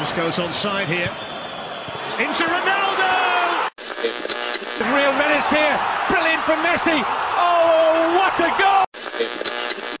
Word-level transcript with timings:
This 0.00 0.12
goes 0.12 0.38
on 0.38 0.50
side 0.50 0.88
here. 0.88 1.10
Into 2.18 2.44
Ronaldo! 2.44 3.68
Real 4.80 5.12
here. 5.52 5.78
Brilliant 6.08 6.42
from 6.44 6.62
Messi. 6.62 7.04
Oh, 7.36 8.16
what 8.16 8.40
a 8.40 8.48
goal! 8.56 8.84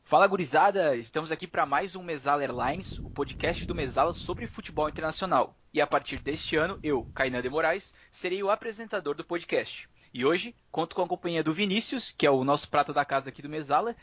Fala 0.06 0.26
gurizada, 0.26 0.96
estamos 0.96 1.30
aqui 1.30 1.46
para 1.46 1.66
mais 1.66 1.94
um 1.94 2.02
Mesala 2.02 2.42
Airlines, 2.42 2.98
o 2.98 3.10
podcast 3.10 3.66
do 3.66 3.74
Mesala 3.74 4.14
sobre 4.14 4.46
futebol 4.46 4.88
internacional. 4.88 5.54
E 5.70 5.82
a 5.82 5.86
partir 5.86 6.18
deste 6.18 6.56
ano, 6.56 6.78
eu, 6.82 7.04
Kainan 7.14 7.42
de 7.42 7.50
Moraes, 7.50 7.92
serei 8.10 8.42
o 8.42 8.50
apresentador 8.50 9.14
do 9.14 9.22
podcast. 9.22 9.86
E 10.14 10.24
hoje 10.24 10.56
conto 10.72 10.96
com 10.96 11.02
a 11.02 11.08
companhia 11.08 11.44
do 11.44 11.52
Vinícius, 11.52 12.14
que 12.16 12.26
é 12.26 12.30
o 12.30 12.42
nosso 12.42 12.70
prata 12.70 12.90
da 12.90 13.04
casa 13.04 13.28
aqui 13.28 13.42
do 13.42 13.50
Mesala, 13.50 13.94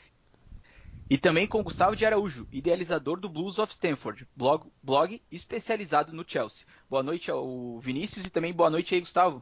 e 1.09 1.17
também 1.17 1.47
com 1.47 1.63
Gustavo 1.63 1.95
de 1.95 2.05
Araújo, 2.05 2.47
idealizador 2.51 3.19
do 3.19 3.29
Blues 3.29 3.57
of 3.59 3.71
Stanford, 3.71 4.27
blog, 4.35 4.65
blog 4.83 5.21
especializado 5.31 6.11
no 6.11 6.25
Chelsea. 6.27 6.65
Boa 6.89 7.01
noite 7.01 7.31
ao 7.31 7.79
Vinícius 7.79 8.25
e 8.25 8.29
também 8.29 8.53
boa 8.53 8.69
noite 8.69 8.93
aí, 8.93 8.99
Gustavo. 8.99 9.41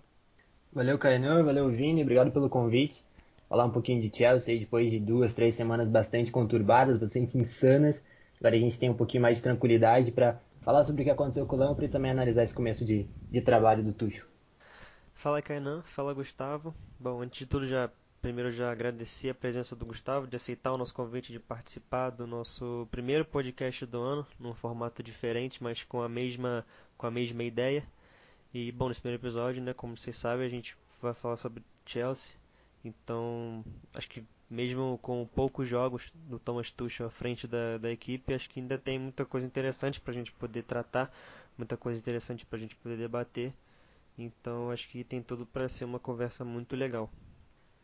Valeu, 0.71 0.99
Kainan, 0.99 1.43
valeu, 1.43 1.69
Vini, 1.69 2.03
obrigado 2.03 2.31
pelo 2.31 2.49
convite. 2.49 3.03
Falar 3.49 3.65
um 3.65 3.71
pouquinho 3.71 4.01
de 4.01 4.15
Chelsea 4.15 4.59
depois 4.59 4.91
de 4.91 4.99
duas, 4.99 5.33
três 5.33 5.55
semanas 5.55 5.89
bastante 5.89 6.31
conturbadas, 6.31 6.99
bastante 6.99 7.37
insanas. 7.37 8.03
Agora 8.39 8.55
a 8.55 8.59
gente 8.59 8.77
tem 8.77 8.89
um 8.89 8.95
pouquinho 8.95 9.23
mais 9.23 9.37
de 9.37 9.43
tranquilidade 9.43 10.11
para 10.11 10.39
falar 10.61 10.83
sobre 10.83 11.01
o 11.01 11.05
que 11.05 11.11
aconteceu 11.11 11.45
com 11.45 11.55
o 11.55 11.59
Lampre 11.59 11.85
e 11.85 11.89
também 11.89 12.11
analisar 12.11 12.43
esse 12.43 12.53
começo 12.53 12.85
de, 12.85 13.07
de 13.31 13.41
trabalho 13.41 13.83
do 13.83 13.93
Tuchel. 13.93 14.25
Fala 15.13 15.41
Kainan, 15.41 15.81
fala 15.83 16.13
Gustavo. 16.13 16.75
Bom, 16.99 17.21
antes 17.21 17.39
de 17.39 17.45
tudo 17.45 17.65
já 17.65 17.89
primeiro 18.25 18.51
já 18.51 18.71
agradecer 18.71 19.29
a 19.29 19.35
presença 19.35 19.75
do 19.75 19.85
Gustavo, 19.85 20.25
de 20.25 20.35
aceitar 20.35 20.73
o 20.73 20.77
nosso 20.79 20.91
convite 20.95 21.31
de 21.31 21.39
participar 21.39 22.09
do 22.09 22.25
nosso 22.25 22.87
primeiro 22.89 23.23
podcast 23.23 23.85
do 23.85 24.01
ano, 24.01 24.25
num 24.39 24.51
formato 24.55 25.03
diferente, 25.03 25.61
mas 25.61 25.83
com 25.83 26.01
a 26.01 26.09
mesma, 26.09 26.65
com 26.97 27.05
a 27.05 27.11
mesma 27.11 27.43
ideia. 27.43 27.85
E 28.51 28.71
bom, 28.71 28.87
nesse 28.87 28.99
primeiro 28.99 29.21
episódio, 29.21 29.61
né, 29.61 29.75
como 29.75 29.95
vocês 29.95 30.17
sabem, 30.17 30.43
a 30.43 30.49
gente 30.49 30.75
vai 30.99 31.13
falar 31.13 31.37
sobre 31.37 31.61
Chelsea. 31.85 32.33
Então, 32.83 33.63
acho 33.93 34.09
que 34.09 34.23
mesmo 34.49 34.97
com 35.03 35.23
poucos 35.27 35.67
jogos 35.69 36.11
do 36.15 36.39
Thomas 36.39 36.71
Tuchel 36.71 37.05
à 37.05 37.11
frente 37.11 37.47
da, 37.47 37.77
da 37.77 37.91
equipe, 37.91 38.33
acho 38.33 38.49
que 38.49 38.59
ainda 38.59 38.75
tem 38.79 38.97
muita 38.97 39.23
coisa 39.23 39.45
interessante 39.45 40.01
para 40.01 40.11
a 40.11 40.15
gente 40.15 40.31
poder 40.31 40.63
tratar, 40.63 41.15
muita 41.55 41.77
coisa 41.77 41.99
interessante 41.99 42.43
para 42.43 42.57
a 42.57 42.59
gente 42.59 42.75
poder 42.75 42.97
debater. 42.97 43.53
Então, 44.17 44.71
acho 44.71 44.89
que 44.89 45.03
tem 45.03 45.21
tudo 45.21 45.45
para 45.45 45.69
ser 45.69 45.85
uma 45.85 45.99
conversa 45.99 46.43
muito 46.43 46.75
legal. 46.75 47.07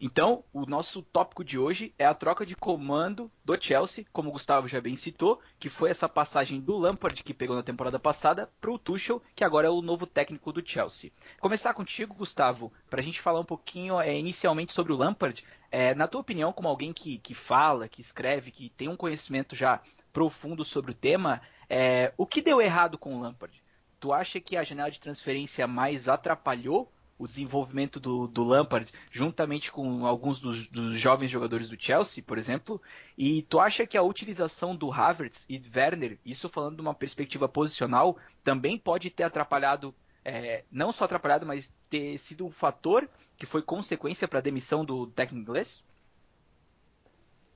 Então, 0.03 0.43
o 0.51 0.65
nosso 0.65 1.03
tópico 1.03 1.43
de 1.43 1.59
hoje 1.59 1.93
é 1.95 2.07
a 2.07 2.13
troca 2.15 2.43
de 2.43 2.55
comando 2.55 3.31
do 3.45 3.55
Chelsea, 3.61 4.03
como 4.11 4.29
o 4.29 4.31
Gustavo 4.31 4.67
já 4.67 4.81
bem 4.81 4.95
citou, 4.95 5.39
que 5.59 5.69
foi 5.69 5.91
essa 5.91 6.09
passagem 6.09 6.59
do 6.59 6.75
Lampard, 6.75 7.21
que 7.21 7.35
pegou 7.35 7.55
na 7.55 7.61
temporada 7.61 7.99
passada, 7.99 8.49
para 8.59 8.71
o 8.71 8.79
Tuchel, 8.79 9.21
que 9.35 9.43
agora 9.43 9.67
é 9.67 9.69
o 9.69 9.79
novo 9.79 10.07
técnico 10.07 10.51
do 10.51 10.67
Chelsea. 10.67 11.11
Começar 11.39 11.75
contigo, 11.75 12.15
Gustavo, 12.15 12.73
para 12.89 12.99
a 12.99 13.03
gente 13.03 13.21
falar 13.21 13.41
um 13.41 13.45
pouquinho 13.45 14.01
é, 14.01 14.17
inicialmente 14.17 14.73
sobre 14.73 14.91
o 14.91 14.97
Lampard. 14.97 15.45
É, 15.69 15.93
na 15.93 16.07
tua 16.07 16.21
opinião, 16.21 16.51
como 16.51 16.67
alguém 16.67 16.91
que, 16.91 17.19
que 17.19 17.35
fala, 17.35 17.87
que 17.87 18.01
escreve, 18.01 18.49
que 18.49 18.69
tem 18.69 18.87
um 18.87 18.97
conhecimento 18.97 19.55
já 19.55 19.81
profundo 20.11 20.65
sobre 20.65 20.93
o 20.93 20.95
tema, 20.95 21.43
é, 21.69 22.11
o 22.17 22.25
que 22.25 22.41
deu 22.41 22.59
errado 22.59 22.97
com 22.97 23.15
o 23.15 23.21
Lampard? 23.21 23.61
Tu 23.99 24.11
acha 24.11 24.39
que 24.41 24.57
a 24.57 24.63
janela 24.63 24.89
de 24.89 24.99
transferência 24.99 25.67
mais 25.67 26.07
atrapalhou 26.07 26.91
o 27.21 27.27
desenvolvimento 27.27 27.99
do, 27.99 28.25
do 28.25 28.43
Lampard, 28.43 28.91
juntamente 29.11 29.71
com 29.71 30.07
alguns 30.07 30.39
dos, 30.39 30.67
dos, 30.67 30.99
jovens 30.99 31.29
jogadores 31.29 31.69
do 31.69 31.79
Chelsea, 31.79 32.23
por 32.23 32.39
exemplo. 32.39 32.81
E 33.15 33.43
tu 33.43 33.59
acha 33.59 33.85
que 33.85 33.95
a 33.95 34.01
utilização 34.01 34.75
do 34.75 34.91
Havertz 34.91 35.45
e 35.47 35.61
Werner, 35.73 36.17
isso 36.25 36.49
falando 36.49 36.77
de 36.77 36.81
uma 36.81 36.95
perspectiva 36.95 37.47
posicional, 37.47 38.17
também 38.43 38.75
pode 38.75 39.11
ter 39.11 39.21
atrapalhado, 39.21 39.93
é, 40.25 40.63
não 40.71 40.91
só 40.91 41.05
atrapalhado, 41.05 41.45
mas 41.45 41.71
ter 41.91 42.17
sido 42.17 42.47
um 42.47 42.51
fator 42.51 43.07
que 43.37 43.45
foi 43.45 43.61
consequência 43.61 44.27
para 44.27 44.39
a 44.39 44.41
demissão 44.41 44.83
do 44.83 45.05
técnico 45.05 45.43
inglês? 45.43 45.83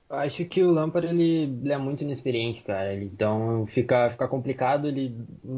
Acho 0.07 0.45
que 0.45 0.63
o 0.63 0.69
Lampard 0.69 1.07
ele, 1.07 1.45
ele, 1.63 1.73
é 1.73 1.77
muito 1.79 2.03
inexperiente, 2.03 2.61
cara. 2.61 2.93
Então 3.03 3.65
fica, 3.65 4.11
fica 4.11 4.27
complicado. 4.27 4.87
Ele 4.87 5.17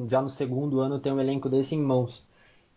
já 0.10 0.22
no 0.22 0.30
segundo 0.30 0.80
ano 0.80 0.98
tem 0.98 1.12
um 1.12 1.20
elenco 1.20 1.50
desse 1.50 1.76
em 1.76 1.82
mãos. 1.82 2.26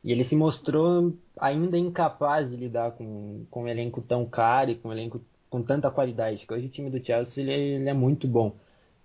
E 0.02 0.12
ele 0.12 0.24
se 0.24 0.34
mostrou 0.34 1.12
ainda 1.38 1.76
incapaz 1.76 2.50
de 2.50 2.56
lidar 2.56 2.92
com, 2.92 3.44
com 3.50 3.64
um 3.64 3.68
elenco 3.68 4.00
tão 4.00 4.24
caro 4.24 4.70
e 4.70 4.74
com 4.74 4.88
um 4.88 4.92
elenco 4.92 5.20
com 5.48 5.62
tanta 5.62 5.90
qualidade. 5.90 6.46
Que 6.46 6.54
hoje 6.54 6.66
o 6.66 6.70
time 6.70 6.90
do 6.90 7.04
Chelsea 7.04 7.42
ele, 7.42 7.52
ele 7.52 7.88
é 7.88 7.92
muito 7.92 8.26
bom. 8.26 8.54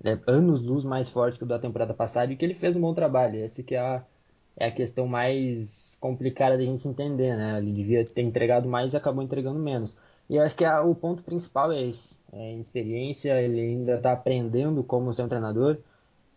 É 0.04 0.18
anos 0.28 0.62
luz 0.62 0.84
mais 0.84 1.10
forte 1.10 1.38
que 1.38 1.44
o 1.44 1.48
da 1.48 1.60
temporada 1.60 1.94
passada 1.94 2.32
e 2.32 2.36
que 2.36 2.46
ele 2.46 2.54
fez 2.54 2.76
um 2.76 2.82
bom 2.82 2.94
trabalho. 2.94 3.44
Essa 3.44 3.64
que 3.64 3.76
é 3.76 3.80
a, 3.80 4.04
é 4.58 4.68
a 4.68 4.72
questão 4.72 5.08
mais 5.08 5.98
complicada 6.00 6.58
da 6.58 6.64
gente 6.64 6.88
entender, 6.88 7.36
né? 7.36 7.58
Ele 7.58 7.74
devia 7.74 8.06
ter 8.06 8.22
entregado 8.22 8.70
mais 8.70 8.94
e 8.94 8.98
acabou 8.98 9.24
entregando 9.24 9.60
menos. 9.60 9.94
E 10.30 10.36
eu 10.36 10.44
acho 10.44 10.56
que 10.56 10.66
a, 10.66 10.82
o 10.82 10.96
ponto 10.96 11.24
principal 11.24 11.72
é 11.72 11.82
esse. 11.82 12.16
É 12.32 12.54
experiência, 12.56 13.42
ele 13.42 13.60
ainda 13.60 13.96
está 13.96 14.12
aprendendo 14.12 14.84
como 14.84 15.14
ser 15.14 15.24
um 15.24 15.30
treinador. 15.30 15.78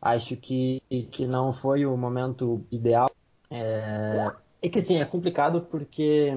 Acho 0.01 0.37
que, 0.37 0.83
que 1.11 1.27
não 1.27 1.53
foi 1.53 1.85
o 1.85 1.97
momento 1.97 2.65
ideal. 2.71 3.11
É, 3.51 4.31
é 4.63 4.69
que 4.69 4.79
assim, 4.79 4.99
é 4.99 5.05
complicado 5.05 5.63
porque. 5.63 6.31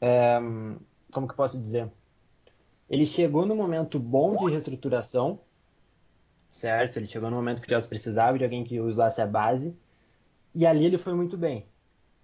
É, 0.00 0.38
como 1.12 1.26
que 1.26 1.32
eu 1.32 1.36
posso 1.36 1.58
dizer? 1.58 1.90
Ele 2.88 3.06
chegou 3.06 3.46
no 3.46 3.54
momento 3.54 3.98
bom 3.98 4.36
de 4.36 4.52
reestruturação, 4.52 5.40
certo? 6.52 6.96
Ele 6.96 7.06
chegou 7.06 7.30
no 7.30 7.36
momento 7.36 7.60
que 7.60 7.68
o 7.68 7.70
Chelsea 7.70 7.88
precisava 7.88 8.38
de 8.38 8.44
alguém 8.44 8.64
que 8.64 8.80
usasse 8.80 9.20
a 9.20 9.26
base, 9.26 9.76
e 10.54 10.66
ali 10.66 10.84
ele 10.86 10.98
foi 10.98 11.14
muito 11.14 11.36
bem. 11.36 11.66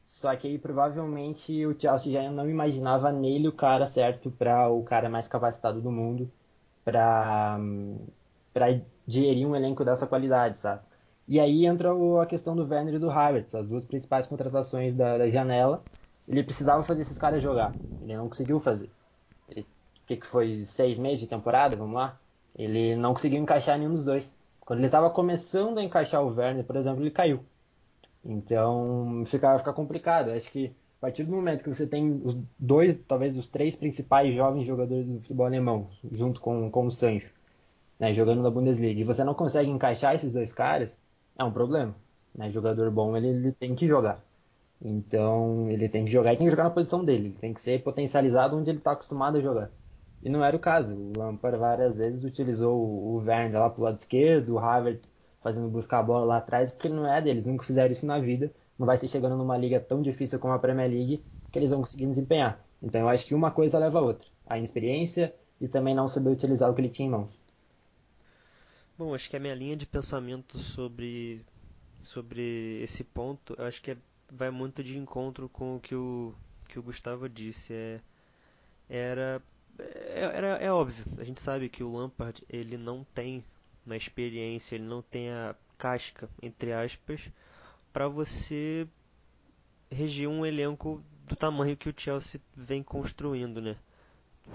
Só 0.07 0.35
que 0.37 0.49
aí 0.49 0.59
provavelmente 0.59 1.67
o 1.67 1.79
Chelsea 1.79 2.13
já 2.13 2.31
não 2.31 2.49
imaginava 2.49 3.13
nele 3.13 3.49
o 3.49 3.53
cara 3.53 3.87
certo 3.87 4.31
para 4.31 4.69
o 4.69 4.83
cara 4.83 5.09
mais 5.09 5.29
capacitado 5.29 5.81
do 5.81 5.91
mundo 5.91 6.31
para 6.85 7.59
para 8.53 8.81
gerir 9.07 9.47
um 9.47 9.55
elenco 9.55 9.85
dessa 9.85 10.07
qualidade, 10.07 10.59
sabe? 10.59 10.83
E 11.29 11.41
aí 11.41 11.67
entra 11.67 11.91
a 12.23 12.27
questão 12.27 12.55
do 12.55 12.65
Werner 12.67 12.95
e 12.95 12.99
do 12.99 13.11
Havertz, 13.11 13.55
as 13.55 13.69
duas 13.69 13.85
principais 13.85 14.27
contratações 14.27 14.95
da, 14.95 15.19
da 15.19 15.29
janela. 15.29 15.83
Ele 16.29 16.43
precisava 16.43 16.83
fazer 16.83 17.03
esses 17.03 17.19
caras 17.19 17.43
jogar. 17.43 17.75
Ele 18.01 18.17
não 18.17 18.29
conseguiu 18.29 18.61
fazer. 18.61 18.91
o 19.49 19.65
que, 20.07 20.17
que 20.17 20.27
foi? 20.27 20.65
Seis 20.67 20.99
meses 20.99 21.21
de 21.21 21.27
temporada? 21.27 21.77
Vamos 21.77 21.95
lá? 21.95 22.19
Ele 22.55 22.95
não 22.97 23.13
conseguiu 23.13 23.41
encaixar 23.41 23.79
nenhum 23.79 23.93
dos 23.93 24.05
dois. 24.05 24.33
Quando 24.61 24.81
ele 24.81 24.87
estava 24.87 25.11
começando 25.11 25.79
a 25.79 25.83
encaixar 25.83 26.23
o 26.23 26.35
Werner, 26.35 26.65
por 26.65 26.77
exemplo, 26.77 27.03
ele 27.03 27.11
caiu. 27.11 27.45
Então 28.25 29.23
fica, 29.27 29.59
fica 29.59 29.73
complicado. 29.73 30.31
Acho 30.31 30.51
que 30.51 30.75
a 30.99 31.01
partir 31.01 31.25
do 31.25 31.33
momento 31.33 31.63
que 31.63 31.73
você 31.73 31.87
tem 31.87 32.21
os 32.25 32.37
dois, 32.59 32.97
talvez 33.07 33.37
os 33.37 33.47
três 33.49 33.77
principais 33.77 34.35
jovens 34.35 34.67
jogadores 34.67 35.07
do 35.07 35.21
futebol 35.21 35.47
alemão, 35.47 35.89
junto 36.11 36.41
com, 36.41 36.71
com 36.71 36.87
o 36.87 36.91
Sancho, 36.91 37.33
né, 37.99 38.15
jogando 38.15 38.43
na 38.43 38.51
Bundesliga, 38.51 39.01
e 39.01 39.05
você 39.05 39.23
não 39.23 39.35
consegue 39.35 39.71
encaixar 39.71 40.15
esses 40.15 40.33
dois 40.33 40.53
caras, 40.53 40.97
é 41.39 41.45
um 41.45 41.51
problema. 41.51 41.95
Né? 42.35 42.51
Jogador 42.51 42.91
bom, 42.91 43.17
ele, 43.17 43.29
ele 43.29 43.53
tem 43.53 43.75
que 43.75 43.87
jogar. 43.87 44.23
Então, 44.81 45.71
ele 45.71 45.89
tem 45.89 46.05
que 46.05 46.11
jogar 46.11 46.35
e 46.35 46.37
tem 46.37 46.47
que 46.47 46.51
jogar 46.51 46.65
na 46.65 46.71
posição 46.71 47.05
dele. 47.05 47.29
Ele 47.29 47.39
tem 47.39 47.55
que 47.55 47.61
ser 47.61 47.83
potencializado 47.83 48.57
onde 48.57 48.71
ele 48.71 48.79
está 48.79 48.93
acostumado 48.93 49.39
a 49.39 49.41
jogar. 49.41 49.71
E 50.23 50.29
não 50.29 50.45
era 50.45 50.57
o 50.57 50.61
caso. 50.61 50.95
O 50.95 51.13
Lampard 51.19 51.59
várias 51.59 51.97
vezes 51.97 52.25
utilizou 52.25 52.77
o 52.77 53.17
Werner 53.19 53.61
lá 53.61 53.71
pro 53.71 53.83
lado 53.83 53.99
esquerdo, 53.99 54.55
o 54.55 54.59
Havertz 54.59 55.09
fazendo 55.41 55.69
buscar 55.69 56.01
a 56.01 56.03
bola 56.03 56.25
lá 56.25 56.37
atrás, 56.39 56.73
porque 56.73 56.89
não 56.89 57.07
é 57.07 57.23
deles. 57.23 57.47
Nunca 57.47 57.65
fizeram 57.65 57.93
isso 57.93 58.05
na 58.05 58.19
vida. 58.19 58.51
Não 58.79 58.87
vai 58.87 58.99
ser 58.99 59.09
chegando 59.09 59.37
numa 59.37 59.57
liga 59.57 59.81
tão 59.81 60.03
difícil 60.03 60.39
como 60.39 60.53
a 60.53 60.59
Premier 60.59 60.89
League 60.89 61.25
que 61.51 61.59
eles 61.59 61.71
vão 61.71 61.81
conseguir 61.81 62.07
desempenhar. 62.07 62.61
Então, 62.83 63.01
eu 63.01 63.09
acho 63.09 63.25
que 63.25 63.35
uma 63.35 63.51
coisa 63.51 63.79
leva 63.79 63.99
a 63.99 64.03
outra. 64.03 64.27
A 64.47 64.59
inexperiência 64.59 65.35
e 65.61 65.69
também 65.69 65.95
não 65.95 66.09
saber 66.09 66.31
utilizar 66.31 66.71
o 66.71 66.75
que 66.75 66.81
ele 66.81 66.89
tinha 66.89 67.09
em 67.09 67.11
mãos. 67.11 67.46
Bom, 68.99 69.15
acho 69.15 69.29
que 69.29 69.37
a 69.37 69.41
minha 69.41 69.55
linha 69.55 69.77
de 69.77 69.85
pensamento 69.85 70.59
sobre, 70.59 71.45
sobre 72.03 72.81
esse 72.83 73.05
ponto, 73.05 73.55
acho 73.61 73.83
que 73.83 73.91
é, 73.91 73.97
vai 74.33 74.51
muito 74.51 74.83
de 74.83 74.97
encontro 74.97 75.51
com 75.51 75.77
o 75.77 75.81
que 75.81 75.95
o, 75.95 76.35
que 76.67 76.79
o 76.79 76.83
Gustavo 76.83 77.29
disse. 77.29 77.75
É, 77.75 78.01
era, 78.89 79.43
é, 79.79 80.21
era, 80.21 80.47
é 80.57 80.73
óbvio, 80.73 81.05
a 81.19 81.25
gente 81.25 81.43
sabe 81.43 81.69
que 81.69 81.85
o 81.85 81.95
Lampard 81.95 82.43
ele 82.49 82.79
não 82.79 83.05
tem 83.15 83.45
uma 83.85 83.99
experiência, 83.99 84.77
ele 84.77 84.85
não 84.85 85.03
tem 85.03 85.29
a 85.31 85.55
casca, 85.77 86.27
entre 86.43 86.73
aspas, 86.73 87.31
para 87.93 88.09
você 88.09 88.89
reger 89.91 90.27
um 90.27 90.47
elenco 90.47 91.05
do 91.27 91.37
tamanho 91.37 91.77
que 91.77 91.91
o 91.91 91.95
Chelsea 91.95 92.41
vem 92.57 92.83
construindo, 92.83 93.61
né? 93.61 93.77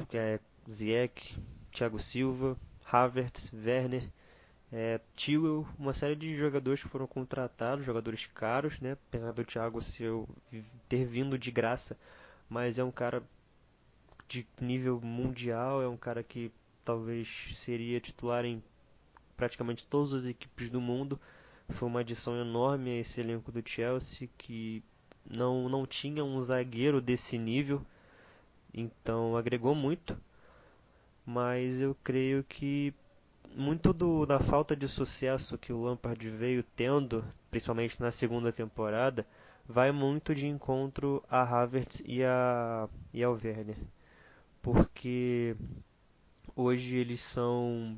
Que 0.10 0.18
é 0.18 0.40
Ziyech, 0.68 1.38
Thiago 1.72 2.00
Silva, 2.00 2.58
Havertz, 2.92 3.54
Werner 3.54 4.10
é, 4.72 5.02
Tio, 5.16 5.68
uma 5.78 5.94
série 5.94 6.16
de 6.16 6.34
jogadores 6.34 6.82
que 6.82 6.88
foram 6.90 7.06
contratados, 7.06 7.86
jogadores 7.86 8.26
caros, 8.28 8.80
né? 8.80 8.94
Apesar 8.94 9.34
do 9.34 9.44
Thiago 9.44 9.82
seu, 9.82 10.28
ter 10.88 11.06
vindo 11.06 11.38
de 11.38 11.52
graça, 11.52 11.98
mas 12.50 12.80
é 12.80 12.84
um 12.84 12.92
cara 12.92 13.22
de 14.30 14.48
nível 14.62 15.02
mundial, 15.02 15.82
é 15.82 15.88
um 15.90 15.98
cara 15.98 16.24
que 16.24 16.52
talvez 16.86 17.54
seria 17.56 18.00
titular 18.00 18.46
em 18.46 18.64
praticamente 19.36 19.86
todas 19.86 20.14
as 20.14 20.26
equipes 20.26 20.70
do 20.70 20.80
mundo. 20.80 21.20
foi 21.70 21.88
uma 21.88 22.02
adição 22.02 22.40
enorme 22.40 22.92
a 22.92 23.00
esse 23.00 23.20
elenco 23.20 23.52
do 23.52 23.62
Chelsea 23.68 24.30
que 24.38 24.84
não, 25.30 25.70
não 25.70 25.86
tinha 25.86 26.24
um 26.24 26.40
zagueiro 26.42 27.02
desse 27.02 27.38
nível, 27.38 27.86
então 28.74 29.36
agregou 29.36 29.76
muito. 29.76 30.18
Mas 31.26 31.80
eu 31.80 31.96
creio 32.04 32.44
que 32.44 32.94
muito 33.56 33.94
do, 33.94 34.26
da 34.26 34.40
falta 34.40 34.76
de 34.76 34.88
sucesso 34.88 35.58
que 35.58 35.74
o 35.74 35.82
Lampard 35.84 36.30
veio 36.30 36.64
tendo, 36.76 37.24
principalmente 37.50 38.00
na 38.00 38.12
segunda 38.12 38.52
temporada, 38.52 39.26
vai 39.68 39.92
muito 39.92 40.34
de 40.36 40.48
encontro 40.48 41.24
a 41.30 41.42
Havertz 41.42 42.02
e, 42.06 42.24
a, 42.24 42.88
e 43.14 43.24
ao 43.24 43.34
Werner. 43.34 43.78
Porque 44.62 45.56
hoje 46.56 46.98
eles 46.98 47.22
são 47.22 47.98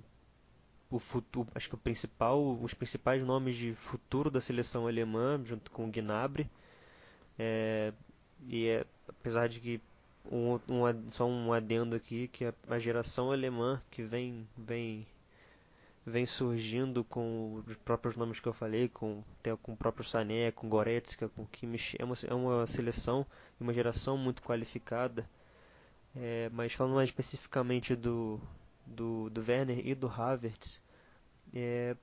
o 0.90 1.00
futuro, 1.00 1.48
acho 1.56 1.70
que 1.70 1.76
o 1.76 1.78
principal, 1.78 2.58
os 2.62 2.74
principais 2.74 3.24
nomes 3.24 3.56
de 3.56 3.74
futuro 3.74 4.30
da 4.30 4.40
seleção 4.40 4.88
alemã, 4.88 5.42
junto 5.44 5.72
com 5.72 5.86
o 5.86 5.92
Gnabry. 5.92 6.50
É, 7.38 7.92
e 8.48 8.68
é, 8.68 8.86
apesar 9.08 9.50
de 9.50 9.60
que 9.60 9.82
um, 10.32 10.60
um, 10.70 11.10
só 11.10 11.26
um 11.28 11.52
adendo 11.52 11.96
aqui 11.96 12.28
que 12.28 12.46
a, 12.46 12.54
a 12.70 12.80
geração 12.80 13.32
alemã 13.32 13.82
que 13.92 14.04
vem 14.04 14.48
vem 14.58 15.06
vem 16.06 16.26
surgindo 16.26 17.04
com 17.04 17.64
os 17.66 17.76
próprios 17.78 18.16
nomes 18.16 18.40
que 18.40 18.48
eu 18.48 18.54
falei, 18.54 18.90
com, 18.90 19.24
com 19.62 19.74
o 19.74 19.78
próprio 19.78 20.06
Sané, 20.06 20.52
com 20.52 20.68
Goretzka, 20.68 21.30
com 21.30 21.46
Kimmich, 21.46 21.96
é 22.00 22.04
uma, 22.04 22.16
é 22.28 22.34
uma 22.34 22.68
seleção 22.68 23.26
uma 23.64 23.74
geração 23.74 24.18
muito 24.18 24.42
qualificada. 24.42 25.28
É, 26.16 26.50
mas 26.54 26.74
falando 26.74 26.96
mais 26.96 27.10
especificamente 27.10 27.96
do, 27.96 28.40
do, 28.86 29.30
do 29.30 29.42
Werner 29.42 29.86
e 29.88 29.96
do 29.96 30.08
Havertz, 30.08 30.80
é, 31.54 31.96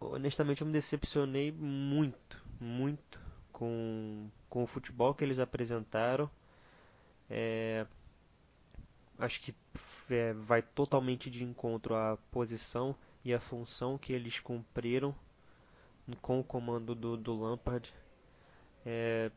honestamente 0.00 0.62
eu 0.62 0.66
me 0.66 0.72
decepcionei 0.72 1.52
muito, 1.52 2.42
muito 2.58 3.20
com, 3.52 4.30
com 4.48 4.62
o 4.62 4.66
futebol 4.66 5.14
que 5.14 5.24
eles 5.24 5.38
apresentaram. 5.38 6.30
É, 7.28 7.86
acho 9.18 9.40
que 9.40 9.54
é, 10.08 10.32
vai 10.32 10.62
totalmente 10.62 11.28
de 11.30 11.44
encontro 11.44 11.94
à 11.94 12.16
posição 12.30 12.96
e 13.24 13.32
a 13.32 13.40
função 13.40 13.96
que 13.96 14.12
eles 14.12 14.38
cumpriram 14.38 15.14
com 16.20 16.40
o 16.40 16.44
comando 16.44 16.94
do, 16.94 17.16
do 17.16 17.34
Lampard. 17.40 17.92
É, 18.84 19.30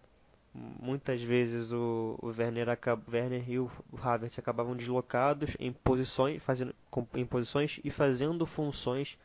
muitas 0.53 1.21
vezes 1.21 1.71
o, 1.71 2.17
o 2.21 2.27
Werner, 2.27 2.67
Werner 3.11 3.49
e 3.49 3.59
o 3.59 3.71
Havertz 4.01 4.39
acabavam 4.39 4.75
deslocados 4.75 5.55
em 5.59 5.71
posições, 5.71 6.43
fazendo, 6.43 6.75
em 7.13 7.25
posições 7.25 7.79
e 7.83 7.89
fazendo 7.89 8.45
funções 8.45 9.17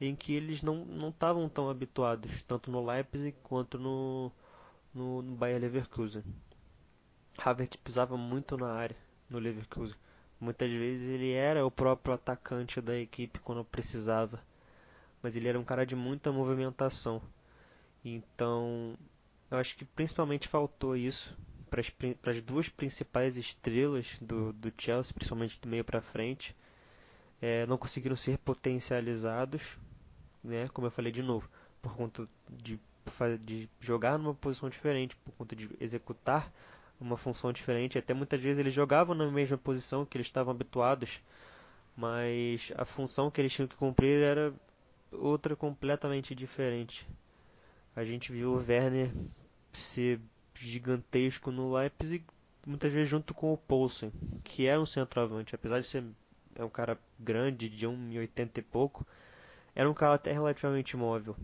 em 0.00 0.14
que 0.14 0.32
eles 0.32 0.62
não 0.62 1.08
estavam 1.08 1.48
tão 1.48 1.68
habituados, 1.68 2.42
tanto 2.44 2.70
no 2.70 2.84
Leipzig 2.84 3.36
quanto 3.42 3.78
no, 3.78 4.30
no, 4.94 5.22
no 5.22 5.34
Bayer 5.34 5.60
Leverkusen. 5.60 6.22
Havertz 7.36 7.76
pisava 7.76 8.16
muito 8.16 8.56
na 8.56 8.72
área 8.72 8.96
no 9.28 9.38
Leverkusen. 9.38 9.96
Muitas 10.40 10.72
vezes 10.72 11.08
ele 11.08 11.32
era 11.32 11.66
o 11.66 11.70
próprio 11.70 12.14
atacante 12.14 12.80
da 12.80 12.96
equipe 12.96 13.40
quando 13.40 13.64
precisava, 13.64 14.40
mas 15.22 15.34
ele 15.36 15.48
era 15.48 15.58
um 15.58 15.64
cara 15.64 15.84
de 15.84 15.96
muita 15.96 16.30
movimentação. 16.30 17.20
Então, 18.04 18.96
eu 19.50 19.58
acho 19.58 19.76
que 19.76 19.84
principalmente 19.84 20.46
faltou 20.46 20.96
isso 20.96 21.36
para 21.68 22.30
as 22.30 22.40
duas 22.40 22.68
principais 22.68 23.36
estrelas 23.36 24.16
do, 24.20 24.52
do 24.52 24.72
Chelsea, 24.78 25.12
principalmente 25.12 25.60
do 25.60 25.68
meio 25.68 25.84
para 25.84 26.00
frente. 26.00 26.54
É, 27.40 27.66
não 27.66 27.76
conseguiram 27.76 28.16
ser 28.16 28.38
potencializados, 28.38 29.62
né? 30.42 30.68
Como 30.68 30.86
eu 30.86 30.90
falei 30.90 31.12
de 31.12 31.22
novo, 31.22 31.48
por 31.82 31.94
conta 31.94 32.28
de, 32.48 32.80
de 33.44 33.68
jogar 33.80 34.18
numa 34.18 34.34
posição 34.34 34.68
diferente, 34.68 35.16
por 35.16 35.32
conta 35.32 35.54
de 35.54 35.68
executar 35.80 36.52
uma 37.00 37.16
função 37.16 37.52
diferente. 37.52 37.98
Até 37.98 38.14
muitas 38.14 38.40
vezes 38.40 38.58
eles 38.58 38.74
jogavam 38.74 39.14
na 39.14 39.30
mesma 39.30 39.58
posição 39.58 40.04
que 40.04 40.16
eles 40.16 40.26
estavam 40.26 40.52
habituados, 40.52 41.20
mas 41.96 42.72
a 42.76 42.84
função 42.84 43.30
que 43.30 43.40
eles 43.40 43.52
tinham 43.52 43.68
que 43.68 43.76
cumprir 43.76 44.22
era 44.22 44.52
outra 45.12 45.56
completamente 45.56 46.34
diferente. 46.34 47.06
A 47.94 48.04
gente 48.04 48.32
viu 48.32 48.52
o 48.52 48.64
Werner 48.64 49.10
ser 49.72 50.20
gigantesco 50.54 51.50
no 51.50 51.74
Leipzig, 51.74 52.24
muitas 52.66 52.92
vezes 52.92 53.08
junto 53.08 53.32
com 53.34 53.52
o 53.52 53.56
Poulsen, 53.56 54.12
que 54.44 54.66
é 54.66 54.78
um 54.78 54.86
centroavante, 54.86 55.54
apesar 55.54 55.80
de 55.80 55.86
ser 55.86 56.04
é 56.54 56.64
um 56.64 56.68
cara 56.68 56.98
grande, 57.18 57.68
de 57.68 57.86
1,80 57.86 58.58
e 58.58 58.62
pouco, 58.62 59.06
era 59.74 59.88
um 59.88 59.94
cara 59.94 60.14
até 60.14 60.32
relativamente 60.32 60.96
móvel. 60.96 61.36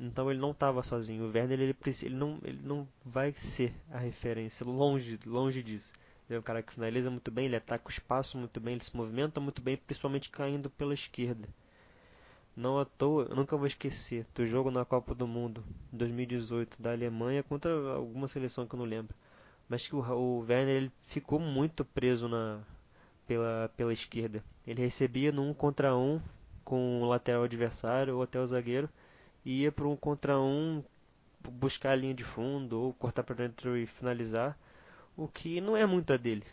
Então 0.00 0.30
ele 0.30 0.40
não 0.40 0.52
estava 0.52 0.82
sozinho. 0.82 1.24
O 1.24 1.30
Werner 1.30 1.60
ele, 1.60 1.76
ele, 2.02 2.14
não, 2.14 2.38
ele 2.42 2.60
não 2.64 2.88
vai 3.04 3.34
ser 3.34 3.74
a 3.90 3.98
referência, 3.98 4.64
longe, 4.64 5.20
longe 5.26 5.62
disso. 5.62 5.92
Ele 6.26 6.36
é 6.36 6.40
um 6.40 6.42
cara 6.42 6.62
que 6.62 6.72
finaliza 6.72 7.10
muito 7.10 7.30
bem, 7.30 7.44
ele 7.44 7.56
ataca 7.56 7.86
o 7.86 7.90
espaço 7.90 8.38
muito 8.38 8.58
bem, 8.60 8.74
ele 8.74 8.84
se 8.84 8.96
movimenta 8.96 9.40
muito 9.40 9.60
bem, 9.60 9.76
principalmente 9.76 10.30
caindo 10.30 10.70
pela 10.70 10.94
esquerda. 10.94 11.46
Não 12.56 12.78
à 12.78 12.84
toa, 12.84 13.26
eu 13.28 13.36
nunca 13.36 13.56
vou 13.56 13.66
esquecer 13.66 14.26
do 14.34 14.46
jogo 14.46 14.70
na 14.70 14.84
Copa 14.86 15.14
do 15.14 15.26
Mundo 15.26 15.62
2018 15.92 16.80
da 16.80 16.92
Alemanha 16.92 17.42
contra 17.42 17.70
alguma 17.92 18.26
seleção 18.26 18.66
que 18.66 18.74
eu 18.74 18.78
não 18.78 18.86
lembro. 18.86 19.14
Mas 19.68 19.86
que 19.86 19.94
o, 19.94 20.00
o 20.00 20.40
Werner 20.40 20.76
ele 20.76 20.92
ficou 21.02 21.38
muito 21.38 21.84
preso 21.84 22.26
na 22.26 22.60
pela, 23.26 23.70
pela 23.76 23.92
esquerda. 23.92 24.42
Ele 24.66 24.80
recebia 24.82 25.30
no 25.30 25.54
contra 25.54 25.94
um 25.94 26.20
com 26.64 27.02
o 27.02 27.08
lateral 27.08 27.44
adversário 27.44 28.16
ou 28.16 28.22
até 28.22 28.40
o 28.40 28.46
zagueiro 28.46 28.88
e 29.44 29.62
ia 29.62 29.72
para 29.72 29.86
um 29.86 29.96
contra 29.96 30.38
um 30.38 30.82
buscar 31.48 31.92
a 31.92 31.96
linha 31.96 32.14
de 32.14 32.24
fundo 32.24 32.80
ou 32.80 32.92
cortar 32.94 33.22
para 33.22 33.34
dentro 33.34 33.76
e 33.76 33.86
finalizar, 33.86 34.58
o 35.16 35.26
que 35.26 35.60
não 35.60 35.76
é 35.76 35.86
muito 35.86 36.12
a 36.12 36.16
dele. 36.16 36.44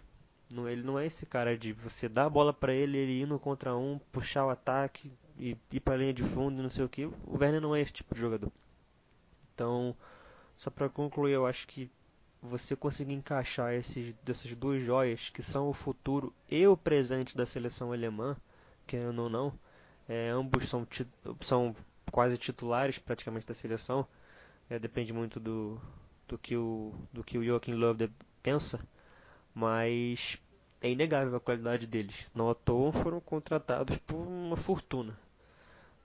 Não, 0.53 0.67
ele 0.67 0.81
não 0.81 0.97
é 0.97 1.05
esse 1.05 1.25
cara 1.25 1.57
de 1.57 1.73
você 1.73 2.07
dar 2.07 2.25
a 2.25 2.29
bola 2.29 2.53
para 2.53 2.73
ele, 2.73 2.97
ele 2.97 3.21
ir 3.21 3.27
no 3.27 3.37
contra 3.37 3.75
um, 3.75 3.99
puxar 4.11 4.45
o 4.45 4.49
ataque 4.49 5.11
e 5.37 5.57
ir 5.71 5.79
para 5.81 5.95
a 5.95 5.97
linha 5.97 6.13
de 6.13 6.23
fundo 6.23 6.63
não 6.63 6.69
sei 6.69 6.85
o 6.85 6.89
que. 6.89 7.05
O 7.05 7.37
Werner 7.39 7.61
não 7.61 7.75
é 7.75 7.81
esse 7.81 7.91
tipo 7.91 8.15
de 8.15 8.21
jogador. 8.21 8.51
Então, 9.53 9.95
só 10.57 10.69
para 10.69 10.87
concluir, 10.87 11.33
eu 11.33 11.45
acho 11.45 11.67
que 11.67 11.91
você 12.41 12.75
conseguir 12.75 13.13
encaixar 13.13 13.73
esses, 13.73 14.13
dessas 14.23 14.53
duas 14.55 14.81
joias 14.81 15.29
que 15.29 15.41
são 15.41 15.69
o 15.69 15.73
futuro 15.73 16.33
e 16.49 16.65
o 16.65 16.77
presente 16.77 17.35
da 17.35 17.45
seleção 17.45 17.91
alemã, 17.91 18.37
querendo 18.85 19.23
ou 19.23 19.29
não, 19.29 19.53
é, 20.07 20.29
ambos 20.29 20.69
são, 20.69 20.87
são 21.41 21.75
quase 22.11 22.37
titulares 22.37 22.97
praticamente 22.97 23.45
da 23.45 23.53
seleção. 23.53 24.07
É, 24.69 24.77
depende 24.77 25.13
muito 25.13 25.39
do, 25.39 25.79
do, 26.27 26.37
que 26.37 26.55
o, 26.55 26.93
do 27.11 27.23
que 27.23 27.37
o 27.37 27.43
Joachim 27.43 27.73
Löw 27.73 27.95
pensa, 28.43 28.79
mas 29.53 30.37
é 30.81 30.89
inegável 30.89 31.35
a 31.35 31.39
qualidade 31.39 31.87
deles. 31.87 32.29
Não 32.33 32.49
à 32.49 32.55
toa 32.55 32.91
foram 32.91 33.19
contratados 33.19 33.97
por 33.99 34.17
uma 34.17 34.57
fortuna. 34.57 35.17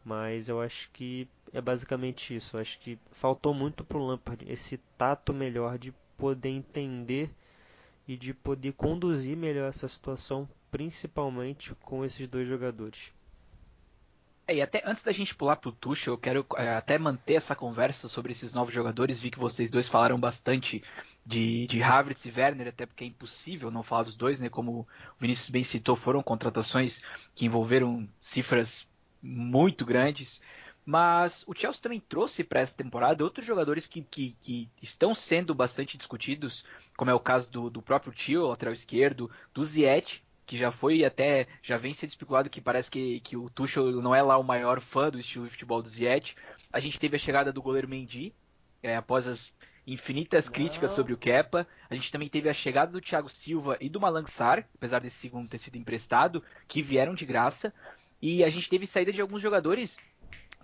Mas 0.05 0.49
eu 0.49 0.61
acho 0.61 0.91
que 0.91 1.29
é 1.53 1.61
basicamente 1.61 2.35
isso. 2.35 2.57
Eu 2.57 2.61
acho 2.61 2.79
que 2.81 2.99
faltou 3.11 3.55
muito 3.55 3.85
pro 3.85 4.05
Lampard 4.05 4.45
esse 4.51 4.79
tato 4.99 5.33
melhor 5.33 5.79
de 5.79 5.93
poder 6.17 6.51
entender 6.51 7.31
e 8.07 8.17
de 8.17 8.35
poder 8.35 8.73
conduzir 8.73 9.37
melhor 9.37 9.69
essa 9.69 9.87
situação, 9.87 10.49
principalmente 10.71 11.75
com 11.77 12.05
esses 12.05 12.27
dois 12.29 12.49
jogadores. 12.49 13.13
É, 14.47 14.57
e 14.57 14.63
até 14.63 14.83
antes 14.85 15.03
da 15.03 15.13
gente 15.13 15.35
pular 15.35 15.57
pro 15.57 15.71
Tuchel, 15.71 16.15
eu 16.15 16.19
quero 16.19 16.47
é, 16.57 16.75
até 16.75 16.99
manter 16.99 17.35
essa 17.35 17.55
conversa 17.55 18.09
sobre 18.09 18.33
esses 18.33 18.53
novos 18.53 18.75
jogadores. 18.75 19.21
Vi 19.21 19.31
que 19.31 19.39
vocês 19.39 19.71
dois 19.71 19.89
falaram 19.89 20.19
bastante 20.19 20.83
de, 21.25 21.67
de 21.69 21.83
Havertz 21.83 22.25
e 22.27 22.33
Werner, 22.37 22.69
até 22.69 22.85
porque 22.85 23.05
é 23.05 23.07
impossível 23.07 23.71
não 23.71 23.83
falar 23.83 24.05
dos 24.05 24.17
dois, 24.17 24.41
né? 24.41 24.49
Como 24.49 24.81
o 24.81 24.87
Vinícius 25.21 25.49
bem 25.49 25.63
citou, 25.63 25.95
foram 25.95 26.23
contratações 26.23 27.01
que 27.35 27.47
envolveram 27.47 28.09
cifras 28.21 28.87
muito 29.23 29.85
grandes. 29.85 30.41
Mas 30.85 31.45
o 31.47 31.55
Chelsea 31.55 31.81
também 31.81 32.01
trouxe 32.01 32.43
para 32.43 32.61
essa 32.61 32.75
temporada 32.75 33.23
outros 33.23 33.47
jogadores 33.47 33.87
que, 33.87 34.03
que, 34.03 34.37
que, 34.41 34.69
estão 34.83 35.15
sendo 35.15 35.55
bastante 35.55 35.97
discutidos, 35.97 36.65
como 36.97 37.09
é 37.09 37.15
o 37.15 37.21
caso 37.21 37.49
do, 37.49 37.71
do 37.71 37.81
próprio 37.81 38.13
Tio, 38.13 38.49
lateral 38.49 38.75
esquerdo, 38.75 39.31
do 39.55 39.65
Ziyech, 39.65 40.21
que 40.53 40.59
já 40.59 40.71
foi 40.71 41.03
até 41.03 41.47
já 41.63 41.79
vem 41.79 41.95
sendo 41.95 42.11
especulado 42.11 42.51
que 42.51 42.61
parece 42.61 42.91
que, 42.91 43.21
que 43.21 43.39
o 43.39 43.49
Tuchel 43.49 43.91
não 44.03 44.15
é 44.15 44.21
lá 44.21 44.37
o 44.37 44.45
maior 44.45 44.83
fã 44.83 45.09
do 45.09 45.19
estilo 45.19 45.47
de 45.47 45.51
futebol 45.53 45.81
do 45.81 45.89
Ziyech. 45.89 46.35
A 46.71 46.79
gente 46.79 47.01
teve 47.01 47.17
a 47.17 47.19
chegada 47.19 47.51
do 47.51 47.63
goleiro 47.63 47.89
Mendy, 47.89 48.35
é, 48.83 48.95
após 48.95 49.27
as 49.27 49.51
infinitas 49.87 50.45
não. 50.45 50.53
críticas 50.53 50.93
sobre 50.93 51.15
o 51.15 51.17
Kepa. 51.17 51.67
A 51.89 51.95
gente 51.95 52.13
também 52.13 52.29
teve 52.29 52.51
a 52.51 52.53
chegada 52.53 52.93
do 52.93 53.01
Thiago 53.01 53.31
Silva 53.31 53.79
e 53.81 53.89
do 53.89 53.99
Malangsar, 53.99 54.69
apesar 54.75 54.99
desse 54.99 55.17
segundo 55.17 55.49
ter 55.49 55.59
sido 55.59 55.79
emprestado, 55.79 56.45
que 56.69 56.83
vieram 56.83 57.15
de 57.15 57.25
graça. 57.25 57.73
E 58.21 58.45
a 58.45 58.51
gente 58.51 58.69
teve 58.69 58.87
saída 58.87 59.11
de 59.11 59.23
alguns 59.23 59.41
jogadores 59.41 59.97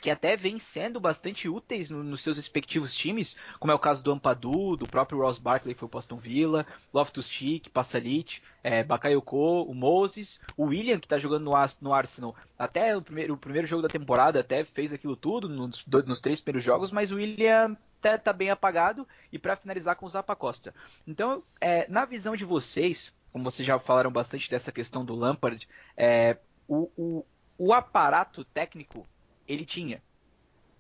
que 0.01 0.11
até 0.11 0.37
vêm 0.37 0.59
sendo 0.59 1.01
bastante 1.01 1.49
úteis 1.49 1.91
no, 1.91 2.03
nos 2.03 2.23
seus 2.23 2.37
respectivos 2.37 2.95
times, 2.95 3.37
como 3.59 3.73
é 3.73 3.75
o 3.75 3.79
caso 3.79 4.03
do 4.03 4.13
Ampadu, 4.13 4.77
do 4.77 4.87
próprio 4.87 5.21
Ross 5.21 5.39
Barkley 5.39 5.75
foi 5.75 5.87
o 5.87 5.91
Boston 5.91 6.17
Villa, 6.17 6.67
Loftus-Cheek, 6.93 7.71
Passalit, 7.71 8.43
é, 8.63 8.83
Bakayoko, 8.83 9.63
o 9.63 9.75
Moses, 9.75 10.41
o 10.57 10.67
William 10.67 10.99
que 10.99 11.07
está 11.07 11.19
jogando 11.19 11.45
no, 11.45 11.53
no, 11.81 11.95
Arsenal, 11.95 12.35
até 12.59 12.97
o 12.97 13.03
primeiro, 13.03 13.35
o 13.35 13.39
primeiro 13.39 13.67
jogo 13.67 13.83
da 13.83 13.89
temporada 13.89 14.41
até 14.41 14.65
fez 14.65 14.93
aquilo 14.93 15.17
tudo 15.17 15.49
nos, 15.49 15.85
nos 15.87 16.21
três 16.21 16.41
primeiros 16.41 16.65
jogos, 16.65 16.91
mas 16.91 17.11
o 17.11 17.17
William 17.17 17.77
até 17.99 18.17
tá 18.17 18.33
bem 18.33 18.51
apagado 18.51 19.07
e 19.33 19.39
para 19.39 19.57
finalizar 19.57 19.97
com 19.97 20.07
o 20.07 20.11
Zapa 20.11 20.37
Costa. 20.37 20.75
Então, 21.07 21.43
é, 21.61 21.89
na 21.89 22.05
visão 22.05 22.37
de 22.37 22.45
vocês, 22.45 23.13
como 23.33 23.45
vocês 23.45 23.67
já 23.67 23.79
falaram 23.79 24.11
bastante 24.11 24.49
dessa 24.51 24.73
questão 24.73 25.05
do 25.05 25.15
Lampard, 25.15 25.69
é, 25.97 26.37
o, 26.67 26.91
o, 26.97 27.27
o 27.59 27.73
aparato 27.75 28.45
técnico 28.45 29.07
ele 29.49 29.65
tinha, 29.65 30.03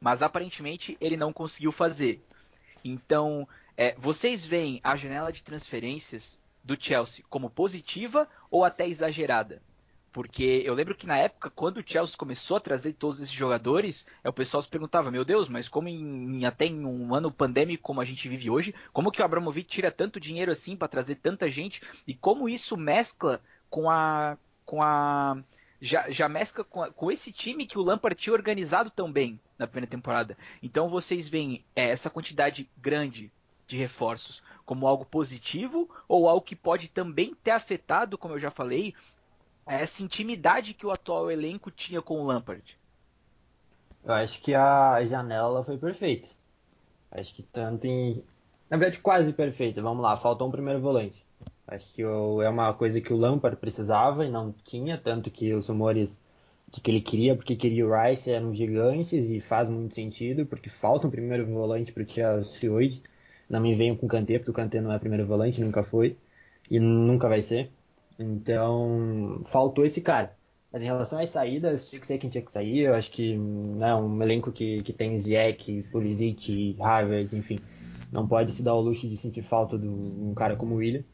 mas 0.00 0.22
aparentemente 0.22 0.96
ele 1.00 1.16
não 1.16 1.32
conseguiu 1.32 1.72
fazer. 1.72 2.20
Então, 2.84 3.48
é, 3.76 3.94
vocês 3.96 4.44
veem 4.44 4.80
a 4.84 4.96
janela 4.96 5.32
de 5.32 5.42
transferências 5.42 6.36
do 6.62 6.76
Chelsea 6.80 7.24
como 7.28 7.50
positiva 7.50 8.28
ou 8.50 8.64
até 8.64 8.86
exagerada? 8.86 9.62
Porque 10.12 10.62
eu 10.64 10.74
lembro 10.74 10.94
que 10.94 11.06
na 11.06 11.16
época, 11.16 11.50
quando 11.50 11.78
o 11.78 11.84
Chelsea 11.86 12.16
começou 12.16 12.56
a 12.56 12.60
trazer 12.60 12.94
todos 12.94 13.20
esses 13.20 13.32
jogadores, 13.32 14.06
é, 14.24 14.28
o 14.28 14.32
pessoal 14.32 14.62
se 14.62 14.68
perguntava, 14.68 15.10
meu 15.10 15.24
Deus, 15.24 15.48
mas 15.48 15.68
como 15.68 15.88
em, 15.88 16.44
até 16.44 16.66
em 16.66 16.84
um 16.84 17.14
ano 17.14 17.30
pandêmico 17.30 17.82
como 17.82 18.00
a 18.00 18.04
gente 18.04 18.28
vive 18.28 18.50
hoje, 18.50 18.74
como 18.92 19.12
que 19.12 19.20
o 19.20 19.24
Abramovich 19.24 19.68
tira 19.68 19.92
tanto 19.92 20.18
dinheiro 20.18 20.50
assim 20.50 20.76
para 20.76 20.88
trazer 20.88 21.16
tanta 21.16 21.48
gente? 21.50 21.82
E 22.06 22.14
como 22.14 22.48
isso 22.48 22.76
mescla 22.76 23.40
com 23.70 23.90
a. 23.90 24.36
com 24.64 24.82
a 24.82 25.38
já, 25.80 26.10
já 26.10 26.28
mescla 26.28 26.64
com, 26.64 26.84
com, 26.92 27.10
esse 27.10 27.32
time 27.32 27.66
que 27.66 27.78
o 27.78 27.82
Lampard 27.82 28.20
tinha 28.20 28.32
organizado 28.32 28.90
tão 28.90 29.10
bem 29.10 29.40
na 29.58 29.66
primeira 29.66 29.90
temporada. 29.90 30.36
Então 30.62 30.88
vocês 30.88 31.28
veem 31.28 31.64
é, 31.74 31.90
essa 31.90 32.10
quantidade 32.10 32.68
grande 32.76 33.32
de 33.66 33.76
reforços 33.76 34.42
como 34.64 34.86
algo 34.86 35.04
positivo 35.04 35.88
ou 36.06 36.28
algo 36.28 36.44
que 36.44 36.56
pode 36.56 36.88
também 36.88 37.34
ter 37.42 37.52
afetado, 37.52 38.18
como 38.18 38.34
eu 38.34 38.38
já 38.38 38.50
falei, 38.50 38.94
essa 39.66 40.02
intimidade 40.02 40.74
que 40.74 40.86
o 40.86 40.90
atual 40.90 41.30
elenco 41.30 41.70
tinha 41.70 42.02
com 42.02 42.20
o 42.20 42.26
Lampard? 42.26 42.78
Eu 44.04 44.14
acho 44.14 44.40
que 44.40 44.54
a 44.54 45.04
janela 45.04 45.64
foi 45.64 45.76
perfeita. 45.76 46.28
Acho 47.10 47.34
que 47.34 47.42
tanto 47.42 47.86
em. 47.86 48.22
Na 48.68 48.76
verdade, 48.76 49.00
quase 49.00 49.32
perfeita. 49.32 49.82
Vamos 49.82 50.02
lá, 50.02 50.16
faltou 50.16 50.48
um 50.48 50.50
primeiro 50.50 50.80
volante. 50.80 51.22
Acho 51.68 51.92
que 51.92 52.00
é 52.02 52.48
uma 52.48 52.72
coisa 52.72 52.98
que 52.98 53.12
o 53.12 53.16
Lampard 53.16 53.58
precisava 53.58 54.24
e 54.24 54.30
não 54.30 54.54
tinha, 54.64 54.96
tanto 54.96 55.30
que 55.30 55.52
os 55.52 55.68
rumores 55.68 56.18
de 56.72 56.80
que 56.80 56.90
ele 56.90 57.00
queria, 57.02 57.36
porque 57.36 57.54
queria 57.56 57.86
o 57.86 57.90
Rice 57.92 58.30
eram 58.30 58.54
gigantes 58.54 59.30
e 59.30 59.38
faz 59.38 59.68
muito 59.68 59.94
sentido, 59.94 60.46
porque 60.46 60.70
falta 60.70 61.06
um 61.06 61.10
primeiro 61.10 61.46
volante 61.46 61.92
para 61.92 62.02
o 62.02 62.08
Chelsea 62.08 62.72
hoje. 62.72 63.02
Não 63.50 63.60
me 63.60 63.74
venham 63.74 63.96
com 63.96 64.06
o 64.06 64.08
Kanté, 64.08 64.38
porque 64.38 64.50
o 64.50 64.54
Kanté 64.54 64.80
não 64.80 64.92
é 64.92 64.98
primeiro 64.98 65.26
volante, 65.26 65.60
nunca 65.60 65.82
foi 65.82 66.16
e 66.70 66.80
nunca 66.80 67.28
vai 67.28 67.42
ser. 67.42 67.70
Então, 68.18 69.42
faltou 69.46 69.84
esse 69.84 70.00
cara. 70.00 70.34
Mas 70.72 70.82
em 70.82 70.86
relação 70.86 71.18
às 71.18 71.30
saídas, 71.30 71.88
tinha 71.88 72.00
que 72.00 72.06
ser 72.06 72.18
quem 72.18 72.30
tinha 72.30 72.44
que 72.44 72.52
sair. 72.52 72.80
Eu 72.80 72.94
acho 72.94 73.10
que 73.10 73.36
né, 73.36 73.94
um 73.94 74.22
elenco 74.22 74.52
que, 74.52 74.82
que 74.82 74.92
tem 74.92 75.18
Ziyech, 75.18 75.82
Pulisic, 75.90 76.76
Harvard, 76.78 77.34
enfim, 77.36 77.58
não 78.12 78.26
pode 78.26 78.52
se 78.52 78.62
dar 78.62 78.74
o 78.74 78.80
luxo 78.80 79.08
de 79.08 79.16
sentir 79.16 79.42
falta 79.42 79.78
de 79.78 79.86
um 79.86 80.32
cara 80.34 80.56
como 80.56 80.74
o 80.74 80.78
William. 80.78 81.04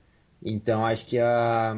Então, 0.44 0.84
acho 0.84 1.06
que 1.06 1.18
a, 1.18 1.74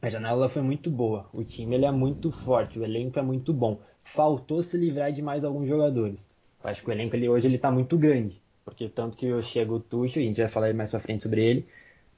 a 0.00 0.10
janela 0.10 0.48
foi 0.48 0.62
muito 0.62 0.90
boa. 0.90 1.28
O 1.32 1.44
time 1.44 1.74
ele 1.76 1.84
é 1.84 1.90
muito 1.90 2.32
forte, 2.32 2.78
o 2.78 2.84
elenco 2.84 3.18
é 3.18 3.22
muito 3.22 3.52
bom. 3.52 3.80
Faltou 4.02 4.62
se 4.62 4.76
livrar 4.78 5.12
de 5.12 5.20
mais 5.22 5.44
alguns 5.44 5.68
jogadores. 5.68 6.20
Acho 6.64 6.82
que 6.82 6.88
o 6.88 6.92
elenco 6.92 7.14
ele, 7.14 7.28
hoje 7.28 7.46
ele 7.46 7.56
está 7.56 7.70
muito 7.70 7.98
grande. 7.98 8.40
Porque 8.64 8.88
tanto 8.88 9.16
que 9.16 9.26
eu 9.26 9.42
chego 9.42 9.76
o 9.76 9.80
Tuchel, 9.80 10.22
a 10.22 10.26
gente 10.26 10.40
vai 10.40 10.48
falar 10.48 10.74
mais 10.74 10.90
para 10.90 10.98
frente 11.00 11.22
sobre 11.22 11.44
ele, 11.44 11.68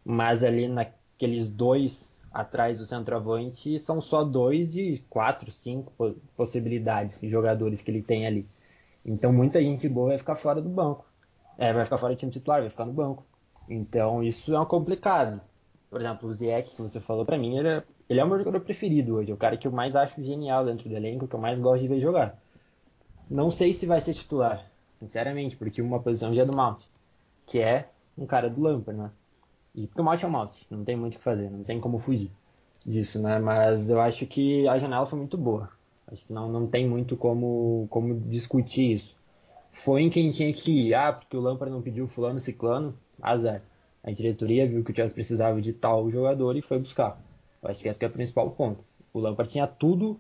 mas 0.05 0.43
ali 0.43 0.69
naqueles 0.69 1.49
dois 1.49 2.11
atrás 2.33 2.79
do 2.79 2.87
centroavante 2.87 3.79
são 3.81 4.01
só 4.01 4.25
dois 4.25 4.73
de 4.73 5.03
quatro, 5.11 5.51
cinco 5.51 5.93
possibilidades 6.37 7.21
de 7.21 7.29
jogadores 7.29 7.83
que 7.83 7.91
ele 7.91 8.03
tem 8.03 8.27
ali. 8.27 8.47
Então 9.05 9.33
muita 9.33 9.63
gente 9.63 9.89
boa 9.89 10.09
vai 10.11 10.19
ficar 10.19 10.37
fora 10.37 10.63
do 10.63 10.69
banco. 10.69 11.05
É, 11.59 11.73
vai 11.73 11.85
ficar 11.85 11.99
fora 11.99 12.15
do 12.15 12.19
time 12.19 12.33
titular, 12.33 12.61
vai 12.61 12.71
ficar 12.71 12.85
no 12.87 12.93
banco. 12.93 13.27
Então 13.69 14.23
isso 14.23 14.55
é 14.55 14.61
um 14.61 14.65
complicado. 14.65 15.41
Por 15.91 16.01
exemplo, 16.01 16.29
o 16.29 16.35
Ziyech, 16.35 16.75
que 16.75 16.83
você 16.83 17.01
falou 17.01 17.25
para 17.25 17.39
mim, 17.39 17.57
ele 17.59 17.69
é, 17.69 17.83
ele 18.09 18.21
é 18.21 18.25
o 18.25 18.29
meu 18.29 18.39
jogador 18.39 18.61
preferido 18.61 19.17
hoje. 19.17 19.31
É 19.31 19.35
o 19.35 19.39
cara 19.39 19.57
que 19.57 19.67
eu 19.67 19.73
mais 19.73 19.97
acho 19.97 20.23
genial 20.23 20.65
dentro 20.65 20.89
do 20.89 20.95
elenco, 20.97 21.27
que 21.27 21.35
eu 21.35 21.41
mais 21.41 21.59
gosto 21.61 21.83
de 21.83 21.89
ver 21.89 22.01
jogar. 22.01 22.39
Não 23.31 23.51
sei 23.51 23.73
se 23.73 23.87
vai 23.87 24.01
ser 24.01 24.15
titular, 24.15 24.65
sinceramente, 24.95 25.57
porque 25.57 25.83
uma 25.83 26.01
posição 26.01 26.35
já 26.35 26.43
é 26.43 26.47
do 26.47 26.57
Mount, 26.57 26.81
que 27.47 27.59
é 27.59 27.89
um 28.17 28.27
cara 28.27 28.49
do 28.49 28.61
Lampard, 28.61 29.01
né? 29.01 29.11
E 29.75 29.87
porque 29.87 30.01
o 30.01 30.05
malte 30.05 30.25
é 30.25 30.29
o 30.29 30.31
malte, 30.31 30.67
não 30.71 30.85
tem 30.85 30.97
muito 30.97 31.15
o 31.15 31.19
que 31.19 31.25
fazer, 31.25 31.51
não 31.51 31.63
tem 31.63 31.81
como 31.81 31.99
fugir 31.99 32.31
disso, 32.85 33.21
né? 33.21 33.39
Mas 33.39 33.91
eu 33.91 34.01
acho 34.01 34.27
que 34.27 34.67
a 34.67 34.79
janela 34.79 35.07
foi 35.07 35.19
muito 35.19 35.37
boa. 35.37 35.71
Acho 36.07 36.25
que 36.25 36.33
não, 36.33 36.51
não 36.51 36.67
tem 36.67 36.89
muito 36.89 37.17
como, 37.17 37.87
como 37.91 38.19
discutir 38.21 38.95
isso. 38.95 39.18
Foi 39.79 40.03
em 40.03 40.11
quem 40.11 40.33
tinha 40.33 40.53
que 40.53 40.89
ir, 40.89 40.95
ah, 40.95 41.13
porque 41.13 41.37
o 41.37 41.41
Lampard 41.41 41.73
não 41.73 41.81
pediu 41.81 42.09
fulano, 42.09 42.41
ciclano, 42.41 42.99
azar. 43.23 43.63
A 44.03 44.11
diretoria 44.11 44.67
viu 44.67 44.83
que 44.83 44.91
o 44.91 44.95
Chelsea 44.95 45.15
precisava 45.15 45.61
de 45.63 45.73
tal 45.73 46.11
jogador 46.11 46.57
e 46.57 46.63
foi 46.63 46.81
buscar. 46.81 47.23
Eu 47.63 47.71
acho 47.71 47.81
que 47.81 47.89
esse 47.89 47.99
que 47.99 48.05
é 48.05 48.09
o 48.09 48.11
principal 48.11 48.51
ponto. 48.51 48.85
O 49.13 49.21
Lampard 49.21 49.51
tinha 49.51 49.69
tudo 49.69 50.19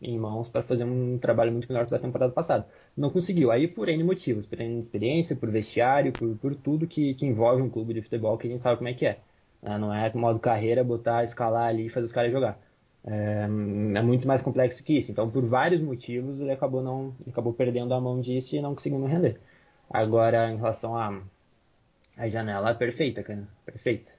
em 0.00 0.16
mãos 0.16 0.48
para 0.48 0.62
fazer 0.62 0.84
um 0.84 1.18
trabalho 1.18 1.50
muito 1.50 1.66
melhor 1.68 1.84
que 1.84 1.90
da 1.90 1.98
temporada 1.98 2.32
passada. 2.32 2.66
Não 2.96 3.10
conseguiu, 3.10 3.50
aí 3.50 3.66
por 3.66 3.88
N 3.88 4.04
motivos, 4.04 4.46
por 4.46 4.60
N 4.60 4.80
experiência, 4.80 5.34
por 5.34 5.50
vestiário, 5.50 6.12
por, 6.12 6.36
por 6.36 6.54
tudo 6.54 6.86
que, 6.86 7.14
que, 7.14 7.26
envolve 7.26 7.60
um 7.60 7.70
clube 7.70 7.94
de 7.94 8.02
futebol 8.02 8.38
que 8.38 8.46
a 8.46 8.50
gente 8.50 8.62
sabe 8.62 8.76
como 8.76 8.88
é 8.88 8.94
que 8.94 9.06
é. 9.06 9.18
Né? 9.60 9.78
Não 9.78 9.92
é 9.92 10.12
modo 10.14 10.38
carreira, 10.38 10.84
botar, 10.84 11.24
escalar 11.24 11.68
ali 11.68 11.86
e 11.86 11.90
fazer 11.90 12.06
os 12.06 12.12
caras 12.12 12.30
jogar. 12.30 12.56
É, 13.04 13.44
é, 13.44 14.02
muito 14.02 14.26
mais 14.26 14.42
complexo 14.42 14.82
que 14.82 14.98
isso. 14.98 15.10
Então, 15.10 15.30
por 15.30 15.44
vários 15.44 15.80
motivos, 15.80 16.38
ele 16.40 16.52
acabou 16.52 16.82
não, 16.82 17.14
acabou 17.28 17.52
perdendo 17.52 17.92
a 17.94 18.00
mão 18.00 18.20
disso 18.20 18.54
e 18.54 18.60
não 18.60 18.74
conseguindo 18.74 19.06
render. 19.06 19.40
Agora, 19.90 20.50
em 20.50 20.56
relação 20.56 20.96
à 20.96 21.08
a, 22.16 22.24
a 22.24 22.28
janela, 22.28 22.70
é 22.70 22.74
perfeita, 22.74 23.22
cara, 23.22 23.46
perfeita. 23.64 24.12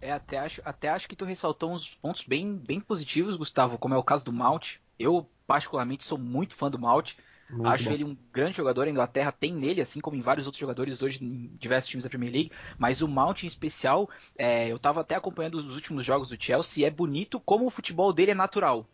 É, 0.00 0.12
até 0.12 0.38
acho, 0.38 0.62
até 0.64 0.88
acho 0.88 1.08
que 1.08 1.16
tu 1.16 1.24
ressaltou 1.24 1.72
uns 1.72 1.88
pontos 1.96 2.24
bem, 2.24 2.54
bem 2.54 2.80
positivos, 2.80 3.36
Gustavo, 3.36 3.78
como 3.78 3.94
é 3.94 3.98
o 3.98 4.02
caso 4.02 4.24
do 4.24 4.32
Mount. 4.32 4.76
Eu, 4.98 5.28
particularmente, 5.46 6.04
sou 6.04 6.18
muito 6.18 6.54
fã 6.54 6.70
do 6.70 6.78
Mount. 6.78 7.14
Muito 7.50 7.66
Acho 7.66 7.84
bom. 7.84 7.92
ele 7.92 8.04
um 8.04 8.16
grande 8.32 8.56
jogador, 8.56 8.86
a 8.86 8.90
Inglaterra 8.90 9.32
tem 9.32 9.52
nele, 9.52 9.80
assim 9.80 10.00
como 10.00 10.16
em 10.16 10.20
vários 10.20 10.46
outros 10.46 10.60
jogadores 10.60 11.00
hoje 11.00 11.24
em 11.24 11.50
diversos 11.58 11.88
times 11.88 12.04
da 12.04 12.10
Premier 12.10 12.32
League, 12.32 12.52
mas 12.78 13.00
o 13.00 13.08
Mount 13.08 13.42
em 13.42 13.46
especial, 13.46 14.08
é, 14.36 14.70
eu 14.70 14.76
estava 14.76 15.00
até 15.00 15.14
acompanhando 15.14 15.54
os 15.54 15.74
últimos 15.74 16.04
jogos 16.04 16.28
do 16.28 16.42
Chelsea, 16.42 16.86
é 16.86 16.90
bonito 16.90 17.40
como 17.40 17.66
o 17.66 17.70
futebol 17.70 18.12
dele 18.12 18.32
é 18.32 18.34
natural. 18.34 18.86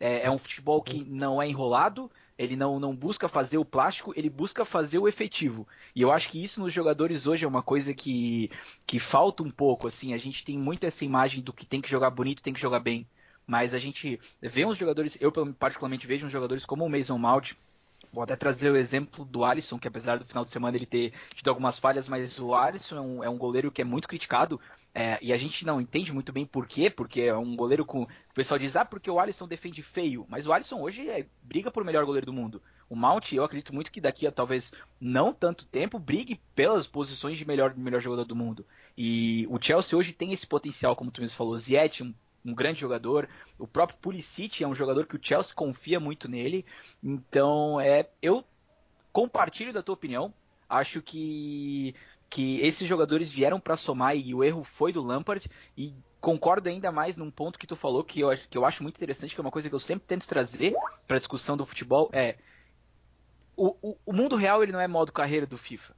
É, 0.00 0.22
é 0.22 0.30
um 0.30 0.38
futebol 0.38 0.80
que 0.80 1.04
não 1.04 1.42
é 1.42 1.48
enrolado, 1.48 2.10
ele 2.38 2.54
não, 2.54 2.78
não 2.78 2.94
busca 2.94 3.28
fazer 3.28 3.58
o 3.58 3.64
plástico, 3.64 4.12
ele 4.16 4.30
busca 4.30 4.64
fazer 4.64 4.98
o 4.98 5.08
efetivo. 5.08 5.66
E 5.94 6.00
eu 6.00 6.12
acho 6.12 6.30
que 6.30 6.42
isso 6.42 6.60
nos 6.60 6.72
jogadores 6.72 7.26
hoje 7.26 7.44
é 7.44 7.48
uma 7.48 7.62
coisa 7.62 7.92
que, 7.92 8.50
que 8.86 9.00
falta 9.00 9.42
um 9.42 9.50
pouco. 9.50 9.88
assim 9.88 10.14
A 10.14 10.18
gente 10.18 10.44
tem 10.44 10.56
muito 10.56 10.86
essa 10.86 11.04
imagem 11.04 11.42
do 11.42 11.52
que 11.52 11.66
tem 11.66 11.80
que 11.80 11.90
jogar 11.90 12.10
bonito, 12.10 12.42
tem 12.42 12.54
que 12.54 12.60
jogar 12.60 12.78
bem. 12.78 13.06
Mas 13.44 13.74
a 13.74 13.78
gente 13.78 14.20
vê 14.40 14.64
uns 14.64 14.78
jogadores, 14.78 15.18
eu 15.20 15.32
particularmente 15.54 16.06
vejo 16.06 16.26
uns 16.26 16.32
jogadores 16.32 16.64
como 16.64 16.84
o 16.84 16.88
Mason 16.88 17.18
Mount, 17.18 17.54
Vou 18.12 18.22
até 18.22 18.36
trazer 18.36 18.70
o 18.70 18.76
exemplo 18.76 19.24
do 19.24 19.44
Alisson, 19.44 19.78
que 19.78 19.88
apesar 19.88 20.18
do 20.18 20.24
final 20.24 20.44
de 20.44 20.50
semana 20.50 20.76
ele 20.76 20.86
ter 20.86 21.12
tido 21.34 21.48
algumas 21.48 21.78
falhas, 21.78 22.08
mas 22.08 22.38
o 22.38 22.54
Alisson 22.54 22.96
é 22.96 23.00
um, 23.00 23.24
é 23.24 23.28
um 23.28 23.38
goleiro 23.38 23.70
que 23.70 23.82
é 23.82 23.84
muito 23.84 24.08
criticado. 24.08 24.60
É, 24.94 25.18
e 25.22 25.32
a 25.32 25.36
gente 25.36 25.64
não 25.64 25.80
entende 25.80 26.12
muito 26.12 26.32
bem 26.32 26.46
por 26.46 26.66
quê, 26.66 26.90
porque 26.90 27.20
é 27.20 27.36
um 27.36 27.54
goleiro 27.54 27.84
com. 27.84 28.02
O 28.02 28.34
pessoal 28.34 28.58
diz, 28.58 28.74
ah, 28.74 28.84
porque 28.84 29.10
o 29.10 29.20
Alisson 29.20 29.46
defende 29.46 29.82
feio. 29.82 30.26
Mas 30.28 30.46
o 30.46 30.52
Alisson 30.52 30.80
hoje 30.80 31.08
é, 31.08 31.26
briga 31.42 31.70
por 31.70 31.84
melhor 31.84 32.04
goleiro 32.04 32.26
do 32.26 32.32
mundo. 32.32 32.62
O 32.90 32.96
Mount, 32.96 33.32
eu 33.32 33.44
acredito 33.44 33.74
muito 33.74 33.92
que 33.92 34.00
daqui 34.00 34.26
a 34.26 34.32
talvez 34.32 34.72
não 34.98 35.32
tanto 35.32 35.66
tempo, 35.66 35.98
brigue 35.98 36.40
pelas 36.54 36.86
posições 36.86 37.36
de 37.36 37.46
melhor, 37.46 37.74
melhor 37.76 38.00
jogador 38.00 38.24
do 38.24 38.34
mundo. 38.34 38.64
E 38.96 39.46
o 39.50 39.60
Chelsea 39.60 39.96
hoje 39.96 40.12
tem 40.12 40.32
esse 40.32 40.46
potencial, 40.46 40.96
como 40.96 41.10
tu 41.10 41.20
mesmo 41.20 41.36
falou. 41.36 41.56
Ziyech, 41.56 42.02
um 42.02 42.14
um 42.44 42.54
grande 42.54 42.80
jogador. 42.80 43.28
O 43.58 43.66
próprio 43.66 43.98
Pulisic 43.98 44.62
é 44.62 44.68
um 44.68 44.74
jogador 44.74 45.06
que 45.06 45.16
o 45.16 45.20
Chelsea 45.20 45.54
confia 45.54 45.98
muito 45.98 46.28
nele. 46.28 46.64
Então, 47.02 47.80
é, 47.80 48.08
eu 48.22 48.44
compartilho 49.12 49.72
da 49.72 49.82
tua 49.82 49.94
opinião. 49.94 50.32
Acho 50.68 51.00
que 51.02 51.94
que 52.30 52.60
esses 52.60 52.86
jogadores 52.86 53.30
vieram 53.30 53.58
para 53.58 53.76
somar 53.76 54.16
e 54.16 54.34
o 54.34 54.44
erro 54.44 54.62
foi 54.62 54.92
do 54.92 55.02
Lampard 55.02 55.50
e 55.76 55.94
concordo 56.20 56.68
ainda 56.68 56.92
mais 56.92 57.16
num 57.16 57.30
ponto 57.30 57.58
que 57.58 57.66
tu 57.66 57.76
falou 57.76 58.04
que 58.04 58.20
eu, 58.20 58.28
que 58.50 58.58
eu 58.58 58.66
acho 58.66 58.82
muito 58.82 58.96
interessante, 58.96 59.34
que 59.34 59.40
é 59.40 59.42
uma 59.42 59.50
coisa 59.50 59.68
que 59.68 59.74
eu 59.74 59.80
sempre 59.80 60.06
tento 60.06 60.26
trazer 60.26 60.74
para 61.06 61.16
a 61.16 61.18
discussão 61.18 61.56
do 61.56 61.64
futebol, 61.64 62.10
é 62.12 62.36
o, 63.56 63.74
o, 63.82 63.98
o, 64.06 64.12
mundo 64.12 64.36
real 64.36 64.62
ele 64.62 64.72
não 64.72 64.80
é 64.80 64.86
modo 64.86 65.10
carreira 65.10 65.46
do 65.46 65.58
FIFA. 65.58 65.94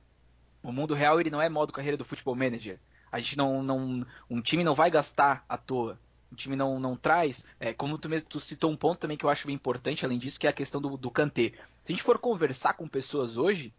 O 0.62 0.72
mundo 0.72 0.94
real 0.94 1.20
ele 1.20 1.30
não 1.30 1.42
é 1.42 1.48
modo 1.48 1.72
carreira 1.72 1.96
do 1.96 2.04
Futebol 2.04 2.34
Manager. 2.34 2.78
A 3.10 3.18
gente 3.18 3.36
não, 3.36 3.62
não 3.62 4.06
um 4.30 4.40
time 4.40 4.64
não 4.64 4.74
vai 4.74 4.90
gastar 4.90 5.44
à 5.48 5.58
toa. 5.58 5.98
O 6.30 6.36
time 6.36 6.56
não, 6.56 6.78
não 6.78 6.96
traz. 6.96 7.44
É, 7.58 7.72
como 7.72 7.98
tu, 7.98 8.08
mesmo, 8.08 8.28
tu 8.28 8.40
citou 8.40 8.70
um 8.70 8.76
ponto 8.76 8.98
também 8.98 9.16
que 9.16 9.24
eu 9.24 9.30
acho 9.30 9.46
bem 9.46 9.54
importante, 9.54 10.04
além 10.04 10.18
disso, 10.18 10.38
que 10.38 10.46
é 10.46 10.50
a 10.50 10.54
questão 10.54 10.80
do, 10.80 10.96
do 10.96 11.10
Kanté. 11.10 11.52
Se 11.84 11.92
a 11.92 11.92
gente 11.92 12.02
for 12.02 12.18
conversar 12.18 12.74
com 12.74 12.86
pessoas 12.86 13.36
hoje, 13.36 13.72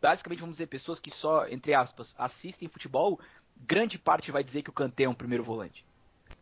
basicamente 0.00 0.40
vamos 0.40 0.54
dizer, 0.54 0.66
pessoas 0.66 1.00
que 1.00 1.10
só, 1.10 1.46
entre 1.48 1.74
aspas, 1.74 2.14
assistem 2.16 2.68
futebol, 2.68 3.20
grande 3.66 3.98
parte 3.98 4.30
vai 4.30 4.42
dizer 4.42 4.62
que 4.62 4.70
o 4.70 4.72
Kanté 4.72 5.04
é 5.04 5.08
um 5.08 5.14
primeiro 5.14 5.44
volante. 5.44 5.84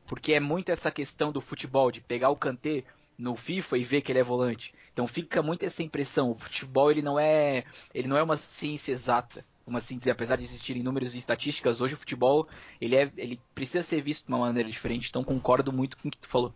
Porque 0.07 0.33
é 0.35 0.41
muito 0.41 0.71
essa 0.71 0.91
questão 0.91 1.33
do 1.33 1.41
futebol, 1.41 1.91
de 1.91 2.01
pegar 2.01 2.31
o 2.31 2.37
Kanté 2.37 2.85
no 3.17 3.37
FIFA 3.37 3.79
e 3.79 3.85
ver 3.85 4.03
que 4.03 4.13
ele 4.13 4.19
é 4.19 4.25
volante. 4.25 4.75
Então 4.93 5.07
fica 5.07 5.43
muito 5.43 5.65
essa 5.65 5.83
impressão. 5.83 6.31
O 6.31 6.39
futebol 6.39 6.91
ele 6.91 7.03
não 7.03 7.19
é, 7.19 7.65
ele 7.93 8.09
não 8.09 8.17
é 8.17 8.23
uma 8.23 8.37
ciência 8.37 8.93
exata. 8.93 9.45
Uma 9.67 9.81
ciência, 9.81 10.13
apesar 10.13 10.37
de 10.37 10.45
existirem 10.45 10.83
números 10.83 11.15
e 11.15 11.19
estatísticas, 11.19 11.81
hoje 11.81 11.95
o 11.95 11.99
futebol 11.99 12.47
ele 12.81 12.97
é, 12.97 13.11
ele 13.17 13.41
precisa 13.55 13.83
ser 13.83 14.03
visto 14.03 14.27
de 14.27 14.33
uma 14.33 14.41
maneira 14.41 14.69
diferente. 14.69 15.09
Então 15.09 15.25
concordo 15.25 15.73
muito 15.73 15.97
com 15.97 16.09
o 16.09 16.11
que 16.11 16.19
tu 16.19 16.29
falou. 16.29 16.53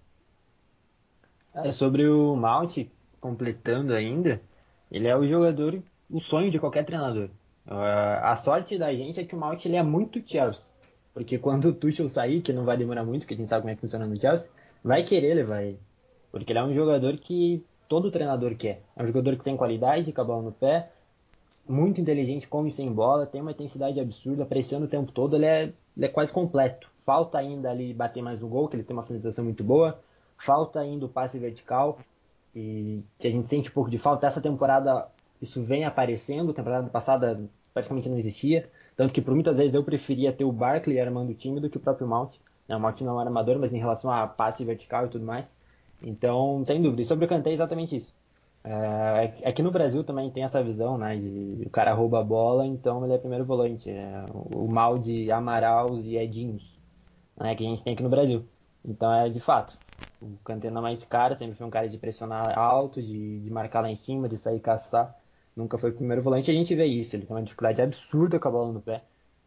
É, 1.54 1.72
sobre 1.72 2.06
o 2.06 2.36
Mount, 2.36 2.86
completando 3.20 3.94
ainda, 3.94 4.42
ele 4.90 5.08
é 5.08 5.16
o 5.16 5.26
jogador, 5.26 5.82
o 6.10 6.20
sonho 6.20 6.50
de 6.50 6.58
qualquer 6.58 6.84
treinador. 6.84 7.30
Uh, 7.66 8.20
a 8.22 8.36
sorte 8.36 8.78
da 8.78 8.92
gente 8.94 9.20
é 9.20 9.24
que 9.24 9.34
o 9.34 9.38
Mount 9.38 9.64
ele 9.64 9.76
é 9.76 9.82
muito 9.82 10.22
Chelsea. 10.24 10.62
Porque 11.12 11.38
quando 11.38 11.66
o 11.66 11.72
Tuchel 11.72 12.08
sair, 12.08 12.40
que 12.40 12.52
não 12.52 12.64
vai 12.64 12.76
demorar 12.76 13.04
muito, 13.04 13.22
porque 13.22 13.34
a 13.34 13.36
gente 13.36 13.48
sabe 13.48 13.62
como 13.62 13.70
é 13.70 13.74
que 13.74 13.80
funciona 13.80 14.06
no 14.06 14.20
Chelsea, 14.20 14.50
vai 14.84 15.02
querer 15.02 15.34
levar 15.34 15.62
ele. 15.62 15.78
Porque 16.30 16.52
ele 16.52 16.58
é 16.58 16.62
um 16.62 16.72
jogador 16.72 17.16
que 17.16 17.64
todo 17.88 18.10
treinador 18.10 18.54
quer. 18.54 18.82
É 18.94 19.02
um 19.02 19.06
jogador 19.06 19.36
que 19.36 19.42
tem 19.42 19.56
qualidade, 19.56 20.12
cabal 20.12 20.42
no 20.42 20.52
pé, 20.52 20.90
muito 21.68 22.00
inteligente, 22.00 22.48
come 22.48 22.70
sem 22.70 22.92
bola, 22.92 23.26
tem 23.26 23.40
uma 23.40 23.50
intensidade 23.50 24.00
absurda, 24.00 24.46
pressiona 24.46 24.86
o 24.86 24.88
tempo 24.88 25.12
todo, 25.12 25.36
ele 25.36 25.46
é, 25.46 25.62
ele 25.96 26.06
é 26.06 26.08
quase 26.08 26.32
completo. 26.32 26.90
Falta 27.04 27.38
ainda 27.38 27.70
ali 27.70 27.92
bater 27.92 28.22
mais 28.22 28.40
no 28.40 28.48
gol, 28.48 28.68
que 28.68 28.76
ele 28.76 28.82
tem 28.82 28.96
uma 28.96 29.02
finalização 29.02 29.44
muito 29.44 29.62
boa. 29.62 29.98
Falta 30.36 30.80
ainda 30.80 31.06
o 31.06 31.08
passe 31.08 31.38
vertical, 31.38 31.98
e 32.54 33.02
que 33.18 33.28
a 33.28 33.30
gente 33.30 33.48
sente 33.48 33.70
um 33.70 33.72
pouco 33.72 33.90
de 33.90 33.98
falta. 33.98 34.26
Essa 34.26 34.40
temporada 34.40 35.08
isso 35.40 35.62
vem 35.62 35.84
aparecendo, 35.84 36.52
temporada 36.52 36.88
passada 36.88 37.40
praticamente 37.72 38.08
não 38.08 38.18
existia. 38.18 38.68
Tanto 38.96 39.14
que 39.14 39.22
por 39.22 39.34
muitas 39.34 39.56
vezes 39.56 39.74
eu 39.74 39.84
preferia 39.84 40.32
ter 40.32 40.44
o 40.44 40.52
Barkley 40.52 41.00
armando 41.00 41.30
o 41.30 41.34
time 41.34 41.60
do 41.60 41.70
que 41.70 41.76
o 41.76 41.80
próprio 41.80 42.08
Mount. 42.08 42.34
Né, 42.66 42.76
o 42.76 42.80
Mount 42.80 43.00
não 43.02 43.20
é 43.20 43.24
armador, 43.24 43.58
mas 43.58 43.72
em 43.72 43.78
relação 43.78 44.10
a 44.10 44.26
passe 44.26 44.64
vertical 44.64 45.06
e 45.06 45.08
tudo 45.08 45.24
mais, 45.24 45.50
então, 46.02 46.62
sem 46.66 46.82
dúvida. 46.82 47.02
E 47.02 47.04
sobre 47.04 47.24
o 47.24 47.28
Kanté 47.28 47.50
é 47.50 47.54
exatamente 47.54 47.96
isso. 47.96 48.14
É, 48.70 49.48
é 49.48 49.52
que 49.52 49.62
no 49.62 49.70
Brasil 49.70 50.04
também 50.04 50.30
tem 50.30 50.44
essa 50.44 50.62
visão, 50.62 50.98
né? 50.98 51.16
De 51.16 51.62
o 51.66 51.70
cara 51.70 51.94
rouba 51.94 52.20
a 52.20 52.22
bola, 52.24 52.66
então 52.66 53.02
ele 53.02 53.14
é 53.14 53.18
primeiro 53.18 53.44
volante. 53.44 53.88
É, 53.88 54.24
o 54.34 54.68
mal 54.68 54.98
de 54.98 55.30
Amaraus 55.30 56.04
e 56.04 56.16
Edinhos, 56.16 56.78
né? 57.40 57.54
Que 57.54 57.64
a 57.64 57.68
gente 57.68 57.82
tem 57.82 57.94
aqui 57.94 58.02
no 58.02 58.10
Brasil. 58.10 58.46
Então 58.84 59.10
é 59.12 59.30
de 59.30 59.40
fato. 59.40 59.78
O 60.20 60.36
Kanté 60.44 60.68
é 60.68 60.92
esse 60.92 61.06
cara, 61.06 61.34
sempre 61.34 61.56
foi 61.56 61.66
um 61.66 61.70
cara 61.70 61.88
de 61.88 61.96
pressionar 61.96 62.58
alto, 62.58 63.00
de, 63.02 63.40
de 63.40 63.50
marcar 63.50 63.80
lá 63.80 63.90
em 63.90 63.96
cima, 63.96 64.28
de 64.28 64.36
sair 64.36 64.60
caçar. 64.60 65.16
Nunca 65.56 65.78
foi 65.78 65.90
o 65.90 65.94
primeiro 65.94 66.22
volante, 66.22 66.50
a 66.50 66.54
gente 66.54 66.74
vê 66.74 66.86
isso. 66.86 67.16
Ele 67.16 67.24
tem 67.24 67.34
uma 67.36 67.42
dificuldade 67.42 67.80
absurda 67.80 68.38
com 68.38 68.48
a 68.48 68.50
bola 68.50 68.72
no 68.72 68.82
pé. 68.82 69.02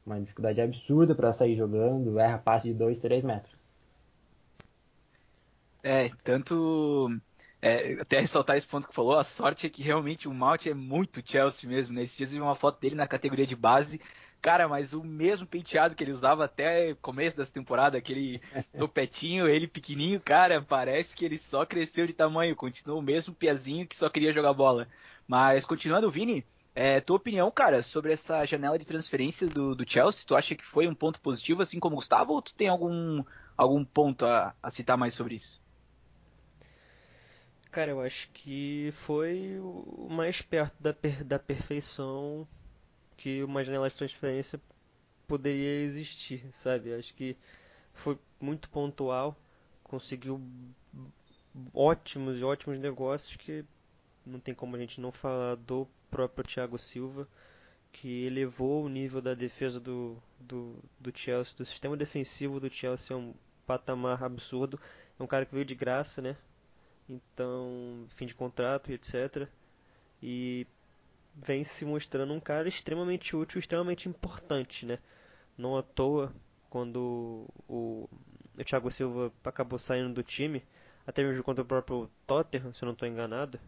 Uma 0.06 0.20
dificuldade 0.20 0.62
absurda 0.62 1.14
para 1.14 1.32
sair 1.32 1.56
jogando, 1.56 2.20
erra 2.20 2.40
passe 2.40 2.68
de 2.70 2.74
2, 2.74 3.00
3 3.00 3.24
metros. 3.24 3.56
É, 5.84 6.10
tanto. 6.24 7.10
É, 7.62 8.02
até 8.02 8.20
ressaltar 8.20 8.58
esse 8.58 8.66
ponto 8.66 8.88
que 8.88 8.96
falou, 8.96 9.20
a 9.20 9.24
sorte 9.24 9.68
é 9.68 9.70
que 9.70 9.84
realmente 9.84 10.28
o 10.28 10.34
Mount 10.34 10.66
é 10.66 10.74
muito 10.74 11.22
Chelsea 11.24 11.70
mesmo, 11.70 11.94
né? 11.94 12.04
Esses 12.04 12.18
dias 12.18 12.32
eu 12.32 12.40
vi 12.40 12.42
uma 12.42 12.56
foto 12.56 12.80
dele 12.80 12.96
na 12.96 13.08
categoria 13.08 13.46
de 13.46 13.56
base. 13.56 14.02
Cara, 14.42 14.68
mas 14.68 14.92
o 14.92 15.04
mesmo 15.04 15.46
penteado 15.46 15.94
que 15.94 16.04
ele 16.04 16.12
usava 16.12 16.46
até 16.46 16.96
começo 16.96 17.38
dessa 17.38 17.54
temporada, 17.54 17.96
aquele 18.00 18.42
topetinho, 18.76 19.48
ele 19.48 19.68
pequenininho, 19.68 20.20
cara, 20.20 20.60
parece 20.60 21.16
que 21.16 21.24
ele 21.24 21.38
só 21.38 21.64
cresceu 21.64 22.08
de 22.08 22.14
tamanho, 22.14 22.56
continuou 22.56 23.00
o 23.00 23.04
mesmo 23.04 23.36
piazinho 23.36 23.86
que 23.88 23.96
só 23.96 24.10
queria 24.10 24.34
jogar 24.34 24.54
bola. 24.54 24.88
Mas 25.28 25.64
continuando, 25.64 26.10
Vini, 26.10 26.44
é, 26.74 27.00
tua 27.00 27.18
opinião, 27.18 27.52
cara, 27.52 27.84
sobre 27.84 28.14
essa 28.14 28.44
janela 28.46 28.80
de 28.80 28.86
transferência 28.86 29.48
do, 29.48 29.76
do 29.76 29.88
Chelsea, 29.88 30.26
tu 30.26 30.36
acha 30.36 30.56
que 30.56 30.66
foi 30.66 30.88
um 30.88 30.96
ponto 30.96 31.22
positivo, 31.22 31.62
assim 31.62 31.80
como 31.80 31.96
o 31.96 32.00
Gustavo, 32.00 32.34
ou 32.34 32.42
tu 32.42 32.54
tem 32.56 32.68
algum, 32.68 33.24
algum 33.56 33.86
ponto 33.86 34.26
a, 34.26 34.56
a 34.64 34.72
citar 34.72 34.98
mais 34.98 35.14
sobre 35.14 35.36
isso? 35.36 35.61
Cara, 37.72 37.92
eu 37.92 38.02
acho 38.02 38.30
que 38.34 38.90
foi 38.94 39.58
o 39.60 40.08
mais 40.10 40.42
perto 40.42 40.76
da, 40.82 40.94
per 40.94 41.24
da 41.24 41.40
perfeição 41.40 42.48
que 43.18 43.44
uma 43.44 43.64
janela 43.64 43.90
de 43.90 43.96
transferência 43.96 44.60
poderia 45.28 45.82
existir, 45.82 46.46
sabe? 46.54 46.94
Acho 46.94 47.14
que 47.14 47.38
foi 47.94 48.18
muito 48.42 48.70
pontual, 48.70 49.38
conseguiu 49.84 50.42
ótimos 51.74 52.40
e 52.40 52.44
ótimos 52.44 52.80
negócios 52.80 53.36
que 53.38 53.66
não 54.26 54.40
tem 54.40 54.54
como 54.54 54.76
a 54.76 54.80
gente 54.80 55.00
não 55.02 55.12
falar 55.12 55.56
do 55.56 55.88
próprio 56.10 56.46
Thiago 56.46 56.78
Silva, 56.78 57.28
que 57.94 58.26
elevou 58.26 58.86
o 58.86 58.90
nível 58.90 59.22
da 59.22 59.34
defesa 59.34 59.80
do, 59.80 60.18
do, 60.40 60.76
do 61.00 61.18
Chelsea, 61.18 61.56
do 61.58 61.66
sistema 61.66 61.96
defensivo 61.98 62.60
do 62.60 62.70
Chelsea 62.70 63.16
é 63.16 63.20
um 63.20 63.34
patamar 63.66 64.24
absurdo. 64.24 64.80
É 65.20 65.24
um 65.24 65.28
cara 65.28 65.46
que 65.46 65.54
veio 65.54 65.66
de 65.66 65.76
graça, 65.76 66.22
né? 66.22 66.36
Então, 67.12 68.06
fim 68.10 68.26
de 68.26 68.34
contrato 68.34 68.90
e 68.90 68.94
etc. 68.94 69.48
E 70.24 70.66
vem 71.36 71.64
se 71.64 71.84
mostrando 71.84 72.34
um 72.34 72.40
cara 72.40 72.70
extremamente 72.70 73.36
útil, 73.36 73.60
extremamente 73.60 74.08
importante, 74.08 74.86
né? 74.86 74.98
Não 75.58 75.78
à 75.78 75.84
toa, 75.84 76.34
quando 76.70 77.50
o, 77.68 78.10
o 78.58 78.64
Thiago 78.64 78.90
Silva 78.90 79.32
acabou 79.44 79.78
saindo 79.78 80.14
do 80.14 80.24
time, 80.24 80.64
até 81.06 81.22
mesmo 81.22 81.44
contra 81.44 81.64
o 81.64 81.68
próprio 81.68 82.10
Tottenham, 82.26 82.74
se 82.74 82.84
eu 82.84 82.88
não 82.88 82.94
estou 82.94 83.08
enganado, 83.08 83.60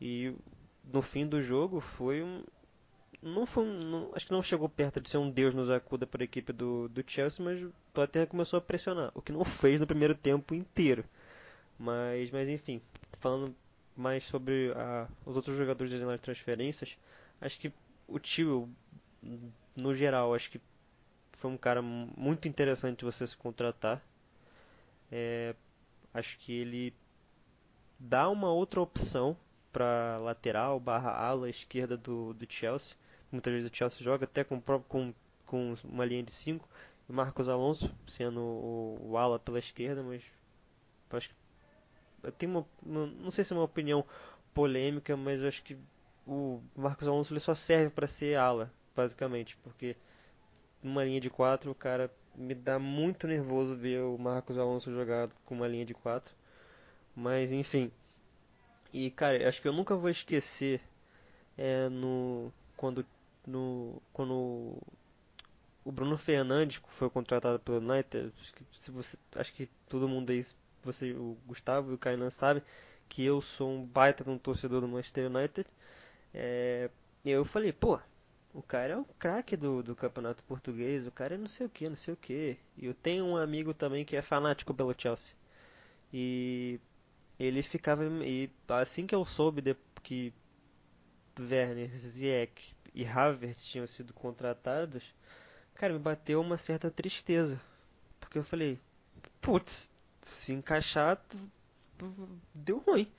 e 0.00 0.32
no 0.84 1.02
fim 1.02 1.26
do 1.26 1.42
jogo 1.42 1.80
foi 1.80 2.22
um. 2.22 2.44
Não 3.20 3.46
foi 3.46 3.64
não, 3.64 4.10
acho 4.14 4.26
que 4.26 4.32
não 4.32 4.42
chegou 4.42 4.68
perto 4.68 5.00
de 5.00 5.08
ser 5.08 5.18
um 5.18 5.30
deus 5.30 5.54
nos 5.54 5.70
acuda 5.70 6.06
para 6.06 6.22
a 6.22 6.24
equipe 6.24 6.52
do, 6.52 6.88
do 6.88 7.04
Chelsea, 7.06 7.44
mas 7.44 7.60
o 7.62 7.72
Tottenham 7.92 8.26
começou 8.26 8.58
a 8.58 8.60
pressionar, 8.60 9.10
o 9.14 9.22
que 9.22 9.32
não 9.32 9.44
fez 9.44 9.80
no 9.80 9.86
primeiro 9.86 10.14
tempo 10.14 10.54
inteiro. 10.54 11.04
Mas, 11.78 12.30
mas 12.30 12.48
enfim, 12.48 12.80
falando 13.18 13.54
mais 13.96 14.24
sobre 14.24 14.72
a, 14.76 15.08
os 15.26 15.36
outros 15.36 15.56
jogadores 15.56 15.92
das 15.92 16.20
transferências, 16.20 16.96
acho 17.40 17.58
que 17.58 17.72
o 18.06 18.18
Tio, 18.18 18.68
no 19.76 19.94
geral, 19.94 20.34
acho 20.34 20.50
que 20.50 20.60
foi 21.32 21.50
um 21.50 21.56
cara 21.56 21.82
muito 21.82 22.46
interessante 22.46 23.04
você 23.04 23.26
se 23.26 23.36
contratar. 23.36 24.02
É, 25.10 25.54
acho 26.14 26.38
que 26.38 26.52
ele 26.52 26.94
dá 27.98 28.28
uma 28.28 28.52
outra 28.52 28.80
opção 28.80 29.36
para 29.72 30.18
lateral 30.20 30.78
barra 30.78 31.10
ala 31.10 31.48
esquerda 31.48 31.96
do, 31.96 32.34
do 32.34 32.46
Chelsea. 32.48 32.94
Muitas 33.30 33.52
vezes 33.52 33.70
o 33.70 33.74
Chelsea 33.74 34.02
joga 34.02 34.24
até 34.24 34.44
com, 34.44 34.60
com, 34.60 35.14
com 35.46 35.74
uma 35.84 36.04
linha 36.04 36.22
de 36.22 36.32
5. 36.32 36.68
O 37.08 37.12
Marcos 37.12 37.48
Alonso 37.48 37.90
sendo 38.06 38.40
o, 38.40 39.10
o 39.10 39.18
ala 39.18 39.38
pela 39.38 39.58
esquerda, 39.58 40.02
mas 40.02 40.22
acho 41.10 41.28
que 41.28 41.34
eu 42.22 42.32
tenho 42.32 42.66
uma, 42.82 43.06
não 43.06 43.30
sei 43.30 43.44
se 43.44 43.52
é 43.52 43.56
uma 43.56 43.64
opinião 43.64 44.04
polêmica, 44.54 45.16
mas 45.16 45.40
eu 45.40 45.48
acho 45.48 45.62
que 45.62 45.76
o 46.26 46.60
Marcos 46.76 47.08
Alonso 47.08 47.32
ele 47.32 47.40
só 47.40 47.54
serve 47.54 47.90
para 47.90 48.06
ser 48.06 48.36
ala, 48.36 48.72
basicamente, 48.94 49.56
porque 49.62 49.96
numa 50.82 51.04
linha 51.04 51.20
de 51.20 51.30
quatro, 51.30 51.70
o 51.70 51.74
cara 51.74 52.10
me 52.34 52.54
dá 52.54 52.78
muito 52.78 53.26
nervoso 53.26 53.74
ver 53.74 54.00
o 54.02 54.18
Marcos 54.18 54.58
Alonso 54.58 54.92
jogar 54.92 55.28
com 55.44 55.54
uma 55.54 55.68
linha 55.68 55.84
de 55.84 55.94
quatro. 55.94 56.34
Mas 57.14 57.52
enfim. 57.52 57.90
E 58.92 59.10
cara, 59.10 59.48
acho 59.48 59.60
que 59.60 59.68
eu 59.68 59.72
nunca 59.72 59.96
vou 59.96 60.10
esquecer 60.10 60.80
é, 61.56 61.88
no 61.88 62.52
quando 62.76 63.04
no 63.46 64.02
quando 64.12 64.78
o 65.84 65.92
Bruno 65.92 66.16
Fernandes 66.16 66.80
foi 66.88 67.10
contratado 67.10 67.58
pelo 67.58 67.78
United, 67.78 68.32
acho 68.40 68.54
que, 68.54 68.64
se 68.80 68.90
você, 68.90 69.18
acho 69.34 69.52
que 69.52 69.68
todo 69.88 70.08
mundo 70.08 70.30
aí 70.30 70.44
você, 70.84 71.12
o 71.12 71.36
Gustavo 71.46 71.90
e 71.90 71.94
o 71.94 71.98
Kainan 71.98 72.30
sabem 72.30 72.62
que 73.08 73.24
eu 73.24 73.40
sou 73.40 73.70
um 73.70 73.84
baita 73.84 74.24
de 74.24 74.30
um 74.30 74.38
torcedor 74.38 74.80
do 74.80 74.88
Manchester 74.88 75.30
United. 75.30 75.68
É, 76.34 76.90
eu 77.24 77.44
falei, 77.44 77.72
pô, 77.72 77.98
o 78.54 78.62
cara 78.62 78.94
é 78.94 78.96
o 78.96 79.04
craque 79.18 79.56
do, 79.56 79.82
do 79.82 79.94
campeonato 79.94 80.42
português, 80.44 81.06
o 81.06 81.10
cara 81.10 81.34
é 81.34 81.38
não 81.38 81.46
sei 81.46 81.66
o 81.66 81.70
que, 81.70 81.88
não 81.88 81.96
sei 81.96 82.14
o 82.14 82.16
que. 82.16 82.56
E 82.76 82.86
eu 82.86 82.94
tenho 82.94 83.24
um 83.24 83.36
amigo 83.36 83.74
também 83.74 84.04
que 84.04 84.16
é 84.16 84.22
fanático 84.22 84.74
pelo 84.74 84.94
Chelsea. 84.96 85.34
E 86.12 86.80
ele 87.38 87.62
ficava. 87.62 88.04
E 88.04 88.50
assim 88.68 89.06
que 89.06 89.14
eu 89.14 89.24
soube 89.24 89.60
de, 89.62 89.76
que 90.02 90.32
Werner, 91.38 91.90
Ziyech 91.96 92.74
e 92.94 93.04
Havertz 93.06 93.64
tinham 93.64 93.86
sido 93.86 94.12
contratados, 94.12 95.14
cara, 95.74 95.92
me 95.92 95.98
bateu 95.98 96.40
uma 96.40 96.58
certa 96.58 96.90
tristeza. 96.90 97.60
Porque 98.20 98.38
eu 98.38 98.44
falei, 98.44 98.78
putz, 99.40 99.90
se 100.22 100.52
encaixar, 100.52 101.20
deu 102.54 102.78
ruim. 102.78 103.10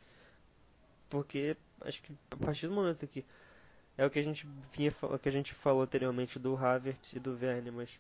Porque 1.10 1.56
acho 1.82 2.02
que 2.02 2.16
a 2.32 2.38
partir 2.38 2.68
do 2.68 2.74
momento 2.74 3.08
que 3.08 3.26
é 3.98 4.06
o 4.06 4.10
que 4.10 4.20
a 4.20 4.24
gente 4.24 4.48
vinha 4.76 4.92
que 5.22 5.30
a 5.30 5.32
gente 5.32 5.54
falou 5.54 5.84
anteriormente 5.84 6.39
do 6.39 6.56
Havertz 6.56 7.13
e 7.13 7.20
do 7.20 7.34
Werner, 7.34 7.72
mas 7.72 8.00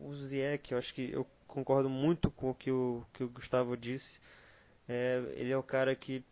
o 0.00 0.14
Ziyech, 0.14 0.72
eu 0.72 0.78
acho 0.78 0.92
que 0.94 1.10
eu 1.12 1.26
concordo 1.46 1.88
muito 1.88 2.30
com 2.30 2.50
o 2.50 2.54
que 2.54 2.70
o, 2.70 3.04
que 3.12 3.24
o 3.24 3.28
Gustavo 3.28 3.76
disse. 3.76 4.18
É, 4.88 5.22
ele 5.36 5.52
é 5.52 5.56
o 5.56 5.62
cara 5.62 5.94
que 5.94 6.24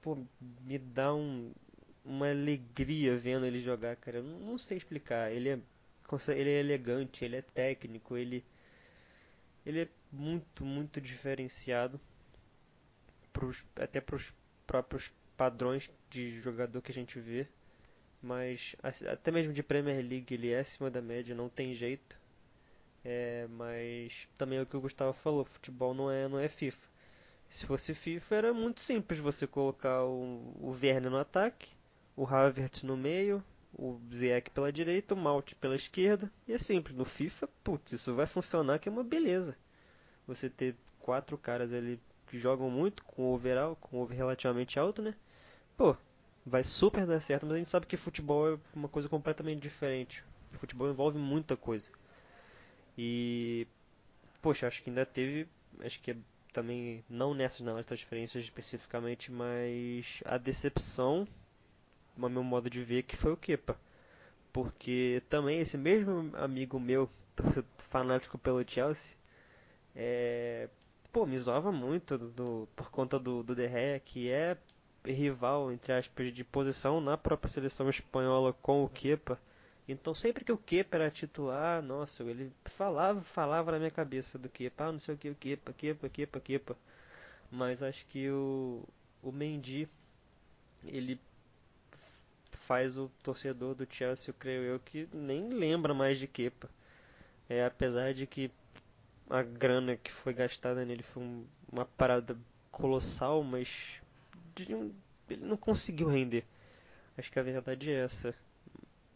pô, 0.00 0.18
me 0.62 0.78
dá 0.78 1.14
um, 1.14 1.52
uma 2.04 2.30
alegria 2.30 3.16
vendo 3.16 3.46
ele 3.46 3.60
jogar, 3.60 3.96
cara. 3.96 4.18
Eu 4.18 4.24
não, 4.24 4.38
não 4.40 4.58
sei 4.58 4.78
explicar. 4.78 5.32
Ele 5.32 5.48
é, 5.48 5.58
ele 6.28 6.50
é 6.50 6.60
elegante, 6.60 7.24
ele 7.24 7.36
é 7.36 7.42
técnico, 7.42 8.16
ele, 8.16 8.44
ele 9.64 9.82
é 9.82 9.88
muito, 10.12 10.64
muito 10.64 11.00
diferenciado 11.00 12.00
pros, 13.32 13.64
até 13.76 14.00
para 14.00 14.16
os 14.16 14.34
próprios 14.66 15.10
padrões 15.36 15.90
de 16.10 16.40
jogador 16.40 16.82
que 16.82 16.92
a 16.92 16.94
gente 16.94 17.18
vê. 17.18 17.48
Mas 18.20 18.76
até 19.10 19.30
mesmo 19.30 19.52
de 19.52 19.62
Premier 19.62 19.96
League 19.96 20.32
ele 20.32 20.50
é 20.50 20.60
acima 20.60 20.90
da 20.90 21.02
média, 21.02 21.34
não 21.34 21.48
tem 21.48 21.74
jeito. 21.74 22.20
É, 23.04 23.48
mas 23.50 24.28
também 24.38 24.58
é 24.58 24.62
o 24.62 24.66
que 24.66 24.76
o 24.76 24.80
Gustavo 24.80 25.12
falou, 25.12 25.44
futebol 25.44 25.92
não 25.92 26.10
é, 26.10 26.28
não 26.28 26.38
é 26.38 26.48
FIFA. 26.48 26.88
Se 27.48 27.66
fosse 27.66 27.94
FIFA 27.94 28.34
era 28.36 28.54
muito 28.54 28.80
simples 28.80 29.18
você 29.18 29.46
colocar 29.46 30.04
o, 30.04 30.54
o 30.60 30.70
Werner 30.70 31.10
no 31.10 31.18
ataque, 31.18 31.70
o 32.16 32.24
Havertz 32.24 32.82
no 32.82 32.96
meio, 32.96 33.44
o 33.74 34.00
Ziyech 34.14 34.50
pela 34.50 34.72
direita, 34.72 35.14
o 35.14 35.16
Malt 35.16 35.54
pela 35.54 35.74
esquerda, 35.74 36.30
e 36.46 36.52
é 36.52 36.58
simples. 36.58 36.96
No 36.96 37.04
FIFA, 37.04 37.48
putz, 37.64 37.92
isso 37.92 38.14
vai 38.14 38.26
funcionar 38.26 38.78
que 38.78 38.88
é 38.88 38.92
uma 38.92 39.04
beleza. 39.04 39.56
Você 40.26 40.48
ter 40.48 40.76
quatro 41.00 41.36
caras 41.36 41.72
ali 41.72 42.00
que 42.28 42.38
jogam 42.38 42.70
muito, 42.70 43.04
com 43.04 43.32
overall, 43.32 43.76
com 43.76 43.98
over 43.98 44.16
relativamente 44.16 44.78
alto, 44.78 45.02
né? 45.02 45.14
Pô, 45.76 45.96
vai 46.46 46.64
super 46.64 47.06
dar 47.06 47.20
certo, 47.20 47.44
mas 47.44 47.54
a 47.54 47.58
gente 47.58 47.68
sabe 47.68 47.86
que 47.86 47.96
futebol 47.96 48.54
é 48.54 48.58
uma 48.74 48.88
coisa 48.88 49.08
completamente 49.08 49.60
diferente. 49.60 50.24
O 50.52 50.56
futebol 50.56 50.88
envolve 50.88 51.18
muita 51.18 51.56
coisa. 51.56 51.88
E 52.96 53.66
poxa, 54.40 54.66
acho 54.66 54.82
que 54.82 54.90
ainda 54.90 55.06
teve, 55.06 55.48
acho 55.80 56.00
que 56.00 56.10
é 56.10 56.16
também 56.52 57.02
não 57.08 57.32
nessas 57.32 57.60
nas 57.62 57.86
transferências 57.86 58.44
especificamente, 58.44 59.32
mas 59.32 60.22
a 60.24 60.36
decepção, 60.36 61.26
no 62.16 62.28
meu 62.28 62.44
modo 62.44 62.68
de 62.68 62.82
ver, 62.82 63.04
que 63.04 63.16
foi 63.16 63.32
o 63.32 63.36
Kepa. 63.36 63.78
Porque 64.52 65.22
também 65.30 65.60
esse 65.60 65.78
mesmo 65.78 66.30
amigo 66.36 66.78
meu, 66.78 67.08
fanático 67.90 68.36
pelo 68.36 68.68
Chelsea, 68.68 69.16
é, 69.94 70.68
pô, 71.12 71.26
me 71.26 71.38
zoava 71.38 71.70
muito 71.70 72.16
do, 72.18 72.68
por 72.74 72.90
conta 72.90 73.18
do, 73.18 73.42
do 73.42 73.54
De 73.54 73.68
Gea, 73.68 74.00
que 74.00 74.30
é 74.30 74.56
rival, 75.04 75.72
entre 75.72 75.92
aspas, 75.92 76.32
de 76.32 76.44
posição 76.44 77.00
na 77.00 77.16
própria 77.18 77.50
seleção 77.50 77.88
espanhola 77.90 78.52
com 78.52 78.84
o 78.84 78.88
Kepa. 78.88 79.38
Então 79.88 80.14
sempre 80.14 80.44
que 80.44 80.52
o 80.52 80.56
Kepa 80.56 80.96
era 80.96 81.10
titular, 81.10 81.82
nossa, 81.82 82.22
ele 82.22 82.52
falava, 82.64 83.20
falava 83.20 83.72
na 83.72 83.78
minha 83.78 83.90
cabeça 83.90 84.38
do 84.38 84.48
Kepa, 84.48 84.84
ah, 84.84 84.92
não 84.92 84.98
sei 84.98 85.14
o 85.14 85.18
que, 85.18 85.30
o 85.30 85.34
Kepa, 85.34 85.72
Kepa, 85.72 86.08
Kepa, 86.08 86.40
Kepa. 86.40 86.76
Mas 87.50 87.82
acho 87.82 88.06
que 88.06 88.30
o, 88.30 88.84
o 89.22 89.32
Mendy, 89.32 89.88
ele 90.84 91.20
faz 92.50 92.96
o 92.96 93.10
torcedor 93.22 93.74
do 93.74 93.86
Chelsea, 93.90 94.34
creio 94.38 94.62
eu, 94.62 94.80
que 94.80 95.08
nem 95.12 95.48
lembra 95.50 95.92
mais 95.92 96.18
de 96.18 96.26
Kepa. 96.26 96.70
É, 97.48 97.64
apesar 97.66 98.14
de 98.14 98.26
que 98.26 98.50
a 99.32 99.42
grana 99.42 99.96
que 99.96 100.12
foi 100.12 100.34
gastada 100.34 100.84
nele 100.84 101.02
foi 101.02 101.22
um, 101.22 101.46
uma 101.70 101.86
parada 101.86 102.38
colossal, 102.70 103.42
mas 103.42 104.02
ele 104.60 104.92
não 105.40 105.56
conseguiu 105.56 106.06
render. 106.06 106.44
Acho 107.16 107.32
que 107.32 107.38
a 107.38 107.42
verdade 107.42 107.90
é 107.90 108.04
essa 108.04 108.34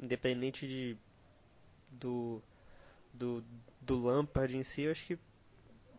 independente 0.01 0.67
de 0.67 0.97
do 1.91 2.43
do, 3.13 3.45
do 3.81 4.03
Lampard 4.03 4.57
em 4.57 4.63
si, 4.63 4.83
eu 4.83 4.93
acho 4.93 5.07
que 5.07 5.19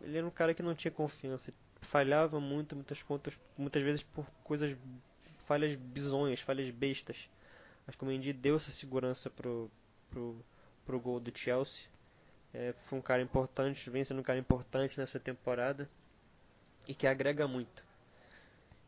ele 0.01 0.17
era 0.17 0.25
um 0.25 0.31
cara 0.31 0.53
que 0.53 0.63
não 0.63 0.73
tinha 0.73 0.91
confiança, 0.91 1.53
falhava 1.81 2.39
muito, 2.39 2.75
muitas 2.75 3.01
contas, 3.03 3.37
muitas 3.55 3.83
vezes 3.83 4.03
por 4.03 4.25
coisas 4.43 4.75
falhas 5.39 5.75
bizonhas, 5.75 6.41
falhas 6.41 6.69
bestas. 6.71 7.29
Acho 7.87 7.97
que 7.97 8.03
o 8.03 8.07
Mendy 8.07 8.33
deu 8.33 8.55
essa 8.55 8.71
segurança 8.71 9.29
pro 9.29 9.69
pro 10.09 10.43
pro 10.85 10.99
gol 10.99 11.19
do 11.19 11.35
Chelsea. 11.37 11.85
É, 12.59 12.73
foi 12.79 12.97
um 12.97 13.01
cara 13.03 13.21
importante, 13.21 13.87
vem 13.87 14.03
sendo 14.03 14.19
um 14.19 14.23
cara 14.23 14.39
importante 14.39 14.99
nessa 14.99 15.19
temporada 15.19 15.87
e 16.87 16.95
que 16.95 17.05
agrega 17.05 17.47
muito. 17.47 17.83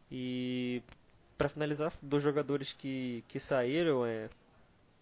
E 0.10 0.82
para 1.38 1.49
finalizar, 1.49 1.93
dos 2.01 2.23
jogadores 2.23 2.73
que, 2.73 3.23
que 3.27 3.39
saíram, 3.39 4.03
é, 4.03 4.27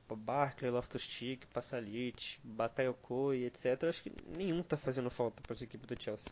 Barkley, 0.09 0.69
Loftus-Cheek, 0.69 1.47
Passalit, 1.47 2.41
Bakayoko 2.43 3.33
e 3.33 3.45
etc. 3.45 3.85
Acho 3.85 4.03
que 4.03 4.11
nenhum 4.27 4.61
tá 4.61 4.75
fazendo 4.75 5.09
falta 5.09 5.41
para 5.41 5.55
a 5.55 5.63
equipe 5.63 5.87
do 5.87 6.01
Chelsea. 6.01 6.29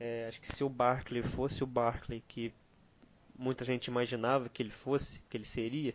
É, 0.00 0.26
acho 0.28 0.40
que 0.40 0.52
se 0.52 0.64
o 0.64 0.68
Barkley 0.68 1.22
fosse 1.22 1.62
o 1.62 1.66
Barkley 1.66 2.24
que 2.26 2.52
muita 3.38 3.64
gente 3.64 3.86
imaginava 3.86 4.48
que 4.48 4.64
ele 4.64 4.70
fosse, 4.70 5.20
que 5.30 5.36
ele 5.36 5.44
seria, 5.44 5.94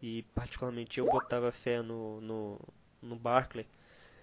e 0.00 0.22
particularmente 0.36 1.00
eu 1.00 1.06
botava 1.06 1.50
fé 1.50 1.82
no, 1.82 2.20
no, 2.20 2.60
no 3.02 3.16
Barkley, 3.16 3.66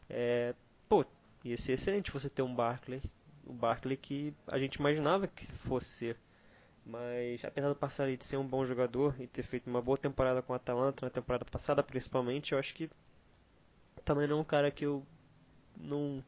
é, 0.10 0.54
pô, 0.92 1.06
ia 1.46 1.56
ser 1.56 1.72
excelente 1.72 2.12
você 2.12 2.30
ter 2.30 2.42
um 2.42 2.54
Barkley, 2.54 3.02
o 3.46 3.54
Barkley 3.54 3.96
que 3.96 4.34
a 4.46 4.60
gente 4.60 4.76
imaginava 4.76 5.26
que 5.26 5.46
fosse 5.46 5.88
ser. 5.88 6.18
Mas 6.86 7.46
apesar 7.46 7.70
do 7.70 7.76
Passari 7.76 8.18
de 8.18 8.26
ser 8.26 8.36
um 8.36 8.46
bom 8.46 8.66
jogador 8.66 9.16
e 9.18 9.26
ter 9.26 9.44
feito 9.44 9.70
uma 9.70 9.82
boa 9.82 9.98
temporada 9.98 10.42
com 10.42 10.52
o 10.52 10.56
Atalanta 10.56 11.06
na 11.06 11.10
temporada 11.10 11.46
passada 11.46 11.82
principalmente, 11.82 12.52
eu 12.52 12.60
acho 12.60 12.76
que 12.76 12.90
também 14.04 14.28
não 14.28 14.40
é 14.40 14.42
um 14.42 14.44
cara 14.44 14.70
que 14.70 14.86
eu 14.86 15.06
não 15.80 16.22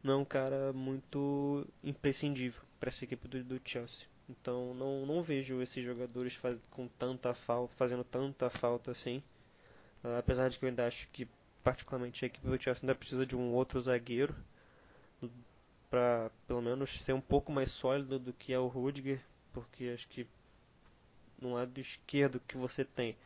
não 0.00 0.14
é 0.14 0.16
um 0.18 0.24
cara 0.24 0.72
muito 0.72 1.66
imprescindível 1.82 2.62
para 2.78 2.90
essa 2.90 3.02
equipe 3.02 3.26
do, 3.26 3.42
do, 3.42 3.60
Chelsea. 3.64 4.06
Então 4.28 4.74
não, 4.74 5.04
não 5.04 5.24
vejo 5.24 5.60
esses 5.60 5.84
jogadores 5.84 6.36
faz, 6.36 6.60
com 6.70 6.86
tanta 6.86 7.34
falta, 7.34 7.74
fazendo 7.74 8.04
tanta 8.04 8.48
falta 8.48 8.92
assim. 8.92 9.20
Uh, 10.04 10.18
apesar 10.18 10.48
de 10.50 10.56
que 10.56 10.64
eu 10.64 10.68
ainda 10.68 10.86
acho 10.86 11.08
que 11.08 11.26
particularmente 11.66 12.24
a 12.24 12.28
equipe 12.28 12.46
do 12.46 12.62
Chelsea 12.62 12.84
ainda 12.84 12.94
precisa 12.94 13.26
de 13.26 13.34
um 13.34 13.52
outro 13.52 13.80
zagueiro 13.80 14.32
para 15.90 16.30
pelo 16.46 16.62
menos 16.62 17.02
ser 17.02 17.12
um 17.12 17.20
pouco 17.20 17.50
mais 17.50 17.72
sólido 17.72 18.20
do 18.20 18.32
que 18.32 18.52
é 18.52 18.58
o 18.58 18.68
Rudiger 18.68 19.20
porque 19.52 19.90
acho 19.92 20.06
que 20.06 20.28
no 21.42 21.54
lado 21.54 21.76
esquerdo 21.80 22.40
que 22.46 22.56
você 22.56 22.84
tem, 22.84 23.16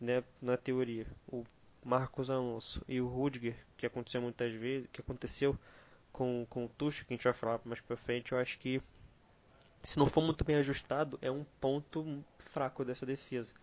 né, 0.00 0.24
na 0.42 0.56
teoria, 0.56 1.06
o 1.28 1.44
Marcos 1.84 2.28
Alonso 2.30 2.82
e 2.88 3.00
o 3.00 3.06
Rudiger, 3.06 3.54
que 3.76 3.86
aconteceu 3.86 4.20
muitas 4.20 4.52
vezes, 4.52 4.88
que 4.92 5.00
aconteceu 5.00 5.56
com, 6.12 6.44
com 6.50 6.64
o 6.64 6.68
Tuchel, 6.68 7.06
que 7.06 7.14
a 7.14 7.16
gente 7.16 7.24
vai 7.24 7.32
falar 7.32 7.60
mais 7.64 7.80
pra 7.80 7.96
frente, 7.96 8.32
eu 8.32 8.38
acho 8.38 8.58
que 8.58 8.82
se 9.84 10.00
não 10.00 10.08
for 10.08 10.20
muito 10.20 10.44
bem 10.44 10.56
ajustado, 10.56 11.16
é 11.22 11.30
um 11.30 11.44
ponto 11.60 12.24
fraco 12.40 12.84
dessa 12.84 13.06
defesa. 13.06 13.54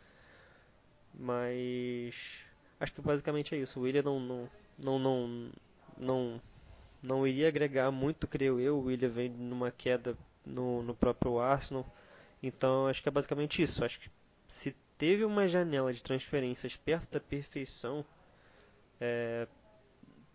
Mas 1.14 2.45
acho 2.80 2.94
que 2.94 3.02
basicamente 3.02 3.56
é 3.56 3.58
isso. 3.60 3.80
O 3.80 3.84
William 3.84 4.04
não 4.04 4.20
não 4.20 4.50
não 4.78 5.00
não 5.00 5.52
não, 5.98 6.42
não 7.02 7.28
iria 7.28 7.48
agregar 7.48 7.92
muito, 7.92 8.28
creio 8.28 8.60
eu. 8.60 8.78
O 8.78 8.86
William 8.86 9.10
vem 9.10 9.30
numa 9.30 9.72
queda 9.72 10.18
no, 10.46 10.84
no 10.84 10.94
próprio 10.96 11.40
Arsenal. 11.40 11.86
Então 12.42 12.88
acho 12.88 13.02
que 13.02 13.10
é 13.10 13.12
basicamente 13.12 13.62
isso. 13.62 13.84
Acho 13.84 14.00
que 14.00 14.10
se 14.48 14.76
teve 14.98 15.26
uma 15.26 15.48
janela 15.48 15.94
de 15.94 16.04
transferências 16.04 16.76
perto 16.76 17.12
da 17.12 17.20
perfeição, 17.20 18.06
é, 19.00 19.48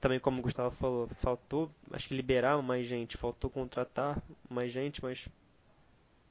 também 0.00 0.18
como 0.18 0.38
o 0.38 0.42
Gustavo 0.42 0.74
falou, 0.74 1.08
faltou 1.16 1.70
acho 1.92 2.08
que 2.08 2.14
liberar 2.14 2.60
mais 2.62 2.86
gente, 2.86 3.16
faltou 3.16 3.50
contratar 3.50 4.20
mais 4.48 4.72
gente, 4.72 5.02
mas 5.02 5.28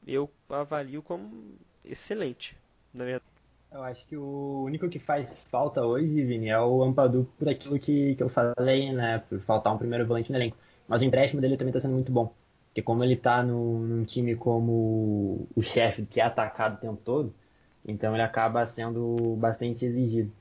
eu 0.05 0.29
avalio 0.49 1.01
como 1.03 1.57
excelente, 1.83 2.57
na 2.93 3.05
verdade. 3.05 3.28
Eu 3.71 3.83
acho 3.83 4.05
que 4.07 4.17
o 4.17 4.63
único 4.65 4.89
que 4.89 4.97
faz 4.99 5.43
falta 5.51 5.85
hoje, 5.85 6.23
Vini, 6.23 6.49
é 6.49 6.59
o 6.59 6.81
Ampadu 6.83 7.25
por 7.37 7.47
aquilo 7.47 7.77
que, 7.79 8.15
que 8.15 8.23
eu 8.23 8.29
falei, 8.29 8.91
né? 8.91 9.19
Por 9.29 9.39
faltar 9.41 9.73
um 9.73 9.77
primeiro 9.77 10.07
volante 10.07 10.31
no 10.31 10.37
elenco. 10.37 10.57
Mas 10.87 11.01
o 11.01 11.05
empréstimo 11.05 11.39
dele 11.39 11.55
também 11.55 11.69
está 11.69 11.79
sendo 11.79 11.93
muito 11.93 12.11
bom. 12.11 12.33
Porque 12.67 12.81
como 12.81 13.03
ele 13.03 13.15
tá 13.15 13.43
no, 13.43 13.79
num 13.79 14.03
time 14.05 14.35
como 14.35 15.47
o 15.55 15.61
chefe, 15.61 16.05
que 16.05 16.19
é 16.19 16.23
atacado 16.23 16.75
o 16.75 16.79
tempo 16.79 16.99
todo, 17.03 17.33
então 17.85 18.13
ele 18.15 18.23
acaba 18.23 18.65
sendo 18.65 19.35
bastante 19.37 19.85
exigido. 19.85 20.31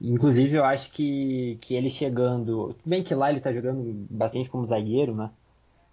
Inclusive 0.00 0.56
eu 0.56 0.64
acho 0.64 0.90
que, 0.92 1.58
que 1.60 1.74
ele 1.74 1.90
chegando. 1.90 2.74
Bem 2.86 3.02
que 3.04 3.14
lá 3.14 3.30
ele 3.30 3.40
tá 3.40 3.52
jogando 3.52 4.06
bastante 4.10 4.48
como 4.48 4.66
zagueiro, 4.66 5.14
né? 5.14 5.30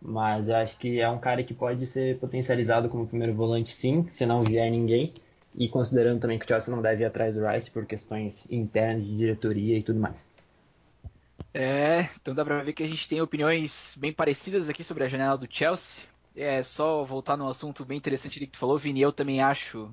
Mas 0.01 0.47
eu 0.47 0.55
acho 0.55 0.77
que 0.77 0.99
é 1.01 1.09
um 1.09 1.19
cara 1.19 1.43
que 1.43 1.53
pode 1.53 1.85
ser 1.87 2.19
potencializado 2.19 2.89
como 2.89 3.07
primeiro 3.07 3.33
volante 3.33 3.71
sim, 3.73 4.07
se 4.11 4.25
não 4.25 4.43
vier 4.43 4.69
ninguém. 4.71 5.13
E 5.57 5.69
considerando 5.69 6.19
também 6.19 6.37
que 6.37 6.45
o 6.45 6.47
Chelsea 6.47 6.73
não 6.73 6.81
deve 6.81 7.03
ir 7.03 7.05
atrás 7.05 7.35
do 7.35 7.45
Rice 7.47 7.71
por 7.71 7.85
questões 7.85 8.45
internas 8.49 9.05
de 9.05 9.15
diretoria 9.15 9.77
e 9.77 9.83
tudo 9.83 9.99
mais. 9.99 10.27
É, 11.53 12.09
então 12.21 12.35
dá 12.35 12.43
pra 12.43 12.61
ver 12.61 12.73
que 12.73 12.83
a 12.83 12.87
gente 12.87 13.07
tem 13.07 13.21
opiniões 13.21 13.95
bem 13.97 14.11
parecidas 14.11 14.67
aqui 14.67 14.83
sobre 14.83 15.05
a 15.05 15.07
janela 15.07 15.37
do 15.37 15.47
Chelsea. 15.49 16.03
É 16.35 16.61
só 16.61 17.05
voltar 17.05 17.37
num 17.37 17.47
assunto 17.47 17.85
bem 17.85 17.97
interessante 17.97 18.39
que 18.39 18.47
tu 18.47 18.57
falou, 18.57 18.77
Vini. 18.77 19.01
Eu 19.01 19.13
também 19.13 19.41
acho 19.41 19.89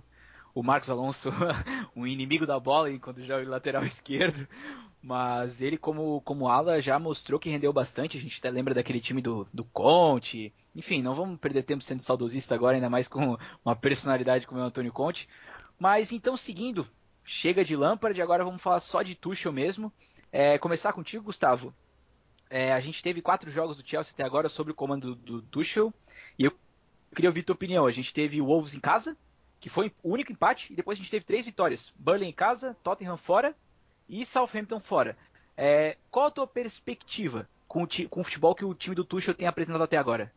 o 0.53 0.63
Marcos 0.63 0.91
Alonso 0.91 1.31
um 1.95 2.05
inimigo 2.07 2.47
da 2.47 2.59
bola 2.59 2.91
enquanto 2.91 3.23
joga 3.23 3.49
lateral 3.49 3.85
esquerdo. 3.87 4.47
Mas 5.03 5.61
ele, 5.61 5.77
como, 5.77 6.21
como 6.21 6.49
ala, 6.49 6.81
já 6.81 6.97
mostrou 6.97 7.41
que 7.41 7.51
rendeu 7.51 7.73
bastante. 7.73 8.17
A 8.17 8.21
gente 8.21 8.39
até 8.39 8.49
lembra 8.49 8.73
daquele 8.73 9.01
time 9.01 9.21
do, 9.21 9.49
do 9.53 9.65
Conte. 9.65 10.55
Enfim, 10.77 11.03
não 11.03 11.13
vamos 11.13 11.41
perder 11.41 11.65
tempo 11.65 11.83
sendo 11.83 12.03
saudosista 12.03 12.55
agora, 12.55 12.77
ainda 12.77 12.89
mais 12.89 13.09
com 13.09 13.37
uma 13.65 13.75
personalidade 13.75 14.47
como 14.47 14.61
é 14.61 14.65
o 14.65 14.67
Antônio 14.67 14.93
Conte. 14.93 15.29
Mas 15.77 16.13
então, 16.13 16.37
seguindo, 16.37 16.87
chega 17.25 17.65
de 17.65 17.75
Lampard, 17.75 18.21
agora 18.23 18.45
vamos 18.45 18.63
falar 18.63 18.79
só 18.79 19.03
de 19.03 19.17
Tuchel 19.17 19.53
mesmo. 19.53 19.93
É, 20.31 20.57
começar 20.57 20.93
contigo, 20.93 21.25
Gustavo. 21.25 21.75
É, 22.49 22.73
a 22.73 22.81
gente 22.81 23.03
teve 23.03 23.21
quatro 23.21 23.51
jogos 23.51 23.77
do 23.77 23.87
Chelsea 23.87 24.13
até 24.15 24.23
agora 24.23 24.49
sobre 24.49 24.73
o 24.73 24.77
comando 24.77 25.17
do, 25.17 25.41
do 25.41 25.43
Tuchel. 25.43 25.93
E 26.39 26.45
eu 26.45 26.53
queria 27.13 27.29
ouvir 27.29 27.43
tua 27.43 27.55
opinião. 27.55 27.87
A 27.87 27.91
gente 27.91 28.15
teve 28.15 28.41
o 28.41 28.47
Wolves 28.47 28.73
em 28.73 28.81
casa, 28.81 29.17
que 29.59 29.69
foi 29.69 29.93
o 30.01 30.13
único 30.13 30.31
empate, 30.31 30.73
e 30.73 30.77
depois 30.77 30.97
a 30.97 31.01
gente 31.01 31.11
teve 31.11 31.25
três 31.25 31.45
vitórias. 31.45 31.93
Burnley 31.97 32.29
em 32.29 32.33
casa, 32.33 32.77
Tottenham 32.85 33.17
fora 33.17 33.53
e 34.13 34.27
Southampton 34.27 34.79
fora. 34.79 35.17
É, 35.57 35.97
qual 36.11 36.27
a 36.27 36.31
tua 36.31 36.47
perspectiva 36.47 37.49
com 37.67 37.83
o, 37.85 37.89
com 38.11 38.21
o 38.21 38.25
futebol 38.25 38.55
que 38.55 38.65
o 38.65 38.75
time 38.75 38.95
do 38.95 39.05
Tuchel 39.05 39.35
tem 39.35 39.49
apresentado 39.49 39.83
até 39.83 39.97
agora? 39.97 40.31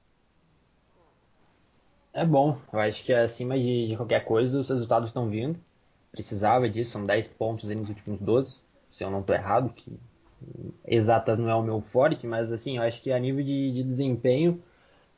É 2.13 2.25
bom, 2.25 2.57
eu 2.71 2.79
acho 2.79 3.03
que 3.03 3.13
acima 3.13 3.59
de, 3.59 3.89
de 3.89 3.97
qualquer 3.97 4.23
coisa 4.23 4.59
os 4.61 4.69
resultados 4.69 5.09
estão 5.09 5.29
vindo. 5.29 5.59
Precisava 6.13 6.69
disso, 6.69 6.91
são 6.91 7.05
10 7.05 7.27
pontos 7.27 7.69
nos 7.69 7.89
últimos 7.89 8.19
12, 8.19 8.55
se 8.93 9.03
eu 9.03 9.11
não 9.11 9.19
estou 9.19 9.35
errado, 9.35 9.73
que 9.73 9.99
exatas 10.85 11.38
não 11.38 11.49
é 11.49 11.55
o 11.55 11.61
meu 11.61 11.81
forte, 11.81 12.25
mas 12.25 12.53
assim, 12.53 12.77
eu 12.77 12.83
acho 12.83 13.01
que 13.01 13.11
a 13.11 13.19
nível 13.19 13.43
de, 13.43 13.73
de 13.73 13.83
desempenho 13.83 14.63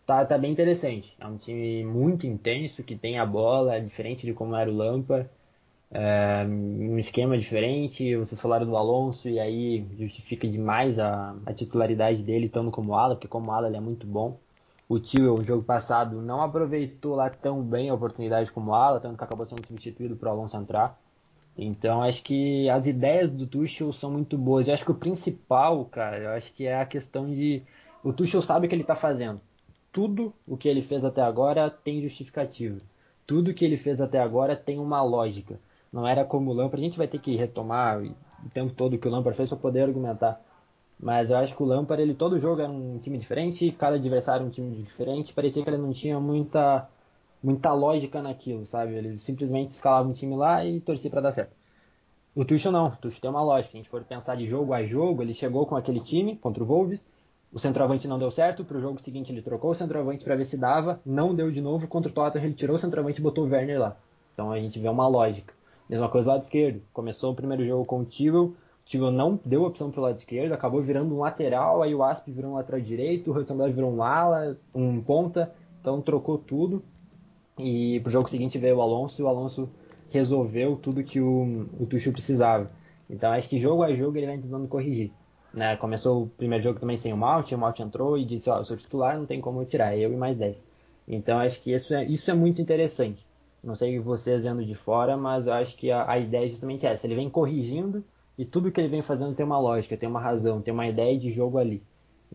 tá, 0.07 0.25
tá 0.25 0.37
bem 0.39 0.51
interessante. 0.51 1.15
É 1.19 1.27
um 1.27 1.37
time 1.37 1.83
muito 1.85 2.25
intenso, 2.25 2.83
que 2.83 2.95
tem 2.95 3.19
a 3.19 3.25
bola, 3.25 3.75
é 3.75 3.79
diferente 3.79 4.25
de 4.25 4.33
como 4.33 4.55
era 4.55 4.71
o 4.71 4.75
Lampard. 4.75 5.29
É, 5.89 6.45
um 6.45 7.00
esquema 7.00 7.38
diferente, 7.38 8.15
vocês 8.17 8.39
falaram 8.41 8.65
do 8.65 8.76
Alonso 8.76 9.30
e 9.30 9.39
aí 9.39 9.86
justifica 9.97 10.47
demais 10.47 11.00
a, 11.00 11.36
a 11.45 11.54
titularidade 11.54 12.23
dele 12.23 12.47
estando 12.47 12.71
como 12.71 12.93
ala, 12.95 13.15
porque 13.15 13.28
como 13.28 13.52
ala 13.52 13.67
ele 13.67 13.78
é 13.78 13.82
muito 13.82 14.06
bom. 14.06 14.38
O 14.89 15.00
Tio, 15.00 15.36
o 15.36 15.43
jogo 15.43 15.63
passado, 15.63 16.21
não 16.21 16.41
aproveitou 16.41 17.15
lá 17.15 17.30
tão 17.30 17.62
bem 17.62 17.89
a 17.89 17.93
oportunidade 17.93 18.52
como 18.52 18.73
ala, 18.73 19.00
tanto 19.00 19.17
que 19.17 19.23
acabou 19.23 19.45
sendo 19.45 19.65
substituído 19.65 20.15
para 20.15 20.30
o 20.30 20.32
Alonso 20.32 20.58
entrar. 20.58 21.00
Então 21.58 22.04
acho 22.04 22.23
que 22.23 22.69
as 22.69 22.86
ideias 22.86 23.32
do 23.32 23.47
Tuchel 23.47 23.91
são 23.91 24.12
muito 24.12 24.38
boas. 24.38 24.67
Eu 24.67 24.73
acho 24.73 24.86
que 24.86 24.91
o 24.91 24.95
principal, 24.95 25.86
cara, 25.86 26.19
eu 26.19 26.30
acho 26.32 26.54
que 26.54 26.65
é 26.67 26.80
a 26.80 26.86
questão 26.86 27.30
de 27.30 27.63
o 28.04 28.13
Tuchel 28.13 28.41
sabe 28.41 28.65
o 28.67 28.69
que 28.69 28.76
ele 28.76 28.84
está 28.84 28.95
fazendo. 28.95 29.41
Tudo 29.91 30.34
o 30.47 30.56
que 30.56 30.69
ele 30.69 30.82
fez 30.82 31.04
até 31.04 31.21
agora 31.21 31.69
tem 31.69 32.02
justificativa. 32.02 32.80
Tudo 33.26 33.54
que 33.54 33.65
ele 33.65 33.78
fez 33.78 34.00
até 34.00 34.19
agora 34.19 34.56
tem 34.56 34.80
uma 34.80 35.02
lógica. 35.02 35.60
Não 35.91 36.08
era 36.08 36.26
como 36.26 36.52
o 36.52 36.54
Lampard. 36.54 36.82
A 36.82 36.88
gente 36.88 36.97
vai 36.97 37.08
ter 37.08 37.19
que 37.19 37.36
retomar 37.36 38.02
o 38.02 38.50
tempo 38.54 38.73
todo 38.73 38.97
que 38.97 39.08
o 39.08 39.12
Lampard 39.12 39.36
fez 39.36 39.50
para 39.50 39.58
poder 39.58 39.82
argumentar. 39.84 40.41
Mas 41.00 41.30
eu 41.30 41.38
acho 41.38 41.56
que 41.56 41.62
o 41.62 41.65
Lampard, 41.65 42.02
ele 42.02 42.15
todo 42.15 42.39
jogo 42.39 42.62
era 42.62 42.71
um 42.71 42.97
time 43.00 43.17
diferente, 43.17 43.71
cada 43.71 43.95
adversário 43.97 44.45
um 44.45 44.50
time 44.50 44.76
diferente. 44.84 45.34
Parecia 45.34 45.63
que 45.63 45.69
ele 45.69 45.78
não 45.78 45.93
tinha 45.93 46.19
muita 46.19 46.88
muita 47.41 47.71
lógica 47.73 48.21
naquilo, 48.21 48.65
sabe? 48.65 48.95
Ele 48.95 49.19
simplesmente 49.19 49.69
escalava 49.69 50.10
um 50.10 50.13
time 50.13 50.36
lá 50.36 50.65
e 50.65 50.80
torcia 50.80 51.10
para 51.10 51.21
dar 51.21 51.32
certo. 51.32 51.56
O 52.36 52.45
Tuchel 52.45 52.71
não, 52.71 52.88
o 52.88 52.95
Tuchel 52.97 53.21
tem 53.21 53.30
uma 53.30 53.43
lógica. 53.43 53.71
A 53.73 53.78
gente 53.78 53.89
for 53.89 54.04
pensar 54.04 54.36
de 54.36 54.45
jogo 54.47 54.73
a 54.73 54.84
jogo, 54.84 55.21
ele 55.21 55.34
chegou 55.34 55.65
com 55.65 55.76
aquele 55.76 56.00
time 56.00 56.36
contra 56.38 56.63
o 56.63 56.67
Wolves, 56.67 57.06
o 57.52 57.60
centroavante 57.60 58.08
não 58.08 58.19
deu 58.19 58.30
certo, 58.30 58.63
para 58.65 58.78
o 58.78 58.82
jogo 58.82 59.02
seguinte 59.02 59.32
ele 59.32 59.41
trocou 59.41 59.71
o 59.71 59.76
centroavante 59.76 60.23
para 60.23 60.36
ver 60.36 60.45
se 60.45 60.58
dava, 60.58 61.00
não 61.06 61.34
deu 61.34 61.50
de 61.52 61.62
novo, 61.62 61.88
contra 61.88 62.12
o 62.12 62.13
Tottenham 62.13 62.45
ele 62.45 62.54
tirou 62.54 62.76
o 62.76 62.80
centroavante 62.80 63.19
e 63.19 63.23
botou 63.23 63.45
o 63.45 63.50
Werner 63.50 63.80
lá. 63.80 63.97
Então 64.34 64.52
a 64.52 64.60
gente 64.60 64.80
vê 64.80 64.89
uma 64.89 65.08
lógica. 65.08 65.56
Mesma 65.89 66.10
coisa 66.10 66.26
do 66.26 66.32
lado 66.32 66.43
esquerdo. 66.43 66.82
Começou 66.91 67.32
o 67.32 67.36
primeiro 67.36 67.65
jogo 67.65 67.86
com 67.86 68.02
o 68.02 68.06
Tibel, 68.06 68.54
o 68.95 69.12
não 69.12 69.39
deu 69.43 69.63
opção 69.63 69.91
pro 69.91 70.02
lado 70.02 70.17
esquerdo, 70.17 70.54
acabou 70.54 70.82
virando 70.82 71.13
um 71.13 71.19
lateral, 71.19 71.82
aí 71.82 71.93
o 71.93 72.04
Asp 72.04 72.30
virou 72.30 72.52
um 72.52 72.56
lateral 72.56 72.80
direito, 72.80 73.32
o 73.32 73.38
Hudson 73.38 73.58
virou 73.71 73.91
um 73.91 74.02
ala, 74.02 74.58
um 74.73 75.02
ponta, 75.02 75.54
então 75.82 76.02
trocou 76.02 76.38
tudo. 76.38 76.82
E 77.58 78.00
pro 78.02 78.12
jogo 78.12 78.30
seguinte 78.30 78.58
veio 78.58 78.78
o 78.78 78.82
Alonso 78.82 79.21
e 79.21 79.23
o 79.23 79.28
Alonso 79.28 79.69
resolveu 80.10 80.78
tudo 80.78 81.04
que 81.04 81.19
o, 81.19 81.67
o 81.80 81.86
Tuchel 81.86 82.13
precisava. 82.13 82.71
Então 83.10 83.32
acho 83.32 83.50
que 83.50 83.60
jogo 83.60 83.84
a 83.84 83.93
jogo 83.93 84.17
ele 84.17 84.28
vai 84.28 84.38
tentando 84.38 84.67
corrigir. 84.67 85.12
Né? 85.54 85.76
Começou 85.78 86.23
o 86.23 86.28
primeiro 86.28 86.63
jogo 86.63 86.80
também 86.80 86.97
sem 86.97 87.12
o 87.12 87.17
Malt, 87.17 87.52
o 87.52 87.58
Malt 87.58 87.80
entrou 87.80 88.17
e 88.17 88.26
disse, 88.26 88.50
ó, 88.50 88.56
oh, 88.56 88.60
eu 88.60 88.65
sou 88.65 88.78
titular, 88.78 89.17
não 89.17 89.26
tem 89.26 89.41
como 89.41 89.62
eu 89.62 89.65
tirar, 89.65 89.97
eu 89.97 90.13
e 90.13 90.15
mais 90.15 90.38
10. 90.38 90.63
Então 91.08 91.39
acho 91.39 91.60
que 91.62 91.73
isso 91.73 91.93
é, 91.93 92.06
isso 92.06 92.30
é 92.30 92.34
muito 92.34 92.62
interessante. 92.62 93.26
Não 93.67 93.75
sei 93.75 93.99
vocês 93.99 94.43
vendo 94.43 94.65
de 94.65 94.75
fora, 94.75 95.17
mas 95.17 95.47
eu 95.47 95.53
acho 95.53 95.75
que 95.75 95.91
a, 95.91 96.10
a 96.10 96.17
ideia 96.17 96.45
é 96.45 96.49
justamente 96.49 96.86
essa. 96.86 97.06
Ele 97.06 97.15
vem 97.15 97.30
corrigindo 97.30 98.03
e 98.38 98.45
tudo 98.45 98.71
que 98.71 98.80
ele 98.82 98.88
vem 98.88 99.01
fazendo 99.01 99.36
tem 99.36 99.45
uma 99.45 99.60
lógica, 99.60 99.97
tem 99.97 100.10
uma 100.10 100.21
razão, 100.21 100.62
tem 100.62 100.73
uma 100.73 100.88
ideia 100.88 101.17
de 101.19 101.30
jogo 101.30 101.58
ali. 101.58 101.84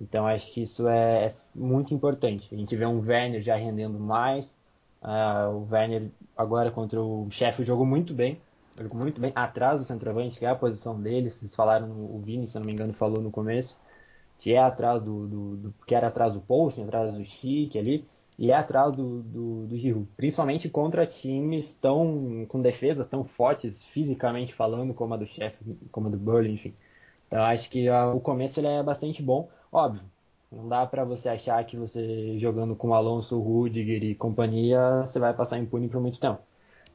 Então 0.00 0.26
acho 0.26 0.52
que 0.52 0.62
isso 0.62 0.86
é, 0.88 1.26
é 1.26 1.32
muito 1.54 1.94
importante. 1.94 2.54
A 2.54 2.58
gente 2.58 2.76
vê 2.76 2.86
um 2.86 3.00
Werner 3.00 3.40
já 3.42 3.56
rendendo 3.56 3.98
mais, 3.98 4.54
Uh, 5.02 5.50
o 5.56 5.68
Werner 5.68 6.12
agora 6.36 6.70
contra 6.70 7.02
o 7.02 7.28
chefe 7.28 7.64
jogou 7.64 7.84
muito 7.84 8.14
bem, 8.14 8.40
jogou 8.78 8.96
muito 8.96 9.20
bem 9.20 9.32
atrás 9.34 9.80
do 9.80 9.86
centroavante, 9.86 10.38
que 10.38 10.46
é 10.46 10.48
a 10.48 10.54
posição 10.54 11.00
dele. 11.00 11.30
Vocês 11.30 11.54
falaram, 11.54 11.90
o 11.90 12.20
Vini, 12.24 12.46
se 12.46 12.56
não 12.58 12.64
me 12.64 12.72
engano, 12.72 12.92
falou 12.92 13.20
no 13.20 13.30
começo, 13.30 13.76
que 14.38 14.54
é 14.54 14.58
atrás 14.58 15.02
do, 15.02 15.26
do, 15.26 15.56
do 15.56 15.74
que 15.86 15.94
era 15.94 16.06
atrás 16.06 16.32
do 16.32 16.40
Poulsen, 16.40 16.84
atrás 16.84 17.12
do 17.12 17.24
Chique 17.24 17.78
ali, 17.78 18.06
e 18.42 18.50
é 18.50 18.56
atrás 18.56 18.92
do, 18.96 19.22
do, 19.22 19.66
do 19.68 19.78
Giroud, 19.78 20.08
principalmente 20.16 20.68
contra 20.68 21.06
times 21.06 21.74
tão 21.76 22.44
com 22.48 22.60
defesas 22.60 23.06
tão 23.06 23.24
fortes 23.24 23.84
fisicamente 23.84 24.52
falando, 24.52 24.92
como 24.92 25.14
a 25.14 25.16
do 25.16 25.24
chefe, 25.24 25.64
como 25.92 26.08
a 26.08 26.10
do 26.10 26.16
Burley, 26.16 26.52
enfim. 26.52 26.74
Então 27.28 27.40
acho 27.44 27.70
que 27.70 27.88
uh, 27.88 28.16
o 28.16 28.20
começo 28.20 28.58
ele 28.58 28.66
é 28.66 28.82
bastante 28.82 29.22
bom, 29.22 29.48
óbvio. 29.70 30.02
Não 30.50 30.68
dá 30.68 30.84
para 30.84 31.04
você 31.04 31.28
achar 31.28 31.64
que 31.64 31.76
você 31.76 32.36
jogando 32.38 32.74
com 32.74 32.92
Alonso, 32.92 33.38
Rudiger 33.40 34.02
e 34.02 34.14
companhia, 34.16 35.02
você 35.02 35.20
vai 35.20 35.32
passar 35.32 35.58
impune 35.58 35.88
por 35.88 36.00
muito 36.00 36.18
tempo. 36.18 36.40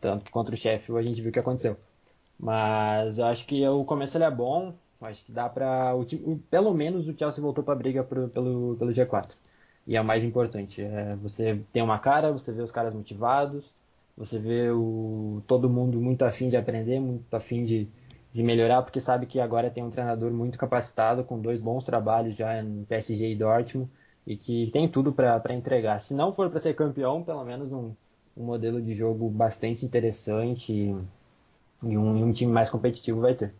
Tanto 0.01 0.25
que 0.25 0.31
contra 0.31 0.53
o 0.53 0.57
Sheffield 0.57 0.99
a 0.99 1.09
gente 1.09 1.21
viu 1.21 1.29
o 1.29 1.33
que 1.33 1.39
aconteceu. 1.39 1.77
Mas 2.37 3.19
eu 3.19 3.25
acho 3.25 3.45
que 3.47 3.65
o 3.67 3.85
começo 3.85 4.17
ele 4.17 4.25
é 4.25 4.31
bom. 4.31 4.73
Acho 5.01 5.23
que 5.25 5.31
dá 5.31 5.47
para 5.49 5.93
pelo 6.49 6.73
menos 6.73 7.07
o 7.07 7.17
Chelsea 7.17 7.41
voltou 7.41 7.63
para 7.63 7.73
a 7.73 7.77
briga 7.77 8.03
pro, 8.03 8.27
pelo, 8.29 8.75
pelo 8.77 8.91
G4. 8.91 9.29
E 9.87 9.95
é 9.95 10.01
o 10.01 10.05
mais 10.05 10.23
importante. 10.23 10.81
É, 10.81 11.15
você 11.15 11.61
tem 11.71 11.81
uma 11.81 11.97
cara, 11.97 12.31
você 12.31 12.51
vê 12.51 12.61
os 12.61 12.71
caras 12.71 12.93
motivados, 12.93 13.65
você 14.17 14.37
vê 14.37 14.69
o, 14.71 15.41
todo 15.47 15.69
mundo 15.69 16.01
muito 16.01 16.25
afim 16.25 16.49
de 16.49 16.57
aprender, 16.57 16.99
muito 16.99 17.33
afim 17.33 17.63
de, 17.65 17.87
de 18.31 18.43
melhorar, 18.43 18.81
porque 18.81 18.99
sabe 18.99 19.25
que 19.25 19.39
agora 19.39 19.69
tem 19.69 19.83
um 19.83 19.91
treinador 19.91 20.31
muito 20.31 20.57
capacitado, 20.57 21.23
com 21.23 21.39
dois 21.39 21.61
bons 21.61 21.83
trabalhos 21.85 22.35
já 22.35 22.61
em 22.61 22.83
PSG 22.85 23.31
e 23.31 23.35
Dortmund, 23.35 23.89
e 24.25 24.35
que 24.35 24.69
tem 24.73 24.89
tudo 24.89 25.13
para 25.13 25.53
entregar. 25.53 26.01
Se 26.01 26.13
não 26.13 26.33
for 26.33 26.49
para 26.49 26.59
ser 26.59 26.75
campeão, 26.75 27.23
pelo 27.23 27.45
menos 27.45 27.71
um, 27.71 27.93
um, 28.35 28.43
modelo 28.43 28.81
de 28.81 28.93
jogo 28.93 29.29
bastante 29.29 29.85
interessante 29.85 30.73
e, 30.73 30.95
e, 31.83 31.97
um, 31.97 32.25
um, 32.25 32.33
time 32.33 32.51
mais 32.51 32.69
competitivo 32.69 33.21
vai 33.21 33.35
ter. 33.35 33.53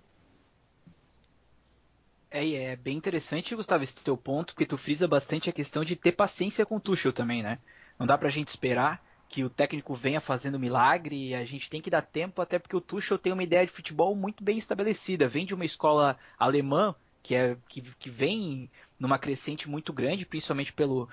É, 2.38 2.54
é 2.72 2.76
bem 2.76 2.96
interessante, 2.96 3.56
Gustavo, 3.56 3.84
esse 3.84 3.96
teu 3.96 4.16
ponto, 4.16 4.54
porque 4.54 4.66
tu 4.68 4.78
frisa 4.78 5.08
bastante 5.08 5.50
a 5.50 5.54
questão 5.54 5.84
de 5.84 5.96
ter 5.96 6.12
paciência 6.12 6.68
com 6.68 6.76
o 6.76 6.80
Tuchel 6.80 7.12
também, 7.12 7.42
né? 7.42 7.58
Não 7.98 8.06
dá 8.06 8.16
pra 8.16 8.30
gente 8.30 8.50
esperar 8.50 9.04
que 9.28 9.44
o 9.44 9.50
técnico 9.50 9.96
venha 9.96 10.22
fazendo 10.22 10.60
milagre, 10.60 11.34
a 11.34 11.44
gente 11.44 11.68
tem 11.68 11.82
que 11.82 11.90
dar 11.90 12.04
tempo, 12.04 12.40
até 12.40 12.60
porque 12.60 12.76
o 12.76 12.82
Tuchel 12.82 13.18
tem 13.18 13.34
uma 13.34 13.44
ideia 13.44 13.66
de 13.66 13.72
futebol 13.72 14.16
muito 14.16 14.44
bem 14.44 14.56
estabelecida, 14.56 15.28
vem 15.28 15.48
de 15.48 15.56
uma 15.56 15.66
escola 15.66 16.16
alemã 16.38 16.94
que, 17.24 17.34
é, 17.34 17.58
que, 17.68 17.82
que 17.82 18.10
vem 18.12 18.70
numa 19.00 19.18
crescente 19.18 19.68
muito 19.68 19.92
grande, 19.92 20.26
principalmente 20.26 20.72
pelo, 20.72 21.10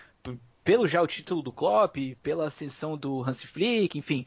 pelo 0.63 0.87
já 0.87 1.01
o 1.01 1.07
título 1.07 1.41
do 1.41 1.51
Klopp, 1.51 1.97
pela 2.23 2.49
ascensão 2.49 2.99
do 2.99 3.23
Hans 3.23 3.43
Flick, 3.43 3.99
enfim. 3.99 4.27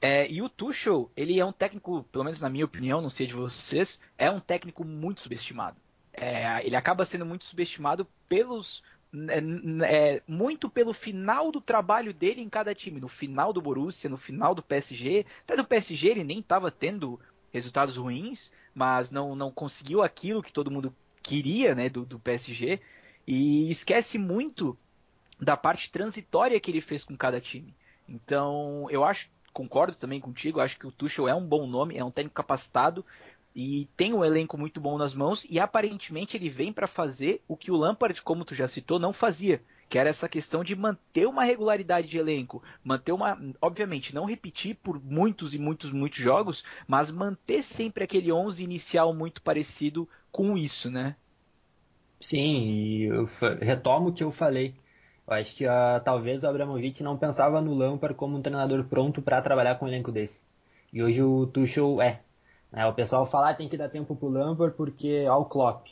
É, 0.00 0.28
e 0.28 0.42
o 0.42 0.48
Tuchel, 0.48 1.08
ele 1.16 1.38
é 1.38 1.46
um 1.46 1.52
técnico, 1.52 2.02
pelo 2.10 2.24
menos 2.24 2.40
na 2.40 2.48
minha 2.48 2.64
opinião, 2.64 3.00
não 3.00 3.10
sei 3.10 3.28
de 3.28 3.34
vocês, 3.34 4.00
é 4.18 4.28
um 4.28 4.40
técnico 4.40 4.84
muito 4.84 5.20
subestimado. 5.20 5.76
É, 6.12 6.64
ele 6.66 6.76
acaba 6.76 7.04
sendo 7.04 7.24
muito 7.24 7.44
subestimado 7.44 8.06
pelos 8.28 8.82
é, 9.28 10.16
é, 10.16 10.22
muito 10.26 10.70
pelo 10.70 10.92
final 10.92 11.50
do 11.50 11.60
trabalho 11.60 12.14
dele 12.14 12.40
em 12.40 12.48
cada 12.48 12.74
time. 12.74 13.00
No 13.00 13.08
final 13.08 13.52
do 13.52 13.60
Borussia, 13.60 14.08
no 14.08 14.16
final 14.16 14.54
do 14.54 14.62
PSG. 14.62 15.26
Até 15.42 15.56
do 15.56 15.64
PSG 15.64 16.08
ele 16.08 16.24
nem 16.24 16.38
estava 16.38 16.70
tendo 16.70 17.18
resultados 17.52 17.96
ruins, 17.96 18.52
mas 18.74 19.10
não, 19.10 19.34
não 19.34 19.50
conseguiu 19.50 20.02
aquilo 20.02 20.42
que 20.42 20.52
todo 20.52 20.70
mundo 20.70 20.94
queria 21.22 21.74
né, 21.74 21.88
do, 21.88 22.04
do 22.04 22.18
PSG. 22.18 22.80
E 23.26 23.70
esquece 23.70 24.16
muito 24.16 24.78
da 25.40 25.56
parte 25.56 25.90
transitória 25.90 26.60
que 26.60 26.70
ele 26.70 26.80
fez 26.80 27.02
com 27.02 27.16
cada 27.16 27.40
time. 27.40 27.74
Então, 28.08 28.86
eu 28.90 29.04
acho, 29.04 29.28
concordo 29.52 29.96
também 29.96 30.20
contigo, 30.20 30.60
acho 30.60 30.78
que 30.78 30.86
o 30.86 30.92
Tuchel 30.92 31.28
é 31.28 31.34
um 31.34 31.44
bom 31.44 31.66
nome, 31.66 31.96
é 31.96 32.04
um 32.04 32.10
técnico 32.10 32.34
capacitado, 32.34 33.04
e 33.54 33.88
tem 33.96 34.14
um 34.14 34.24
elenco 34.24 34.56
muito 34.56 34.80
bom 34.80 34.96
nas 34.96 35.14
mãos 35.14 35.46
e 35.48 35.58
aparentemente 35.58 36.36
ele 36.36 36.48
vem 36.48 36.72
para 36.72 36.86
fazer 36.86 37.42
o 37.48 37.56
que 37.56 37.70
o 37.70 37.76
Lampard, 37.76 38.22
como 38.22 38.44
tu 38.44 38.54
já 38.54 38.68
citou, 38.68 38.98
não 38.98 39.12
fazia, 39.12 39.60
que 39.88 39.98
era 39.98 40.08
essa 40.08 40.28
questão 40.28 40.62
de 40.62 40.76
manter 40.76 41.26
uma 41.26 41.42
regularidade 41.42 42.06
de 42.06 42.16
elenco, 42.16 42.62
manter 42.84 43.12
uma, 43.12 43.36
obviamente, 43.60 44.14
não 44.14 44.24
repetir 44.24 44.76
por 44.76 45.02
muitos 45.02 45.52
e 45.52 45.58
muitos 45.58 45.90
muitos 45.90 46.20
jogos, 46.20 46.64
mas 46.86 47.10
manter 47.10 47.62
sempre 47.62 48.04
aquele 48.04 48.30
11 48.30 48.62
inicial 48.62 49.12
muito 49.12 49.42
parecido 49.42 50.08
com 50.30 50.56
isso, 50.56 50.90
né? 50.90 51.16
Sim, 52.20 53.02
eu 53.02 53.28
retomo 53.60 54.10
o 54.10 54.12
que 54.12 54.22
eu 54.22 54.30
falei. 54.30 54.74
Eu 55.26 55.34
acho 55.34 55.54
que 55.54 55.66
uh, 55.66 56.00
talvez 56.04 56.42
o 56.42 56.48
Abramovich 56.48 57.02
não 57.02 57.16
pensava 57.16 57.60
no 57.60 57.74
Lampard 57.74 58.14
como 58.14 58.36
um 58.36 58.42
treinador 58.42 58.84
pronto 58.84 59.22
para 59.22 59.40
trabalhar 59.42 59.76
com 59.76 59.86
um 59.86 59.88
elenco 59.88 60.12
desse. 60.12 60.38
E 60.92 61.02
hoje 61.02 61.22
o 61.22 61.46
Tuchel 61.46 62.00
é. 62.00 62.20
Né? 62.72 62.86
O 62.86 62.94
pessoal 62.94 63.26
fala 63.26 63.48
que 63.48 63.52
ah, 63.52 63.56
tem 63.56 63.68
que 63.68 63.76
dar 63.76 63.88
tempo 63.88 64.14
pro 64.14 64.28
Lampard 64.28 64.76
porque 64.76 65.26
ó 65.28 65.40
o 65.40 65.44
Klopp. 65.44 65.88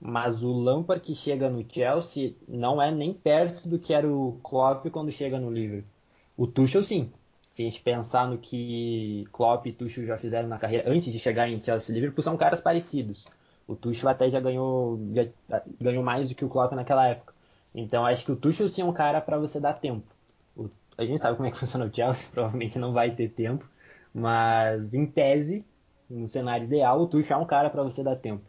Mas 0.00 0.42
o 0.42 0.52
Lampard 0.52 1.02
que 1.02 1.14
chega 1.14 1.48
no 1.48 1.64
Chelsea 1.68 2.34
não 2.46 2.80
é 2.80 2.90
nem 2.90 3.14
perto 3.14 3.66
do 3.68 3.78
que 3.78 3.94
era 3.94 4.06
o 4.06 4.38
Klopp 4.42 4.86
quando 4.90 5.10
chega 5.10 5.38
no 5.38 5.50
Liverpool. 5.50 5.90
O 6.36 6.46
Tuchel 6.46 6.84
sim. 6.84 7.10
Se 7.50 7.62
a 7.62 7.64
gente 7.64 7.80
pensar 7.80 8.28
no 8.28 8.36
que 8.36 9.26
Klopp 9.32 9.66
e 9.66 9.72
Tuchel 9.72 10.04
já 10.06 10.18
fizeram 10.18 10.48
na 10.48 10.58
carreira 10.58 10.90
antes 10.90 11.10
de 11.10 11.18
chegar 11.18 11.48
em 11.48 11.62
Chelsea 11.62 11.90
e 11.90 11.94
Liverpool, 11.94 12.22
são 12.22 12.36
caras 12.36 12.60
parecidos. 12.60 13.24
O 13.66 13.74
Tuchel 13.74 14.10
até 14.10 14.28
já 14.28 14.38
ganhou, 14.38 15.00
já 15.14 15.62
ganhou 15.80 16.04
mais 16.04 16.28
do 16.28 16.34
que 16.34 16.44
o 16.44 16.48
Klopp 16.48 16.72
naquela 16.72 17.08
época. 17.08 17.32
Então 17.74 18.04
acho 18.04 18.24
que 18.24 18.32
o 18.32 18.36
Tuchel 18.36 18.68
sim 18.68 18.82
é 18.82 18.84
um 18.84 18.92
cara 18.92 19.20
para 19.20 19.38
você 19.38 19.58
dar 19.58 19.74
tempo. 19.74 20.06
O, 20.54 20.68
a 20.98 21.04
gente 21.04 21.22
sabe 21.22 21.36
como 21.36 21.48
é 21.48 21.50
que 21.50 21.56
funciona 21.58 21.86
o 21.86 21.94
Chelsea, 21.94 22.28
provavelmente 22.30 22.78
não 22.78 22.92
vai 22.92 23.10
ter 23.14 23.30
tempo, 23.30 23.66
mas 24.12 24.92
em 24.94 25.06
tese, 25.06 25.64
no 26.08 26.28
cenário 26.28 26.64
ideal, 26.64 27.00
o 27.00 27.06
Tuchel 27.06 27.38
é 27.38 27.42
um 27.42 27.46
cara 27.46 27.70
para 27.70 27.82
você 27.82 28.02
dar 28.02 28.16
tempo. 28.16 28.44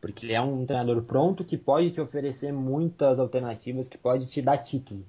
Porque 0.00 0.26
ele 0.26 0.34
é 0.34 0.40
um 0.40 0.66
treinador 0.66 1.02
pronto 1.02 1.44
que 1.44 1.56
pode 1.56 1.90
te 1.90 2.00
oferecer 2.00 2.52
muitas 2.52 3.18
alternativas, 3.18 3.88
que 3.88 3.96
pode 3.96 4.26
te 4.26 4.42
dar 4.42 4.58
título. 4.58 5.04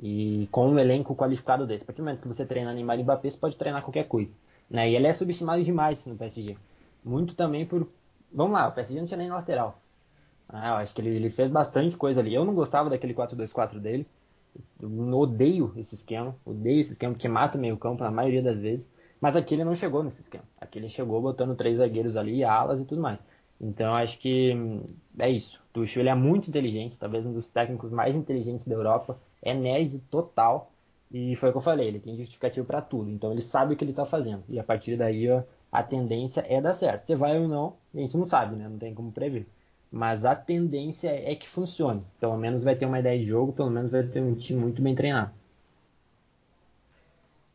E 0.00 0.48
com 0.52 0.68
um 0.68 0.78
elenco 0.78 1.16
qualificado 1.16 1.66
desse. 1.66 1.82
A 1.82 1.86
partir 1.86 2.02
do 2.02 2.04
momento 2.04 2.22
que 2.22 2.28
você 2.28 2.46
treina 2.46 2.72
Neymar 2.72 3.00
e 3.00 3.02
Mbappé, 3.02 3.30
você 3.30 3.38
pode 3.38 3.56
treinar 3.56 3.82
qualquer 3.82 4.06
coisa. 4.06 4.30
Né? 4.70 4.90
E 4.90 4.94
ele 4.94 5.08
é 5.08 5.12
subestimado 5.12 5.62
demais 5.64 6.06
no 6.06 6.14
PSG. 6.14 6.56
Muito 7.04 7.34
também 7.34 7.66
por 7.66 7.88
Vamos 8.32 8.52
lá, 8.52 8.68
o 8.68 8.72
PSG 8.72 9.00
não 9.00 9.06
tinha 9.06 9.18
nem 9.18 9.30
lateral. 9.30 9.80
Ah, 10.48 10.68
eu 10.68 10.74
acho 10.74 10.94
que 10.94 11.00
ele, 11.00 11.10
ele, 11.10 11.30
fez 11.30 11.50
bastante 11.50 11.96
coisa 11.96 12.20
ali. 12.20 12.34
Eu 12.34 12.44
não 12.44 12.54
gostava 12.54 12.90
daquele 12.90 13.14
4-2-4 13.14 13.78
dele. 13.78 14.06
Eu 14.80 15.18
odeio 15.18 15.72
esse 15.76 15.94
esquema. 15.94 16.36
Odeio 16.44 16.80
esse 16.80 16.92
esquema 16.92 17.12
porque 17.12 17.28
mata 17.28 17.56
o 17.58 17.60
meio 17.60 17.76
campo 17.76 18.02
na 18.02 18.10
maioria 18.10 18.42
das 18.42 18.58
vezes. 18.58 18.88
Mas 19.20 19.36
aqui 19.36 19.54
ele 19.54 19.64
não 19.64 19.74
chegou 19.74 20.02
nesse 20.02 20.20
esquema. 20.20 20.44
Aqui 20.60 20.78
ele 20.78 20.88
chegou 20.88 21.20
botando 21.20 21.56
três 21.56 21.78
zagueiros 21.78 22.16
ali, 22.16 22.44
alas 22.44 22.80
e 22.80 22.84
tudo 22.84 23.00
mais. 23.00 23.18
Então 23.60 23.94
acho 23.94 24.18
que 24.18 24.54
hum, 24.54 24.82
é 25.18 25.30
isso. 25.30 25.60
Tuchel 25.72 26.02
ele 26.02 26.08
é 26.08 26.14
muito 26.14 26.48
inteligente, 26.48 26.96
talvez 26.98 27.26
um 27.26 27.32
dos 27.32 27.48
técnicos 27.48 27.90
mais 27.90 28.14
inteligentes 28.16 28.64
da 28.64 28.74
Europa. 28.74 29.18
É 29.42 29.54
nerd 29.54 29.98
total. 30.10 30.70
E 31.10 31.34
foi 31.36 31.48
o 31.48 31.52
que 31.52 31.58
eu 31.58 31.62
falei, 31.62 31.88
ele 31.88 32.00
tem 32.00 32.16
justificativo 32.16 32.66
para 32.66 32.82
tudo. 32.82 33.10
Então 33.10 33.32
ele 33.32 33.40
sabe 33.40 33.74
o 33.74 33.76
que 33.76 33.84
ele 33.84 33.92
está 33.92 34.04
fazendo. 34.04 34.44
E 34.48 34.58
a 34.58 34.64
partir 34.64 34.96
daí 34.96 35.26
a 35.72 35.82
tendência 35.82 36.44
é 36.48 36.60
dar 36.60 36.74
certo. 36.74 37.06
Se 37.06 37.14
vai 37.14 37.38
ou 37.38 37.48
não, 37.48 37.76
a 37.94 37.98
gente 37.98 38.16
não 38.16 38.26
sabe, 38.26 38.56
né? 38.56 38.68
Não 38.68 38.78
tem 38.78 38.94
como 38.94 39.12
prever. 39.12 39.46
Mas 39.90 40.24
a 40.24 40.34
tendência 40.36 41.08
é 41.08 41.34
que 41.34 41.48
funcione. 41.48 42.04
Pelo 42.20 42.36
menos 42.36 42.62
vai 42.62 42.76
ter 42.76 42.86
uma 42.86 43.00
ideia 43.00 43.18
de 43.18 43.24
jogo, 43.24 43.52
pelo 43.52 43.70
menos 43.70 43.90
vai 43.90 44.02
ter 44.02 44.20
um 44.20 44.34
time 44.34 44.60
muito 44.60 44.82
bem 44.82 44.94
treinado. 44.94 45.32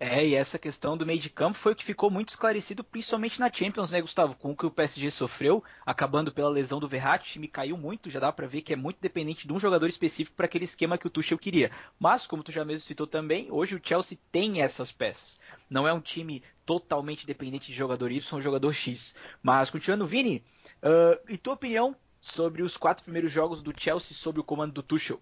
É, 0.05 0.27
e 0.27 0.35
essa 0.35 0.59
questão 0.59 0.97
do 0.97 1.05
meio 1.05 1.17
de 1.17 1.29
campo 1.29 1.57
foi 1.57 1.71
o 1.71 1.75
que 1.77 1.85
ficou 1.85 2.11
muito 2.11 2.27
esclarecido, 2.27 2.83
principalmente 2.83 3.39
na 3.39 3.49
Champions, 3.49 3.89
né, 3.89 4.01
Gustavo? 4.01 4.35
Com 4.35 4.51
o 4.51 4.55
que 4.55 4.65
o 4.65 4.69
PSG 4.69 5.09
sofreu, 5.09 5.63
acabando 5.85 6.29
pela 6.29 6.49
lesão 6.49 6.77
do 6.77 6.89
Verratti, 6.89 7.29
o 7.29 7.31
time 7.31 7.47
caiu 7.47 7.77
muito, 7.77 8.09
já 8.09 8.19
dá 8.19 8.29
para 8.29 8.45
ver 8.45 8.63
que 8.63 8.73
é 8.73 8.75
muito 8.75 8.97
dependente 8.99 9.47
de 9.47 9.53
um 9.53 9.57
jogador 9.57 9.87
específico 9.87 10.35
para 10.35 10.45
aquele 10.45 10.65
esquema 10.65 10.97
que 10.97 11.07
o 11.07 11.09
Tuchel 11.09 11.37
queria. 11.37 11.71
Mas, 11.97 12.27
como 12.27 12.43
tu 12.43 12.51
já 12.51 12.65
mesmo 12.65 12.85
citou 12.85 13.07
também, 13.07 13.47
hoje 13.49 13.75
o 13.75 13.81
Chelsea 13.81 14.17
tem 14.29 14.61
essas 14.61 14.91
peças. 14.91 15.39
Não 15.69 15.87
é 15.87 15.93
um 15.93 16.01
time 16.01 16.43
totalmente 16.65 17.25
dependente 17.25 17.67
de 17.67 17.73
jogador 17.73 18.11
Y 18.11 18.35
ou 18.35 18.41
jogador 18.41 18.73
X. 18.73 19.15
Mas, 19.41 19.69
continuando, 19.69 20.05
Vini, 20.05 20.43
uh, 20.83 21.17
e 21.29 21.37
tua 21.37 21.53
opinião 21.53 21.95
sobre 22.19 22.61
os 22.61 22.75
quatro 22.75 23.05
primeiros 23.05 23.31
jogos 23.31 23.61
do 23.61 23.73
Chelsea 23.73 24.17
sob 24.17 24.41
o 24.41 24.43
comando 24.43 24.73
do 24.73 24.83
Tuchel? 24.83 25.21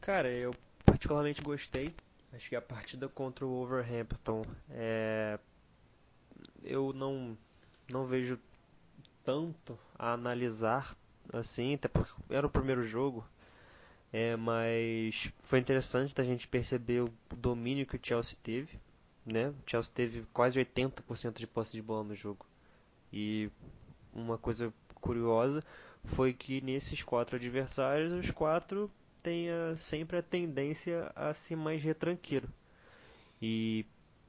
Cara, 0.00 0.28
eu 0.28 0.52
particularmente 0.84 1.40
gostei 1.40 1.94
Acho 2.32 2.48
que 2.48 2.56
a 2.56 2.62
partida 2.62 3.08
contra 3.08 3.46
o 3.46 3.48
Wolverhampton 3.48 4.44
é, 4.70 5.38
eu 6.62 6.92
não 6.92 7.36
não 7.88 8.04
vejo 8.04 8.38
tanto 9.24 9.78
a 9.98 10.12
analisar 10.12 10.96
assim, 11.32 11.74
até 11.74 11.88
porque 11.88 12.12
era 12.30 12.46
o 12.46 12.50
primeiro 12.50 12.84
jogo. 12.84 13.26
É, 14.12 14.36
mas 14.36 15.32
foi 15.42 15.58
interessante 15.58 16.14
da 16.14 16.24
gente 16.24 16.46
perceber 16.46 17.02
o 17.02 17.12
domínio 17.36 17.86
que 17.86 17.96
o 17.96 18.00
Chelsea 18.02 18.36
teve, 18.42 18.78
né? 19.24 19.48
O 19.48 19.56
Chelsea 19.66 19.92
teve 19.94 20.24
quase 20.32 20.58
80% 20.58 21.38
de 21.38 21.46
posse 21.46 21.72
de 21.72 21.82
bola 21.82 22.04
no 22.04 22.14
jogo. 22.14 22.46
E 23.12 23.50
uma 24.14 24.38
coisa 24.38 24.72
curiosa 25.00 25.62
foi 26.04 26.32
que 26.32 26.60
nesses 26.60 27.02
quatro 27.02 27.36
adversários, 27.36 28.12
os 28.12 28.30
quatro 28.30 28.90
tenha 29.26 29.76
sempre 29.76 30.18
a 30.18 30.22
tendência 30.22 31.10
a 31.16 31.34
ser 31.34 31.56
mais 31.56 31.82
retranqueiro. 31.82 32.48
E 33.42 33.84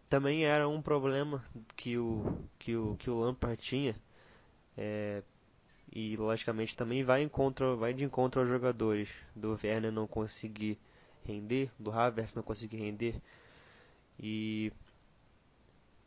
também 0.10 0.44
era 0.44 0.68
um 0.68 0.82
problema 0.82 1.46
que 1.76 2.00
o 2.00 2.44
que 2.58 2.76
o 2.76 2.96
que 2.98 3.08
o 3.08 3.20
Lampard 3.20 3.62
tinha. 3.62 3.96
É, 4.76 5.22
e 5.94 6.18
logicamente 6.18 6.76
também 6.76 7.04
vai 7.04 7.22
encontro 7.22 7.78
vai 7.78 7.94
de 7.94 8.04
encontro 8.04 8.42
aos 8.42 8.50
jogadores 8.50 9.08
do 9.36 9.52
Werner 9.64 9.92
não 9.92 10.08
conseguir 10.08 10.80
render, 11.24 11.70
do 11.78 11.92
Havertz 11.92 12.34
não 12.34 12.42
conseguir 12.42 12.78
render 12.78 13.22
e 14.20 14.72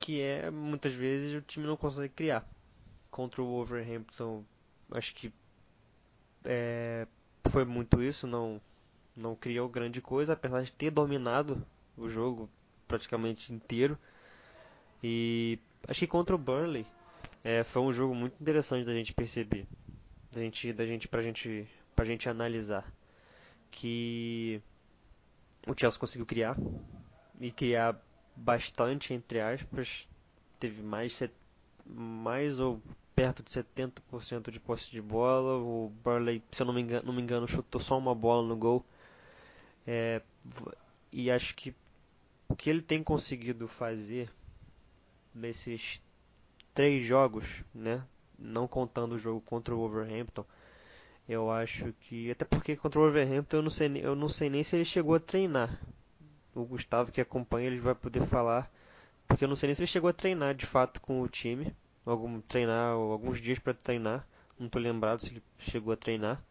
que 0.00 0.20
é 0.20 0.50
muitas 0.50 0.92
vezes 0.92 1.32
o 1.32 1.42
time 1.42 1.66
não 1.66 1.76
consegue 1.76 2.12
criar 2.12 2.44
contra 3.10 3.40
o 3.40 3.46
Wolverhampton 3.46 4.44
acho 4.90 5.14
que 5.14 5.32
é, 6.44 7.06
foi 7.48 7.64
muito 7.64 8.02
isso 8.02 8.26
não 8.26 8.60
não 9.20 9.34
criou 9.34 9.68
grande 9.68 10.00
coisa, 10.00 10.32
apesar 10.32 10.62
de 10.62 10.72
ter 10.72 10.90
dominado 10.90 11.64
o 11.96 12.08
jogo 12.08 12.48
praticamente 12.88 13.52
inteiro. 13.52 13.98
E 15.02 15.58
acho 15.86 16.00
que 16.00 16.06
contra 16.06 16.34
o 16.34 16.38
Burnley 16.38 16.86
é, 17.44 17.62
foi 17.64 17.82
um 17.82 17.92
jogo 17.92 18.14
muito 18.14 18.40
interessante 18.40 18.84
da 18.84 18.92
gente 18.92 19.12
perceber, 19.12 19.66
da 20.32 20.40
gente, 20.40 20.72
da 20.72 20.86
gente, 20.86 21.08
pra 21.08 21.22
gente, 21.22 21.68
pra 21.94 22.04
gente 22.04 22.28
analisar 22.28 22.90
que 23.70 24.60
o 25.66 25.74
Chelsea 25.78 26.00
conseguiu 26.00 26.26
criar 26.26 26.56
e 27.40 27.50
criar 27.50 27.96
bastante 28.34 29.14
entre 29.14 29.40
aspas, 29.40 30.08
teve 30.58 30.82
mais 30.82 31.22
mais 31.84 32.60
ou 32.60 32.80
perto 33.14 33.42
de 33.42 33.50
70% 33.50 34.50
de 34.50 34.60
posse 34.60 34.90
de 34.90 35.00
bola. 35.02 35.58
O 35.58 35.92
Burley, 36.02 36.42
se 36.50 36.62
eu 36.62 36.66
não 36.66 36.72
me 36.72 36.80
engano, 36.80 37.06
não 37.06 37.12
me 37.12 37.20
engano, 37.20 37.46
chutou 37.46 37.80
só 37.80 37.98
uma 37.98 38.14
bola 38.14 38.46
no 38.46 38.56
gol. 38.56 38.84
É, 39.86 40.22
e 41.12 41.30
acho 41.30 41.54
que 41.54 41.74
o 42.48 42.56
que 42.56 42.68
ele 42.68 42.82
tem 42.82 43.02
conseguido 43.02 43.66
fazer 43.68 44.30
nesses 45.34 46.02
três 46.74 47.04
jogos, 47.04 47.64
né? 47.74 48.02
Não 48.38 48.66
contando 48.66 49.12
o 49.12 49.18
jogo 49.18 49.40
contra 49.40 49.74
o 49.74 49.78
Wolverhampton, 49.78 50.44
eu 51.28 51.50
acho 51.50 51.92
que 52.00 52.30
até 52.30 52.44
porque 52.44 52.76
contra 52.76 52.98
o 52.98 53.02
Wolverhampton 53.04 53.58
eu 53.58 53.62
não 53.62 53.70
sei, 53.70 53.88
eu 54.02 54.16
não 54.16 54.28
sei 54.28 54.50
nem 54.50 54.64
se 54.64 54.76
ele 54.76 54.84
chegou 54.84 55.14
a 55.14 55.20
treinar. 55.20 55.80
O 56.54 56.64
Gustavo 56.64 57.12
que 57.12 57.20
acompanha 57.20 57.68
ele 57.68 57.78
vai 57.78 57.94
poder 57.94 58.26
falar, 58.26 58.70
porque 59.28 59.44
eu 59.44 59.48
não 59.48 59.54
sei 59.54 59.68
nem 59.68 59.74
se 59.74 59.82
ele 59.82 59.86
chegou 59.86 60.10
a 60.10 60.12
treinar 60.12 60.54
de 60.54 60.66
fato 60.66 61.00
com 61.00 61.20
o 61.22 61.28
time, 61.28 61.74
algum 62.04 62.40
treinar 62.40 62.94
alguns 62.94 63.40
dias 63.40 63.58
para 63.58 63.74
treinar. 63.74 64.26
Não 64.58 64.66
estou 64.66 64.82
lembrado 64.82 65.20
se 65.20 65.30
ele 65.30 65.42
chegou 65.58 65.92
a 65.92 65.96
treinar. 65.96 66.42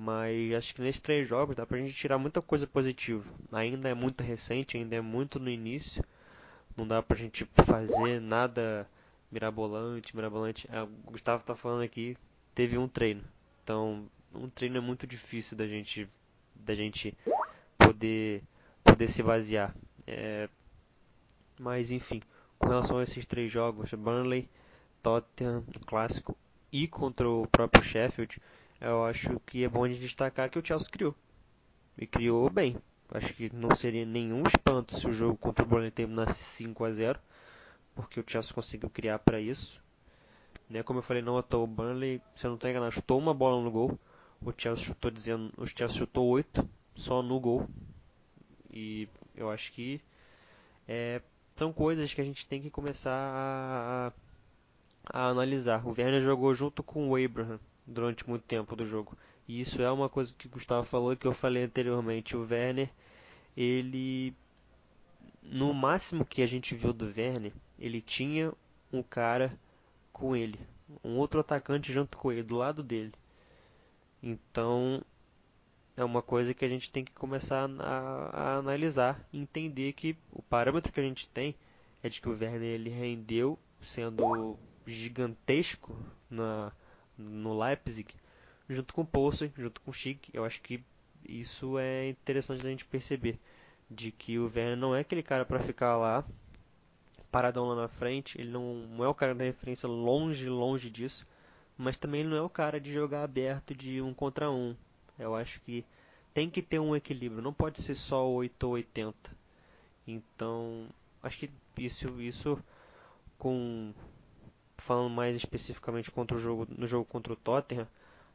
Mas 0.00 0.54
acho 0.54 0.76
que 0.76 0.80
nesses 0.80 1.00
três 1.00 1.28
jogos 1.28 1.56
dá 1.56 1.66
pra 1.66 1.76
gente 1.76 1.92
tirar 1.92 2.18
muita 2.18 2.40
coisa 2.40 2.68
positiva. 2.68 3.28
Ainda 3.50 3.88
é 3.88 3.94
muito 3.94 4.22
recente, 4.22 4.76
ainda 4.76 4.94
é 4.94 5.00
muito 5.00 5.40
no 5.40 5.50
início. 5.50 6.04
Não 6.76 6.86
dá 6.86 7.02
pra 7.02 7.16
gente 7.16 7.44
fazer 7.66 8.20
nada 8.20 8.88
mirabolante, 9.28 10.14
mirabolante. 10.14 10.68
É, 10.70 10.80
o 10.80 10.86
Gustavo 11.06 11.42
tá 11.42 11.56
falando 11.56 11.82
aqui, 11.82 12.16
teve 12.54 12.78
um 12.78 12.86
treino. 12.86 13.24
Então, 13.64 14.08
um 14.32 14.48
treino 14.48 14.76
é 14.76 14.80
muito 14.80 15.04
difícil 15.04 15.56
da 15.56 15.66
gente 15.66 16.08
da 16.54 16.74
gente 16.74 17.12
poder 17.76 18.44
poder 18.84 19.08
se 19.08 19.20
basear. 19.20 19.74
É, 20.06 20.48
mas 21.58 21.90
enfim, 21.90 22.22
com 22.56 22.68
relação 22.68 22.98
a 22.98 23.02
esses 23.02 23.26
três 23.26 23.50
jogos, 23.50 23.92
Burnley, 23.94 24.48
Tottenham, 25.02 25.64
clássico 25.86 26.38
e 26.70 26.86
contra 26.86 27.28
o 27.28 27.48
próprio 27.48 27.82
Sheffield, 27.82 28.40
eu 28.80 29.04
acho 29.04 29.40
que 29.46 29.64
é 29.64 29.68
bom 29.68 29.86
de 29.88 29.98
destacar 29.98 30.50
que 30.50 30.58
o 30.58 30.64
Chelsea 30.64 30.88
criou. 30.90 31.14
E 31.96 32.06
criou 32.06 32.48
bem. 32.50 32.76
Acho 33.10 33.32
que 33.34 33.50
não 33.54 33.74
seria 33.74 34.04
nenhum 34.04 34.42
espanto 34.46 34.98
se 34.98 35.06
o 35.08 35.12
jogo 35.12 35.36
contra 35.36 35.64
o 35.64 35.68
Burnley 35.68 35.90
terminasse 35.90 36.34
5 36.34 36.84
a 36.84 36.92
0 36.92 37.20
porque 37.98 38.20
o 38.20 38.24
Chelsea 38.24 38.54
conseguiu 38.54 38.88
criar 38.88 39.18
para 39.18 39.40
isso. 39.40 39.82
Né, 40.70 40.84
como 40.84 41.00
eu 41.00 41.02
falei, 41.02 41.20
não 41.20 41.36
atuou 41.36 41.64
o 41.64 41.66
Burnley, 41.66 42.20
se 42.36 42.46
eu 42.46 42.50
não 42.50 42.54
estou 42.54 42.70
enganado, 42.70 42.92
chutou 42.92 43.18
uma 43.18 43.34
bola 43.34 43.60
no 43.60 43.70
gol. 43.72 43.98
O 44.40 44.52
Chelsea 44.56 44.86
chutou 44.86 45.10
dizendo, 45.10 45.52
o 45.56 45.66
Chelsea 45.66 45.98
chutou 45.98 46.28
8, 46.28 46.68
só 46.94 47.22
no 47.22 47.40
gol. 47.40 47.68
E 48.70 49.08
eu 49.34 49.50
acho 49.50 49.72
que 49.72 50.00
é, 50.86 51.20
são 51.56 51.72
coisas 51.72 52.14
que 52.14 52.20
a 52.20 52.24
gente 52.24 52.46
tem 52.46 52.62
que 52.62 52.70
começar 52.70 53.10
a, 53.10 54.12
a, 55.12 55.20
a, 55.20 55.28
analisar. 55.30 55.84
O 55.84 55.90
Werner 55.90 56.20
jogou 56.20 56.54
junto 56.54 56.84
com 56.84 57.08
o 57.08 57.16
Abraham 57.16 57.58
durante 57.88 58.28
muito 58.28 58.42
tempo 58.42 58.76
do 58.76 58.84
jogo. 58.84 59.16
E 59.48 59.60
isso 59.60 59.80
é 59.80 59.90
uma 59.90 60.08
coisa 60.08 60.34
que 60.36 60.46
o 60.46 60.50
Gustavo 60.50 60.84
falou 60.84 61.16
que 61.16 61.26
eu 61.26 61.32
falei 61.32 61.64
anteriormente. 61.64 62.36
O 62.36 62.46
Werner, 62.48 62.90
ele. 63.56 64.34
No 65.42 65.72
máximo 65.72 66.26
que 66.26 66.42
a 66.42 66.46
gente 66.46 66.74
viu 66.74 66.92
do 66.92 67.06
Werner, 67.06 67.52
ele 67.78 68.02
tinha 68.02 68.52
um 68.92 69.02
cara 69.02 69.58
com 70.12 70.36
ele. 70.36 70.60
Um 71.02 71.16
outro 71.16 71.40
atacante 71.40 71.92
junto 71.92 72.18
com 72.18 72.30
ele, 72.30 72.42
do 72.42 72.56
lado 72.56 72.82
dele. 72.82 73.12
Então, 74.22 75.02
é 75.96 76.04
uma 76.04 76.20
coisa 76.20 76.52
que 76.52 76.64
a 76.64 76.68
gente 76.68 76.90
tem 76.90 77.04
que 77.04 77.12
começar 77.12 77.68
a, 77.78 78.30
a 78.32 78.56
analisar 78.56 79.26
e 79.32 79.38
entender 79.38 79.94
que 79.94 80.16
o 80.32 80.42
parâmetro 80.42 80.92
que 80.92 81.00
a 81.00 81.02
gente 81.02 81.28
tem 81.28 81.54
é 82.02 82.08
de 82.08 82.20
que 82.20 82.28
o 82.28 82.38
Werner 82.38 82.62
ele 82.62 82.90
rendeu 82.90 83.58
sendo 83.80 84.58
gigantesco 84.86 85.96
na, 86.30 86.72
no 87.18 87.58
Leipzig, 87.58 88.14
junto 88.68 88.94
com 88.94 89.02
o 89.02 89.06
Poulsen, 89.06 89.52
junto 89.56 89.80
com 89.80 89.90
o 89.90 89.94
Schick. 89.94 90.30
Eu 90.32 90.44
acho 90.44 90.60
que 90.62 90.82
isso 91.28 91.78
é 91.78 92.08
interessante 92.08 92.60
a 92.66 92.70
gente 92.70 92.84
perceber, 92.84 93.38
de 93.90 94.12
que 94.12 94.38
o 94.38 94.44
Werner 94.44 94.76
não 94.76 94.94
é 94.94 95.00
aquele 95.00 95.22
cara 95.22 95.44
para 95.44 95.60
ficar 95.60 95.96
lá 95.96 96.24
paradão 97.30 97.66
lá 97.68 97.74
na 97.74 97.88
frente, 97.88 98.40
ele 98.40 98.50
não, 98.50 98.74
não 98.88 99.04
é 99.04 99.08
o 99.08 99.14
cara 99.14 99.34
da 99.34 99.44
referência 99.44 99.86
longe, 99.86 100.48
longe 100.48 100.90
disso, 100.90 101.26
mas 101.76 101.96
também 101.96 102.24
não 102.24 102.36
é 102.36 102.42
o 102.42 102.48
cara 102.48 102.80
de 102.80 102.92
jogar 102.92 103.22
aberto 103.22 103.74
de 103.74 104.00
um 104.00 104.14
contra 104.14 104.50
um, 104.50 104.74
eu 105.18 105.34
acho 105.34 105.60
que 105.60 105.84
tem 106.32 106.48
que 106.48 106.62
ter 106.62 106.78
um 106.78 106.94
equilíbrio, 106.96 107.42
não 107.42 107.52
pode 107.52 107.82
ser 107.82 107.94
só 107.94 108.26
8 108.28 108.62
ou 108.64 108.72
80. 108.74 109.14
Então, 110.06 110.86
acho 111.22 111.38
que 111.38 111.50
isso 111.76 112.20
isso 112.20 112.58
com 113.36 113.92
falando 114.78 115.10
mais 115.10 115.36
especificamente 115.36 116.10
contra 116.10 116.36
o 116.36 116.40
jogo 116.40 116.66
no 116.76 116.86
jogo 116.86 117.04
contra 117.04 117.32
o 117.32 117.36
Tottenham, 117.36 117.86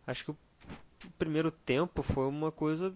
acho 0.05 0.25
que 0.25 0.31
o, 0.31 0.37
primeiro 1.17 1.51
tempo 1.51 2.01
foi 2.01 2.27
uma 2.27 2.51
coisa 2.51 2.93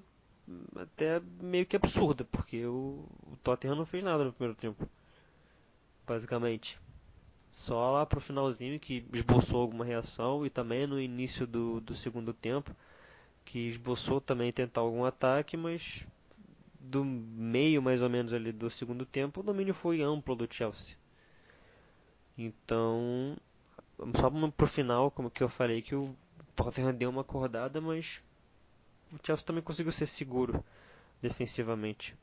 até 0.76 1.22
meio 1.42 1.66
que 1.66 1.76
absurda, 1.76 2.24
porque 2.26 2.66
o, 2.66 3.06
o 3.32 3.38
Tottenham 3.44 3.76
não 3.76 3.86
fez 3.86 4.04
nada 4.04 4.24
no 4.24 4.32
primeiro 4.32 4.58
tempo. 4.58 4.88
Basicamente. 6.06 6.80
Só 7.52 7.92
lá 7.92 8.06
pro 8.06 8.22
finalzinho 8.22 8.80
que 8.80 9.04
esboçou 9.12 9.62
alguma 9.62 9.84
reação 9.84 10.46
e 10.46 10.50
também 10.50 10.86
no 10.86 11.02
início 11.02 11.48
do, 11.48 11.82
do 11.82 11.96
segundo 11.96 12.32
tempo 12.34 12.74
que 13.44 13.60
esboçou 13.68 14.22
também 14.22 14.52
tentar 14.52 14.82
algum 14.82 15.06
ataque, 15.06 15.58
mas 15.58 16.06
do 16.80 17.04
meio 17.04 17.82
mais 17.82 18.02
ou 18.02 18.10
menos 18.10 18.34
ali 18.34 18.52
do 18.52 18.70
segundo 18.70 19.06
tempo, 19.06 19.40
o 19.40 19.44
domínio 19.44 19.74
foi 19.74 20.02
amplo 20.02 20.36
do 20.36 20.48
Chelsea. 20.54 20.96
Então, 22.38 23.36
só 24.16 24.30
pro 24.52 24.68
final, 24.68 25.10
como 25.10 25.32
que 25.32 25.44
eu 25.44 25.50
falei 25.50 25.82
que 25.82 25.96
o 25.96 26.16
Tottenham 26.56 26.94
deu 26.94 27.10
uma 27.10 27.22
acordada, 27.22 27.82
mas 27.82 28.22
o 29.12 29.18
Chelsea 29.26 29.46
também 29.46 29.64
conseguiu 29.64 29.92
ser 29.92 30.06
seguro 30.06 30.64
defensivamente. 31.22 32.16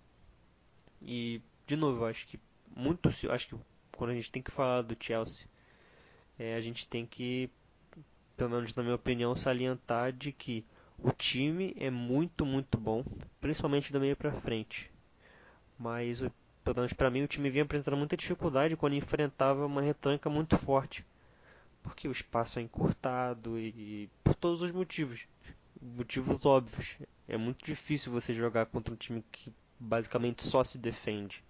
E 1.02 1.42
de 1.66 1.76
novo, 1.76 2.04
acho 2.04 2.26
que 2.26 2.38
muito, 2.76 3.08
acho 3.08 3.48
que 3.48 3.56
quando 3.96 4.10
a 4.10 4.14
gente 4.14 4.30
tem 4.30 4.42
que 4.42 4.50
falar 4.50 4.82
do 4.82 4.96
Chelsea, 4.98 5.46
é, 6.38 6.54
a 6.54 6.60
gente 6.60 6.86
tem 6.86 7.06
que, 7.06 7.50
pelo 8.36 8.50
menos 8.50 8.74
na 8.74 8.82
minha 8.82 8.94
opinião, 8.94 9.34
salientar 9.36 10.12
de 10.12 10.32
que 10.32 10.64
o 10.98 11.10
time 11.10 11.74
é 11.78 11.90
muito, 11.90 12.46
muito 12.46 12.78
bom, 12.78 13.04
principalmente 13.40 13.92
da 13.92 14.00
meia 14.00 14.16
para 14.16 14.32
frente. 14.32 14.90
Mas, 15.78 16.22
pelo 16.64 16.76
menos 16.76 16.92
para 16.92 17.10
mim, 17.10 17.22
o 17.22 17.28
time 17.28 17.50
vinha 17.50 17.64
apresentando 17.64 17.96
muita 17.96 18.16
dificuldade 18.16 18.76
quando 18.76 18.94
enfrentava 18.94 19.66
uma 19.66 19.82
retranca 19.82 20.30
muito 20.30 20.56
forte. 20.56 21.04
Porque 21.82 22.08
o 22.08 22.12
espaço 22.12 22.58
é 22.58 22.62
encurtado 22.62 23.58
e, 23.58 23.68
e 23.68 24.10
por 24.24 24.34
todos 24.34 24.62
os 24.62 24.70
motivos. 24.70 25.26
Motivos 25.80 26.46
óbvios. 26.46 26.96
É 27.28 27.36
muito 27.36 27.64
difícil 27.64 28.10
você 28.10 28.32
jogar 28.32 28.66
contra 28.66 28.94
um 28.94 28.96
time 28.96 29.22
que 29.30 29.52
basicamente 29.78 30.42
só 30.42 30.64
se 30.64 30.78
defende. 30.78 31.44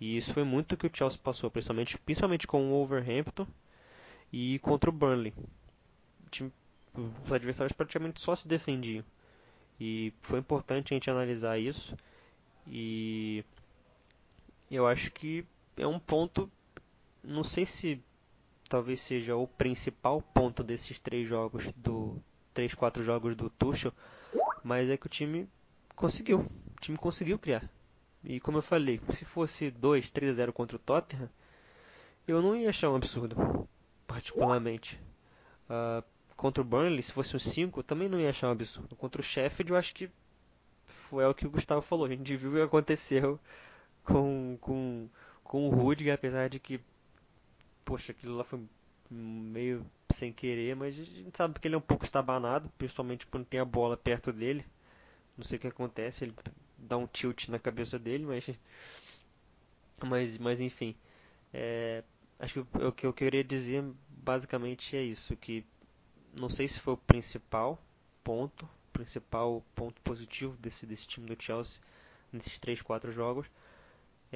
E 0.00 0.16
isso 0.16 0.32
foi 0.32 0.42
muito 0.42 0.76
que 0.76 0.86
o 0.86 0.90
Chelsea 0.92 1.20
passou, 1.22 1.50
principalmente, 1.50 1.96
principalmente 1.98 2.46
com 2.46 2.64
o 2.66 2.70
Wolverhampton 2.70 3.46
e 4.32 4.58
contra 4.58 4.90
o 4.90 4.92
Burnley. 4.92 5.32
O 6.26 6.30
time 6.30 6.52
os 7.24 7.32
adversários 7.32 7.72
praticamente 7.72 8.20
só 8.20 8.34
se 8.34 8.46
defendiam. 8.46 9.04
E 9.80 10.12
foi 10.22 10.38
importante 10.38 10.92
a 10.92 10.96
gente 10.96 11.10
analisar 11.10 11.58
isso. 11.58 11.96
E 12.66 13.44
eu 14.70 14.86
acho 14.86 15.10
que 15.10 15.44
é 15.76 15.86
um 15.86 15.98
ponto, 15.98 16.50
não 17.22 17.44
sei 17.44 17.66
se 17.66 18.00
talvez 18.68 19.00
seja 19.00 19.36
o 19.36 19.46
principal 19.46 20.20
ponto 20.20 20.62
desses 20.62 20.98
três 20.98 21.28
jogos 21.28 21.68
do 21.76 22.20
três, 22.52 22.72
quatro 22.72 23.02
jogos 23.02 23.34
do 23.34 23.50
Tuchel, 23.50 23.92
mas 24.62 24.88
é 24.88 24.96
que 24.96 25.06
o 25.06 25.10
time 25.10 25.48
conseguiu, 25.94 26.40
o 26.40 26.80
time 26.80 26.96
conseguiu 26.96 27.38
criar. 27.38 27.68
E 28.22 28.40
como 28.40 28.58
eu 28.58 28.62
falei, 28.62 29.00
se 29.12 29.24
fosse 29.24 29.70
2, 29.70 30.08
3 30.08 30.30
a 30.30 30.34
0 30.34 30.52
contra 30.52 30.76
o 30.76 30.80
Tottenham, 30.80 31.28
eu 32.26 32.40
não 32.40 32.56
ia 32.56 32.70
achar 32.70 32.90
um 32.90 32.96
absurdo, 32.96 33.68
particularmente. 34.06 34.98
Uh, 35.68 36.02
contra 36.34 36.62
o 36.62 36.64
Burnley, 36.64 37.02
se 37.02 37.12
fosse 37.12 37.36
um 37.36 37.38
5, 37.38 37.82
também 37.82 38.08
não 38.08 38.18
ia 38.18 38.30
achar 38.30 38.48
um 38.48 38.52
absurdo. 38.52 38.96
Contra 38.96 39.20
o 39.20 39.24
Sheffield, 39.24 39.72
eu 39.72 39.76
acho 39.76 39.94
que 39.94 40.10
foi 40.86 41.24
o 41.26 41.34
que 41.34 41.46
o 41.46 41.50
Gustavo 41.50 41.82
falou. 41.82 42.06
A 42.06 42.08
gente 42.08 42.34
viu 42.36 42.50
o 42.50 42.54
que 42.54 42.62
aconteceu 42.62 43.38
com, 44.04 44.58
com, 44.60 45.08
com 45.42 45.68
o 45.68 45.70
Rudiger, 45.70 46.14
apesar 46.14 46.48
de 46.48 46.58
que, 46.58 46.80
poxa, 47.84 48.12
aquilo 48.12 48.36
lá 48.36 48.44
foi 48.44 48.60
meio 49.10 49.84
sem 50.12 50.32
querer, 50.32 50.76
mas 50.76 50.98
a 50.98 51.04
gente 51.04 51.36
sabe 51.36 51.58
que 51.58 51.66
ele 51.66 51.74
é 51.74 51.78
um 51.78 51.82
pouco 51.82 52.04
estabanado, 52.04 52.70
principalmente 52.78 53.26
quando 53.26 53.46
tem 53.46 53.60
a 53.60 53.64
bola 53.64 53.96
perto 53.96 54.32
dele. 54.32 54.64
Não 55.36 55.44
sei 55.44 55.58
o 55.58 55.60
que 55.60 55.66
acontece, 55.66 56.24
ele 56.24 56.34
dá 56.78 56.96
um 56.96 57.06
tilt 57.06 57.48
na 57.48 57.58
cabeça 57.58 57.98
dele, 57.98 58.24
mas. 58.24 58.48
Mas, 60.06 60.38
mas 60.38 60.60
enfim. 60.60 60.94
É, 61.52 62.04
acho 62.38 62.64
que 62.64 62.84
o 62.84 62.92
que 62.92 63.06
eu 63.06 63.12
queria 63.12 63.42
dizer 63.42 63.84
basicamente 64.08 64.96
é 64.96 65.02
isso: 65.02 65.36
que 65.36 65.64
não 66.38 66.48
sei 66.48 66.68
se 66.68 66.78
foi 66.78 66.94
o 66.94 66.98
principal 66.98 67.80
ponto, 68.22 68.68
principal 68.92 69.64
ponto 69.74 70.00
positivo 70.02 70.56
desse, 70.58 70.86
desse 70.86 71.06
time 71.06 71.26
do 71.26 71.40
Chelsea 71.40 71.80
nesses 72.32 72.58
3, 72.58 72.82
4 72.82 73.12
jogos, 73.12 73.46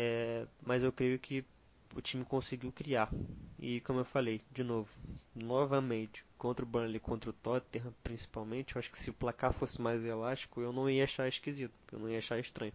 é, 0.00 0.46
mas 0.64 0.84
eu 0.84 0.92
creio 0.92 1.18
que 1.18 1.44
o 1.92 2.00
time 2.00 2.24
conseguiu 2.24 2.70
criar. 2.70 3.10
E 3.58 3.80
como 3.80 3.98
eu 3.98 4.04
falei, 4.04 4.40
de 4.52 4.62
novo, 4.62 4.88
novamente, 5.34 6.24
contra 6.38 6.64
o 6.64 6.68
Burnley, 6.68 7.00
contra 7.00 7.30
o 7.30 7.32
Tottenham 7.32 7.92
principalmente, 8.04 8.76
eu 8.76 8.78
acho 8.78 8.92
que 8.92 8.98
se 8.98 9.10
o 9.10 9.14
placar 9.14 9.52
fosse 9.52 9.80
mais 9.82 10.04
elástico, 10.04 10.60
eu 10.60 10.72
não 10.72 10.88
ia 10.88 11.02
achar 11.02 11.26
esquisito, 11.26 11.74
eu 11.90 11.98
não 11.98 12.08
ia 12.08 12.18
achar 12.18 12.38
estranho. 12.38 12.72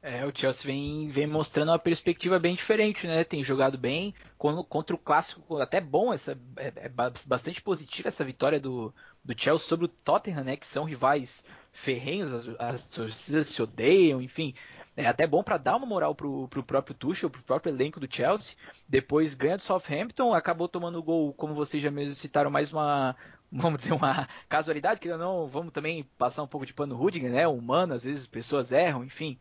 É, 0.00 0.24
o 0.24 0.32
Chelsea 0.32 0.64
vem, 0.64 1.08
vem 1.08 1.26
mostrando 1.26 1.70
uma 1.70 1.78
perspectiva 1.80 2.38
bem 2.38 2.54
diferente, 2.54 3.04
né? 3.04 3.24
Tem 3.24 3.42
jogado 3.42 3.76
bem 3.76 4.14
contra 4.38 4.94
o 4.94 4.98
clássico, 4.98 5.56
até 5.58 5.80
bom, 5.80 6.12
essa, 6.12 6.38
é, 6.56 6.72
é 6.76 6.88
bastante 7.26 7.60
positiva 7.60 8.06
essa 8.06 8.24
vitória 8.24 8.60
do, 8.60 8.94
do 9.24 9.34
Chelsea 9.36 9.66
sobre 9.66 9.86
o 9.86 9.88
Tottenham, 9.88 10.44
né? 10.44 10.56
Que 10.56 10.68
são 10.68 10.84
rivais 10.84 11.44
ferrenhos, 11.72 12.32
as, 12.32 12.46
as 12.60 12.86
torcidas 12.86 13.48
se 13.48 13.60
odeiam, 13.60 14.22
enfim. 14.22 14.54
É 14.98 15.06
até 15.06 15.28
bom 15.28 15.44
para 15.44 15.56
dar 15.56 15.76
uma 15.76 15.86
moral 15.86 16.12
pro, 16.12 16.48
pro 16.48 16.60
próprio 16.60 16.92
Tuchel, 16.92 17.30
pro 17.30 17.40
próprio 17.40 17.72
elenco 17.72 18.00
do 18.00 18.12
Chelsea. 18.12 18.56
Depois 18.88 19.32
ganha 19.32 19.56
do 19.56 19.62
Southampton, 19.62 20.34
acabou 20.34 20.66
tomando 20.66 20.98
o 20.98 21.02
gol, 21.04 21.32
como 21.34 21.54
vocês 21.54 21.80
já 21.80 21.88
mesmo 21.88 22.16
citaram, 22.16 22.50
mais 22.50 22.72
uma, 22.72 23.14
vamos 23.48 23.78
dizer, 23.78 23.92
uma 23.92 24.28
casualidade, 24.48 24.98
que 24.98 25.08
não, 25.16 25.46
vamos 25.46 25.72
também 25.72 26.02
passar 26.18 26.42
um 26.42 26.48
pouco 26.48 26.66
de 26.66 26.74
pano 26.74 26.96
Rudiger, 26.96 27.30
né? 27.30 27.46
Humano, 27.46 27.94
às 27.94 28.02
vezes 28.02 28.26
pessoas 28.26 28.72
erram, 28.72 29.04
enfim. 29.04 29.38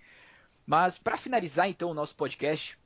Mas 0.64 1.00
para 1.00 1.18
finalizar 1.18 1.68
então 1.68 1.90
o 1.90 1.94
nosso 1.96 2.16
podcast, 2.16 2.78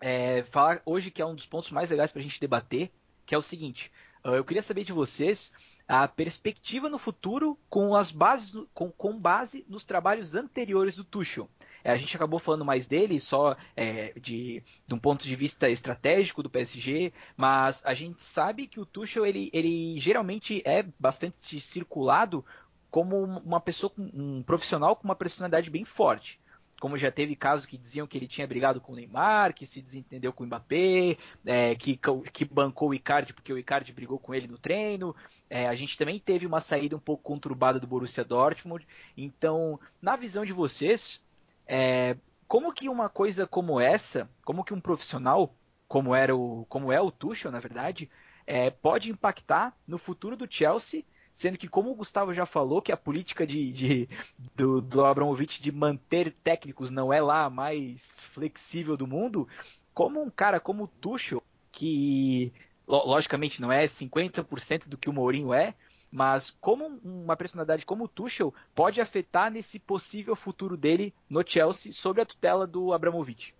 é, 0.00 0.44
falar 0.44 0.80
hoje 0.86 1.10
que 1.10 1.20
é 1.20 1.26
um 1.26 1.34
dos 1.34 1.46
pontos 1.46 1.72
mais 1.72 1.90
legais 1.90 2.12
para 2.12 2.20
a 2.20 2.22
gente 2.22 2.40
debater, 2.40 2.92
que 3.26 3.34
é 3.34 3.38
o 3.38 3.42
seguinte: 3.42 3.90
uh, 4.24 4.36
eu 4.36 4.44
queria 4.44 4.62
saber 4.62 4.84
de 4.84 4.92
vocês 4.92 5.50
a 5.88 6.06
perspectiva 6.06 6.88
no 6.88 6.96
futuro 6.96 7.58
com 7.68 7.96
as 7.96 8.12
bases 8.12 8.54
com, 8.72 8.88
com 8.88 9.18
base 9.18 9.64
nos 9.68 9.84
trabalhos 9.84 10.36
anteriores 10.36 10.94
do 10.94 11.02
Tuchel. 11.02 11.50
É, 11.84 11.92
a 11.92 11.96
gente 11.96 12.14
acabou 12.16 12.38
falando 12.38 12.64
mais 12.64 12.86
dele 12.86 13.20
só 13.20 13.56
é, 13.76 14.12
de, 14.20 14.62
de 14.86 14.94
um 14.94 14.98
ponto 14.98 15.26
de 15.26 15.36
vista 15.36 15.68
estratégico 15.68 16.42
do 16.42 16.50
PSG, 16.50 17.12
mas 17.36 17.80
a 17.84 17.94
gente 17.94 18.22
sabe 18.24 18.66
que 18.66 18.80
o 18.80 18.86
Tuchel 18.86 19.26
ele, 19.26 19.50
ele 19.52 19.98
geralmente 20.00 20.62
é 20.64 20.84
bastante 20.98 21.60
circulado 21.60 22.44
como 22.90 23.22
uma 23.22 23.60
pessoa, 23.60 23.92
um 23.98 24.42
profissional 24.42 24.96
com 24.96 25.04
uma 25.04 25.16
personalidade 25.16 25.70
bem 25.70 25.84
forte. 25.84 26.40
como 26.80 26.96
já 26.96 27.10
teve 27.10 27.34
casos 27.34 27.66
que 27.66 27.76
diziam 27.76 28.06
que 28.06 28.16
ele 28.16 28.28
tinha 28.28 28.46
brigado 28.46 28.80
com 28.80 28.92
o 28.92 28.96
Neymar, 28.96 29.52
que 29.52 29.66
se 29.66 29.82
desentendeu 29.82 30.32
com 30.32 30.44
o 30.44 30.46
Mbappé, 30.46 31.16
é, 31.44 31.74
que, 31.74 31.98
que 32.32 32.44
bancou 32.44 32.90
o 32.90 32.94
Icardi 32.94 33.32
porque 33.32 33.52
o 33.52 33.58
Icardi 33.58 33.92
brigou 33.92 34.18
com 34.18 34.32
ele 34.32 34.46
no 34.46 34.56
treino. 34.58 35.14
É, 35.50 35.66
a 35.66 35.74
gente 35.74 35.98
também 35.98 36.20
teve 36.20 36.46
uma 36.46 36.60
saída 36.60 36.94
um 36.94 37.00
pouco 37.00 37.22
conturbada 37.24 37.80
do 37.80 37.86
Borussia 37.86 38.24
Dortmund. 38.24 38.86
Então, 39.16 39.80
na 40.00 40.14
visão 40.14 40.44
de 40.44 40.52
vocês, 40.52 41.20
é, 41.68 42.16
como 42.48 42.72
que 42.72 42.88
uma 42.88 43.08
coisa 43.08 43.46
como 43.46 43.78
essa, 43.78 44.28
como 44.44 44.64
que 44.64 44.74
um 44.74 44.80
profissional, 44.80 45.54
como 45.86 46.14
era 46.14 46.34
o, 46.34 46.64
como 46.68 46.90
é 46.90 47.00
o 47.00 47.12
Tuchel, 47.12 47.52
na 47.52 47.60
verdade, 47.60 48.10
é, 48.46 48.70
pode 48.70 49.10
impactar 49.10 49.76
no 49.86 49.98
futuro 49.98 50.36
do 50.36 50.50
Chelsea 50.50 51.04
sendo 51.38 51.56
que, 51.56 51.68
como 51.68 51.92
o 51.92 51.94
Gustavo 51.94 52.34
já 52.34 52.44
falou, 52.44 52.82
que 52.82 52.90
a 52.90 52.96
política 52.96 53.46
de, 53.46 53.70
de 53.70 54.08
do, 54.56 54.80
do 54.80 55.04
Abramovich 55.04 55.62
de 55.62 55.70
manter 55.70 56.32
técnicos 56.32 56.90
não 56.90 57.12
é 57.12 57.20
lá 57.20 57.44
a 57.44 57.50
mais 57.50 58.00
flexível 58.32 58.96
do 58.96 59.06
mundo, 59.06 59.46
como 59.94 60.20
um 60.20 60.28
cara 60.28 60.58
como 60.58 60.84
o 60.84 60.88
Tuchel, 60.88 61.40
que 61.70 62.52
logicamente 62.88 63.60
não 63.60 63.70
é 63.70 63.84
50% 63.84 64.88
do 64.88 64.98
que 64.98 65.08
o 65.08 65.12
Mourinho 65.12 65.54
é, 65.54 65.74
mas 66.10 66.50
como 66.60 66.86
uma 67.04 67.36
personalidade 67.36 67.84
como 67.84 68.04
o 68.04 68.08
Tuchel 68.08 68.54
pode 68.74 69.00
afetar 69.00 69.50
nesse 69.50 69.78
possível 69.78 70.34
futuro 70.34 70.76
dele 70.76 71.14
no 71.28 71.42
Chelsea 71.46 71.92
sob 71.92 72.20
a 72.20 72.26
tutela 72.26 72.66
do 72.66 72.92
Abramovich? 72.92 73.54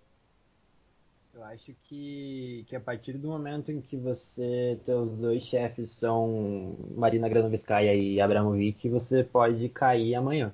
Eu 1.33 1.43
acho 1.45 1.73
que, 1.83 2.65
que 2.67 2.75
a 2.75 2.79
partir 2.79 3.13
do 3.13 3.27
momento 3.27 3.71
em 3.71 3.79
que 3.79 3.95
você, 3.95 4.77
teus 4.85 5.15
dois 5.17 5.43
chefes 5.43 5.91
são 5.91 6.75
Marina 6.97 7.29
Granovskaya 7.29 7.93
e 7.93 8.19
Abramovich, 8.19 8.89
você 8.89 9.23
pode 9.23 9.69
cair 9.69 10.15
amanhã. 10.15 10.51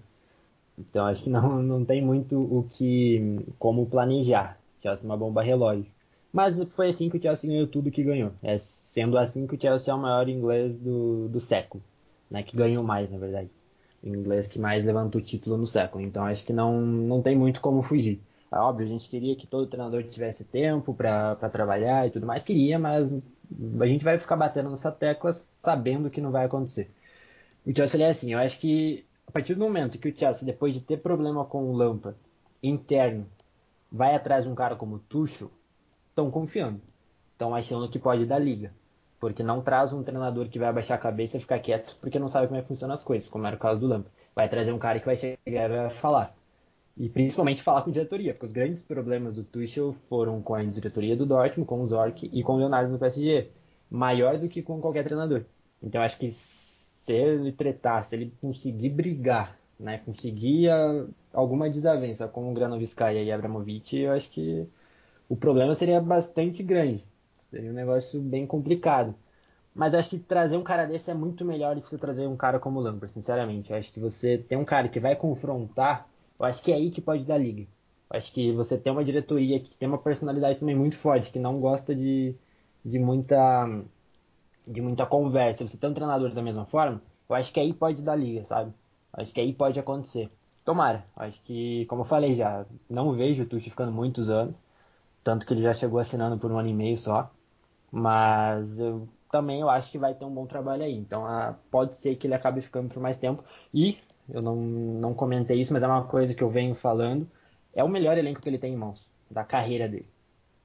Então 0.77 1.05
acho 1.05 1.23
que 1.23 1.29
não, 1.29 1.63
não 1.63 1.85
tem 1.85 2.01
muito 2.01 2.39
o 2.39 2.67
que 2.69 3.39
como 3.57 3.85
planejar. 3.87 4.59
Chelsea 4.81 5.05
é 5.05 5.07
uma 5.07 5.17
bomba 5.17 5.41
relógio. 5.41 5.94
Mas 6.35 6.61
foi 6.75 6.89
assim 6.89 7.07
que 7.07 7.17
o 7.17 7.21
Chelsea 7.21 7.49
ganhou 7.49 7.65
tudo 7.65 7.89
que 7.89 8.03
ganhou. 8.03 8.33
É 8.43 8.57
sendo 8.57 9.17
assim 9.17 9.47
que 9.47 9.55
o 9.55 9.61
Chelsea 9.61 9.89
é 9.89 9.95
o 9.95 9.97
maior 9.97 10.27
inglês 10.27 10.75
do, 10.75 11.29
do 11.29 11.39
século. 11.39 11.81
Né? 12.29 12.43
Que 12.43 12.57
ganhou 12.57 12.83
mais, 12.83 13.09
na 13.09 13.17
verdade. 13.17 13.49
O 14.03 14.09
inglês 14.09 14.45
que 14.45 14.59
mais 14.59 14.83
levantou 14.83 15.21
o 15.21 15.23
título 15.23 15.55
no 15.55 15.65
século. 15.65 16.03
Então 16.03 16.25
acho 16.25 16.43
que 16.43 16.51
não, 16.51 16.81
não 16.81 17.21
tem 17.21 17.37
muito 17.37 17.61
como 17.61 17.81
fugir. 17.81 18.19
É 18.51 18.57
óbvio, 18.57 18.85
a 18.85 18.89
gente 18.89 19.07
queria 19.07 19.33
que 19.33 19.47
todo 19.47 19.65
treinador 19.65 20.03
tivesse 20.03 20.43
tempo 20.43 20.93
para 20.93 21.35
trabalhar 21.49 22.05
e 22.05 22.11
tudo 22.11 22.25
mais, 22.25 22.43
queria, 22.43 22.77
mas 22.77 23.09
a 23.79 23.87
gente 23.87 24.03
vai 24.03 24.19
ficar 24.19 24.35
batendo 24.35 24.69
nessa 24.69 24.91
tecla 24.91 25.33
sabendo 25.63 26.09
que 26.09 26.19
não 26.19 26.31
vai 26.31 26.45
acontecer. 26.45 26.91
O 27.65 27.73
Chelsea 27.73 28.05
é 28.05 28.09
assim, 28.09 28.33
eu 28.33 28.39
acho 28.39 28.59
que 28.59 29.05
a 29.25 29.31
partir 29.31 29.55
do 29.55 29.61
momento 29.61 29.97
que 29.97 30.09
o 30.09 30.17
Chelsea, 30.17 30.45
depois 30.45 30.73
de 30.73 30.81
ter 30.81 30.97
problema 30.97 31.45
com 31.45 31.63
o 31.63 31.73
Lampa 31.73 32.13
interno, 32.61 33.25
vai 33.89 34.15
atrás 34.15 34.43
de 34.43 34.51
um 34.51 34.55
cara 34.55 34.75
como 34.75 34.95
o 34.95 34.99
Tuchel, 34.99 35.49
estão 36.15 36.31
confiando. 36.31 36.81
Estão 37.33 37.53
achando 37.53 37.89
que 37.89 37.99
pode 37.99 38.25
dar 38.25 38.39
liga. 38.39 38.71
Porque 39.19 39.43
não 39.43 39.61
traz 39.61 39.91
um 39.91 40.01
treinador 40.01 40.47
que 40.47 40.57
vai 40.57 40.69
abaixar 40.69 40.97
a 40.97 41.01
cabeça 41.01 41.35
e 41.35 41.41
ficar 41.41 41.59
quieto 41.59 41.97
porque 41.99 42.17
não 42.17 42.29
sabe 42.29 42.47
como 42.47 42.57
é 42.57 42.61
que 42.61 42.67
funcionam 42.67 42.95
as 42.95 43.03
coisas, 43.03 43.27
como 43.27 43.45
era 43.45 43.55
o 43.55 43.59
caso 43.59 43.79
do 43.79 43.87
Lampa. 43.87 44.09
Vai 44.33 44.47
trazer 44.47 44.71
um 44.71 44.79
cara 44.79 44.99
que 44.99 45.05
vai 45.05 45.15
chegar 45.15 45.69
vai 45.69 45.89
falar. 45.89 46.35
E 46.97 47.09
principalmente 47.09 47.61
falar 47.61 47.81
com 47.81 47.91
diretoria, 47.91 48.33
porque 48.33 48.45
os 48.45 48.53
grandes 48.53 48.81
problemas 48.81 49.35
do 49.35 49.43
Tuchel 49.43 49.93
foram 50.07 50.41
com 50.41 50.55
a 50.55 50.63
diretoria 50.63 51.15
do 51.15 51.25
Dortmund, 51.25 51.67
com 51.67 51.81
o 51.81 51.87
Zorc 51.87 52.29
e 52.31 52.41
com 52.41 52.53
o 52.53 52.57
Leonardo 52.57 52.91
no 52.91 52.99
PSG. 52.99 53.49
Maior 53.89 54.37
do 54.37 54.47
que 54.47 54.61
com 54.61 54.79
qualquer 54.79 55.03
treinador. 55.03 55.43
Então 55.83 56.01
acho 56.01 56.17
que 56.17 56.31
se 56.31 57.11
ele 57.11 57.51
tretar, 57.51 58.03
se 58.05 58.15
ele 58.15 58.33
conseguir 58.39 58.89
brigar, 58.89 59.57
né, 59.77 59.97
conseguir 59.99 60.69
a, 60.69 61.05
alguma 61.33 61.69
desavença 61.69 62.27
com 62.27 62.49
o 62.49 62.53
Granovskaya 62.53 63.21
e 63.21 63.31
Abramovich, 63.31 63.97
eu 63.97 64.13
acho 64.13 64.29
que 64.31 64.67
o 65.29 65.35
problema 65.35 65.75
seria 65.75 66.01
bastante 66.01 66.63
grande. 66.63 67.05
Seria 67.51 67.71
um 67.71 67.73
negócio 67.73 68.21
bem 68.21 68.45
complicado. 68.45 69.15
Mas 69.73 69.93
acho 69.93 70.09
que 70.09 70.19
trazer 70.19 70.55
um 70.57 70.63
cara 70.63 70.85
desse 70.85 71.11
é 71.11 71.13
muito 71.13 71.43
melhor 71.43 71.75
do 71.75 71.81
que 71.81 71.89
você 71.89 71.97
trazer 71.97 72.27
um 72.27 72.37
cara 72.37 72.59
como 72.59 72.79
o 72.79 72.83
Lampard, 72.83 73.11
sinceramente. 73.13 73.71
Eu 73.71 73.77
acho 73.77 73.91
que 73.91 73.99
você 73.99 74.37
tem 74.37 74.57
um 74.57 74.65
cara 74.65 74.87
que 74.87 74.99
vai 74.99 75.15
confrontar 75.15 76.07
eu 76.39 76.45
acho 76.45 76.61
que 76.61 76.71
é 76.71 76.75
aí 76.75 76.91
que 76.91 77.01
pode 77.01 77.23
dar 77.23 77.37
liga. 77.37 77.61
Eu 78.09 78.17
acho 78.17 78.31
que 78.31 78.51
você 78.51 78.77
tem 78.77 78.91
uma 78.91 79.03
diretoria 79.03 79.59
que 79.59 79.75
tem 79.77 79.87
uma 79.87 79.97
personalidade 79.97 80.59
também 80.59 80.75
muito 80.75 80.97
forte, 80.97 81.31
que 81.31 81.39
não 81.39 81.59
gosta 81.59 81.95
de, 81.95 82.35
de 82.83 82.99
muita 82.99 83.83
de 84.67 84.81
muita 84.81 85.05
conversa. 85.05 85.67
Você 85.67 85.77
tem 85.77 85.89
um 85.89 85.93
treinador 85.93 86.33
da 86.33 86.41
mesma 86.41 86.65
forma, 86.65 87.01
eu 87.29 87.35
acho 87.35 87.53
que 87.53 87.59
aí 87.59 87.73
pode 87.73 88.01
dar 88.01 88.15
liga, 88.15 88.43
sabe? 88.45 88.73
Eu 89.15 89.23
acho 89.23 89.33
que 89.33 89.41
aí 89.41 89.53
pode 89.53 89.79
acontecer. 89.79 90.29
Tomara. 90.65 91.05
Eu 91.17 91.23
acho 91.23 91.41
que, 91.43 91.85
como 91.85 92.01
eu 92.01 92.05
falei 92.05 92.33
já, 92.33 92.65
não 92.89 93.13
vejo 93.13 93.43
o 93.43 93.45
Tuchel 93.45 93.69
ficando 93.69 93.91
muitos 93.91 94.29
anos. 94.29 94.55
Tanto 95.25 95.47
que 95.47 95.55
ele 95.55 95.63
já 95.63 95.73
chegou 95.73 95.99
assinando 95.99 96.37
por 96.37 96.51
um 96.51 96.59
ano 96.59 96.69
e 96.69 96.73
meio 96.73 96.99
só. 96.99 97.31
Mas 97.91 98.79
eu 98.79 99.09
também 99.31 99.59
eu 99.59 99.69
acho 99.69 99.91
que 99.91 99.97
vai 99.97 100.13
ter 100.13 100.23
um 100.23 100.33
bom 100.33 100.45
trabalho 100.45 100.83
aí. 100.83 100.95
Então 100.95 101.25
a, 101.25 101.55
pode 101.71 101.97
ser 101.97 102.15
que 102.15 102.27
ele 102.27 102.35
acabe 102.35 102.61
ficando 102.61 102.89
por 102.89 103.01
mais 103.01 103.17
tempo. 103.17 103.43
E 103.73 103.97
eu 104.29 104.39
não, 104.41 104.55
não 104.55 105.13
comentei 105.15 105.59
isso, 105.59 105.73
mas 105.73 105.81
é 105.81 105.87
uma 105.87 106.03
coisa 106.05 106.35
que 106.35 106.43
eu 106.43 106.49
venho 106.49 106.75
falando. 106.75 107.27
É 107.73 107.83
o 107.83 107.89
melhor 107.89 108.17
elenco 108.19 108.39
que 108.39 108.47
ele 108.47 108.59
tem 108.59 108.73
em 108.73 108.77
mãos, 108.77 109.09
da 109.29 109.43
carreira 109.43 109.89
dele. 109.89 110.07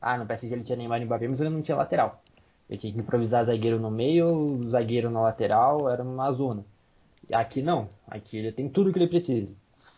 Ah, 0.00 0.18
no 0.18 0.26
PSG 0.26 0.54
ele 0.54 0.64
tinha 0.64 0.76
Neymar 0.76 1.00
e 1.00 1.06
Mbappé, 1.06 1.26
mas 1.28 1.40
ele 1.40 1.50
não 1.50 1.62
tinha 1.62 1.76
lateral. 1.76 2.22
Ele 2.68 2.78
tinha 2.78 2.92
que 2.92 3.00
improvisar 3.00 3.44
zagueiro 3.46 3.80
no 3.80 3.90
meio, 3.90 4.60
zagueiro 4.68 5.10
na 5.10 5.22
lateral, 5.22 5.88
era 5.90 6.02
uma 6.02 6.30
zona. 6.32 6.64
Aqui 7.32 7.62
não, 7.62 7.88
aqui 8.06 8.36
ele 8.38 8.52
tem 8.52 8.68
tudo 8.68 8.92
que 8.92 8.98
ele 8.98 9.08
precisa. 9.08 9.48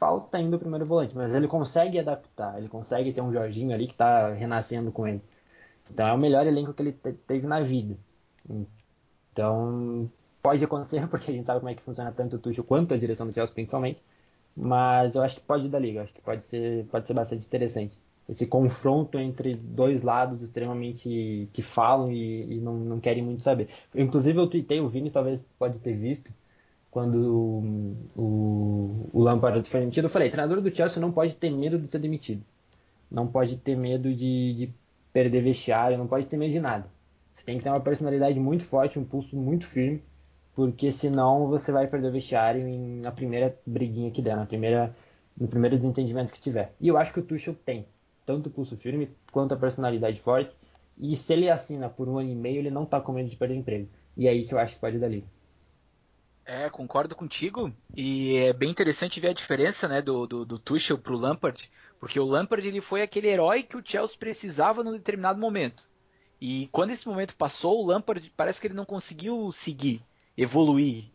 Falta 0.03 0.38
ainda 0.38 0.57
o 0.57 0.59
primeiro 0.59 0.84
volante, 0.86 1.14
mas 1.14 1.32
ele 1.34 1.46
consegue 1.46 1.98
adaptar, 1.98 2.59
ele 2.59 2.68
consegue 2.68 3.12
ter 3.12 3.20
um 3.20 3.32
Jorginho 3.32 3.72
ali 3.72 3.86
que 3.86 3.92
está 3.92 4.32
renascendo 4.32 4.90
com 4.90 5.07
ele. 5.07 5.22
Então 5.90 6.07
é 6.09 6.12
o 6.12 6.18
melhor 6.18 6.46
elenco 6.46 6.74
que 6.74 6.82
ele 6.82 6.92
teve 6.92 7.46
na 7.46 7.61
vida. 7.61 7.96
Então, 9.32 10.11
Pode 10.42 10.64
acontecer, 10.64 11.07
porque 11.09 11.30
a 11.30 11.34
gente 11.34 11.46
sabe 11.46 11.61
como 11.61 11.70
é 11.70 11.74
que 11.74 11.82
funciona 11.82 12.11
tanto 12.12 12.36
o 12.36 12.38
Tuchel 12.38 12.64
quanto 12.64 12.92
a 12.92 12.98
direção 12.98 13.26
do 13.26 13.32
Chelsea, 13.32 13.55
principalmente. 13.55 14.03
Mas 14.57 15.14
eu 15.14 15.22
acho 15.22 15.36
que 15.36 15.40
pode 15.40 15.68
dar 15.68 15.78
liga, 15.78 16.03
acho 16.03 16.12
que 16.12 16.20
pode 16.20 16.44
ser, 16.44 16.84
pode 16.86 17.07
ser 17.07 17.14
bastante 17.14 17.46
interessante. 17.46 17.96
Esse 18.28 18.46
confronto 18.46 19.18
entre 19.18 19.55
dois 19.55 20.03
lados 20.03 20.42
extremamente 20.42 21.48
que 21.53 21.62
falam 21.62 22.11
e, 22.12 22.57
e 22.57 22.61
não, 22.61 22.74
não, 22.74 23.00
querem 23.00 23.22
muito 23.22 23.42
saber. 23.42 23.68
Inclusive 23.94 24.38
eu 24.38 24.46
tuitei, 24.46 24.80
o 24.80 24.88
Vini 24.88 25.11
talvez 25.11 25.42
pode 25.59 25.78
ter 25.78 25.94
visto, 25.96 26.30
quando 26.93 27.16
o, 28.14 29.11
o, 29.12 29.20
Lampard 29.20 29.68
foi 29.68 29.80
demitido, 29.80 30.05
eu 30.05 30.11
falei, 30.11 30.30
treinador 30.30 30.61
do 30.61 30.72
Chelsea 30.72 31.01
não 31.01 31.11
pode 31.11 31.34
ter 31.34 31.51
medo 31.51 31.76
de 31.76 31.90
ser 31.90 31.99
demitido. 31.99 32.45
Não 33.11 33.26
pode 33.26 33.57
ter 33.57 33.76
medo 33.76 34.14
de, 34.14 34.55
de 34.55 34.74
perder 35.12 35.43
vestiário, 35.43 35.99
não 35.99 36.07
pode 36.07 36.26
ter 36.26 36.36
medo 36.36 36.53
de 36.53 36.61
nada. 36.61 36.86
Você 37.34 37.45
tem 37.45 37.59
que 37.59 37.64
ter 37.64 37.70
uma 37.70 37.80
personalidade 37.80 38.38
muito 38.38 38.64
forte, 38.64 38.99
um 38.99 39.05
pulso 39.05 39.34
muito 39.36 39.66
firme 39.66 40.01
porque 40.55 40.93
senão 40.93 41.49
você 41.49 41.72
vai 41.72 41.86
perder 41.86 42.09
o 42.09 42.12
vestiário 42.12 42.66
em, 42.66 43.01
na 43.01 43.11
primeira 43.11 43.59
briguinha 43.66 44.11
que 44.11 44.20
der, 44.20 44.36
na 44.36 44.47
primeira, 44.47 44.95
no 45.38 45.49
primeiro 45.49 45.76
desentendimento 45.76 46.32
que 46.32 46.40
tiver. 46.40 46.74
E 46.80 46.88
eu 46.88 46.97
acho 46.97 47.12
que 47.12 47.20
o 47.20 47.22
Tuchel 47.22 47.55
tem 47.64 47.86
tanto 48.26 48.49
o 48.49 48.53
pulso 48.53 48.76
firme 48.76 49.11
quanto 49.30 49.55
a 49.55 49.57
personalidade 49.57 50.20
forte, 50.20 50.55
e 50.99 51.16
se 51.16 51.32
ele 51.32 51.49
assina 51.49 51.88
por 51.88 52.09
um 52.09 52.18
ano 52.18 52.30
e 52.30 52.34
meio, 52.34 52.59
ele 52.59 52.70
não 52.70 52.84
tá 52.84 53.01
com 53.01 53.12
medo 53.12 53.28
de 53.28 53.36
perder 53.36 53.55
o 53.55 53.59
emprego. 53.59 53.88
E 54.16 54.26
é 54.26 54.30
aí 54.30 54.47
que 54.47 54.55
eu 54.55 54.59
acho 54.59 54.74
que 54.74 54.80
pode 54.80 54.99
dar 54.99 55.09
liga. 55.09 55.26
É, 56.53 56.68
concordo 56.68 57.16
contigo. 57.16 57.72
E 57.96 58.36
é 58.36 58.53
bem 58.53 58.68
interessante 58.68 59.18
ver 59.18 59.28
a 59.28 59.32
diferença 59.32 59.88
né, 59.88 60.03
do, 60.03 60.26
do, 60.26 60.44
do 60.44 60.59
Tuchel 60.59 60.98
pro 60.98 61.16
Lampard. 61.16 61.70
Porque 61.98 62.20
o 62.20 62.26
Lampard 62.26 62.68
ele 62.68 62.82
foi 62.82 63.00
aquele 63.00 63.28
herói 63.28 63.62
que 63.62 63.74
o 63.74 63.82
Chelsea 63.82 64.18
precisava 64.18 64.84
num 64.84 64.92
determinado 64.92 65.40
momento. 65.40 65.88
E 66.38 66.68
quando 66.70 66.90
esse 66.90 67.09
momento 67.09 67.34
passou, 67.36 67.82
o 67.82 67.86
Lampard 67.86 68.30
parece 68.36 68.61
que 68.61 68.66
ele 68.66 68.74
não 68.74 68.84
conseguiu 68.84 69.50
seguir 69.50 70.03
evoluir 70.36 71.07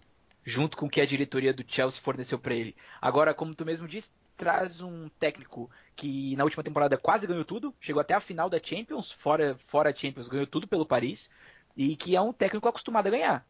junto 0.44 0.76
com 0.76 0.88
o 0.88 0.90
que 0.90 1.02
a 1.02 1.06
diretoria 1.06 1.54
do 1.54 1.64
Chelsea 1.68 2.02
forneceu 2.02 2.40
para 2.40 2.56
ele. 2.56 2.76
Agora, 3.00 3.32
como 3.32 3.54
tu 3.54 3.64
mesmo 3.64 3.88
disse, 3.88 4.10
traz 4.36 4.82
um 4.82 5.08
técnico 5.20 5.70
que 5.96 6.36
na 6.36 6.46
última 6.46 6.64
temporada 6.64 6.98
quase 6.98 7.28
ganhou 7.28 7.46
tudo, 7.46 7.76
chegou 7.80 8.02
até 8.02 8.16
a 8.16 8.20
final 8.20 8.50
da 8.50 8.60
Champions, 8.64 9.12
fora 9.12 9.56
fora 9.68 9.96
Champions, 9.96 10.28
ganhou 10.28 10.48
tudo 10.48 10.68
pelo 10.68 10.86
Paris 10.86 11.30
e 11.76 11.96
que 11.96 12.16
é 12.16 12.22
um 12.22 12.34
técnico 12.34 12.68
acostumado 12.68 13.06
a 13.06 13.12
ganhar. 13.12 13.46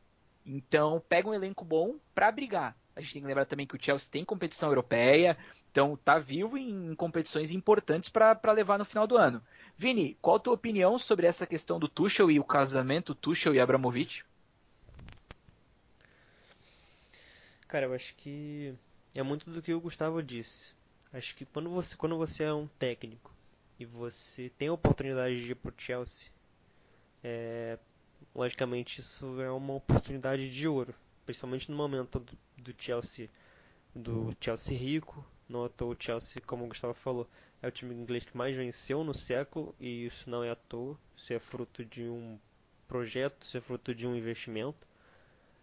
Então, 0.47 1.03
pega 1.09 1.27
um 1.27 1.33
elenco 1.33 1.65
bom 1.65 1.97
para 2.15 2.31
brigar. 2.31 2.73
A 2.95 3.01
gente 3.01 3.13
tem 3.13 3.21
que 3.21 3.27
lembrar 3.27 3.45
também 3.45 3.67
que 3.67 3.75
o 3.75 3.79
Chelsea 3.79 4.09
tem 4.09 4.23
competição 4.23 4.69
europeia, 4.69 5.37
então 5.69 5.97
tá 5.97 6.17
vivo 6.17 6.57
em 6.57 6.95
competições 6.95 7.51
importantes 7.51 8.09
para 8.09 8.51
levar 8.53 8.79
no 8.79 8.85
final 8.85 9.05
do 9.05 9.17
ano. 9.17 9.43
Vini, 9.77 10.17
qual 10.21 10.37
a 10.37 10.39
tua 10.39 10.53
opinião 10.53 10.97
sobre 10.97 11.27
essa 11.27 11.45
questão 11.45 11.77
do 11.77 11.89
Tuchel 11.89 12.31
e 12.31 12.39
o 12.39 12.43
casamento 12.43 13.13
Tuchel 13.13 13.53
e 13.53 13.59
Abramovich? 13.59 14.25
Cara, 17.67 17.85
eu 17.85 17.93
acho 17.93 18.15
que 18.15 18.73
é 19.13 19.21
muito 19.21 19.51
do 19.51 19.61
que 19.61 19.73
o 19.73 19.81
Gustavo 19.81 20.23
disse. 20.23 20.73
Acho 21.11 21.35
que 21.35 21.45
quando 21.45 21.69
você, 21.69 21.95
quando 21.95 22.17
você 22.17 22.45
é 22.45 22.53
um 22.53 22.67
técnico 22.79 23.31
e 23.77 23.85
você 23.85 24.49
tem 24.57 24.69
a 24.69 24.73
oportunidade 24.73 25.43
de 25.43 25.51
ir 25.51 25.55
pro 25.55 25.73
Chelsea, 25.77 26.27
é, 27.23 27.77
logicamente 28.33 28.99
isso 28.99 29.41
é 29.41 29.51
uma 29.51 29.73
oportunidade 29.73 30.49
de 30.49 30.67
ouro, 30.67 30.93
principalmente 31.25 31.69
no 31.69 31.77
momento 31.77 32.19
do, 32.19 32.37
do 32.57 32.75
Chelsea, 32.77 33.29
do 33.95 34.35
Chelsea 34.39 34.77
rico, 34.77 35.25
Não 35.49 35.61
o 35.61 35.95
Chelsea, 35.97 36.41
como 36.45 36.65
o 36.65 36.67
Gustavo 36.67 36.93
falou, 36.93 37.27
é 37.61 37.67
o 37.67 37.71
time 37.71 37.95
inglês 37.95 38.23
que 38.25 38.37
mais 38.37 38.55
venceu 38.55 39.03
no 39.03 39.13
século 39.13 39.75
e 39.79 40.05
isso 40.05 40.29
não 40.29 40.43
é 40.43 40.51
à 40.51 40.55
toa. 40.55 40.97
Isso 41.15 41.33
é 41.33 41.39
fruto 41.39 41.83
de 41.83 42.03
um 42.03 42.37
projeto, 42.87 43.43
isso 43.43 43.57
é 43.57 43.61
fruto 43.61 43.95
de 43.95 44.07
um 44.07 44.15
investimento. 44.15 44.87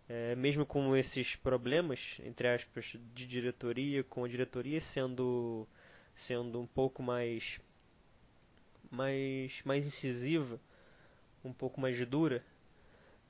É, 0.09 0.35
mesmo 0.35 0.67
com 0.67 0.95
esses 0.97 1.37
problemas, 1.37 2.19
entre 2.23 2.49
aspas, 2.49 2.97
de 3.15 3.27
diretoria, 3.27 4.05
com 4.05 4.25
a 4.25 4.29
diretoria 4.29 4.81
sendo, 4.81 5.67
sendo 6.15 6.61
um 6.61 6.67
pouco 6.67 7.03
mais, 7.03 7.61
mais, 8.91 9.63
mais 9.65 9.87
incisiva, 9.87 10.61
um 11.45 11.53
pouco 11.53 11.81
mais 11.81 11.99
dura, 12.07 12.45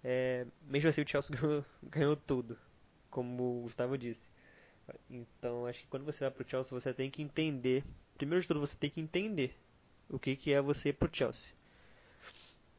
é, 0.03 0.47
mesmo 0.63 0.89
assim 0.89 1.03
o 1.03 1.09
Chelsea 1.09 1.35
ganhou, 1.37 1.65
ganhou 1.83 2.17
tudo, 2.17 2.59
como 3.11 3.61
o 3.61 3.63
Gustavo 3.63 3.97
disse. 3.97 4.31
Então 5.09 5.67
acho 5.67 5.81
que 5.81 5.87
quando 5.87 6.05
você 6.05 6.25
vai 6.25 6.31
para 6.31 6.45
o 6.45 6.49
Chelsea 6.49 6.79
você 6.79 6.93
tem 6.93 7.11
que 7.11 7.23
entender, 7.23 7.85
primeiro 8.17 8.43
de 8.43 8.49
tudo 8.49 8.61
você 8.61 8.77
tem 8.77 8.91
que 8.91 9.01
entender 9.01 9.57
o 10.09 10.19
que, 10.19 10.37
que 10.37 10.53
é 10.53 10.61
você 10.61 10.91
ir 10.91 10.93
para 10.93 11.09
o 11.11 11.15
Chelsea. 11.15 11.51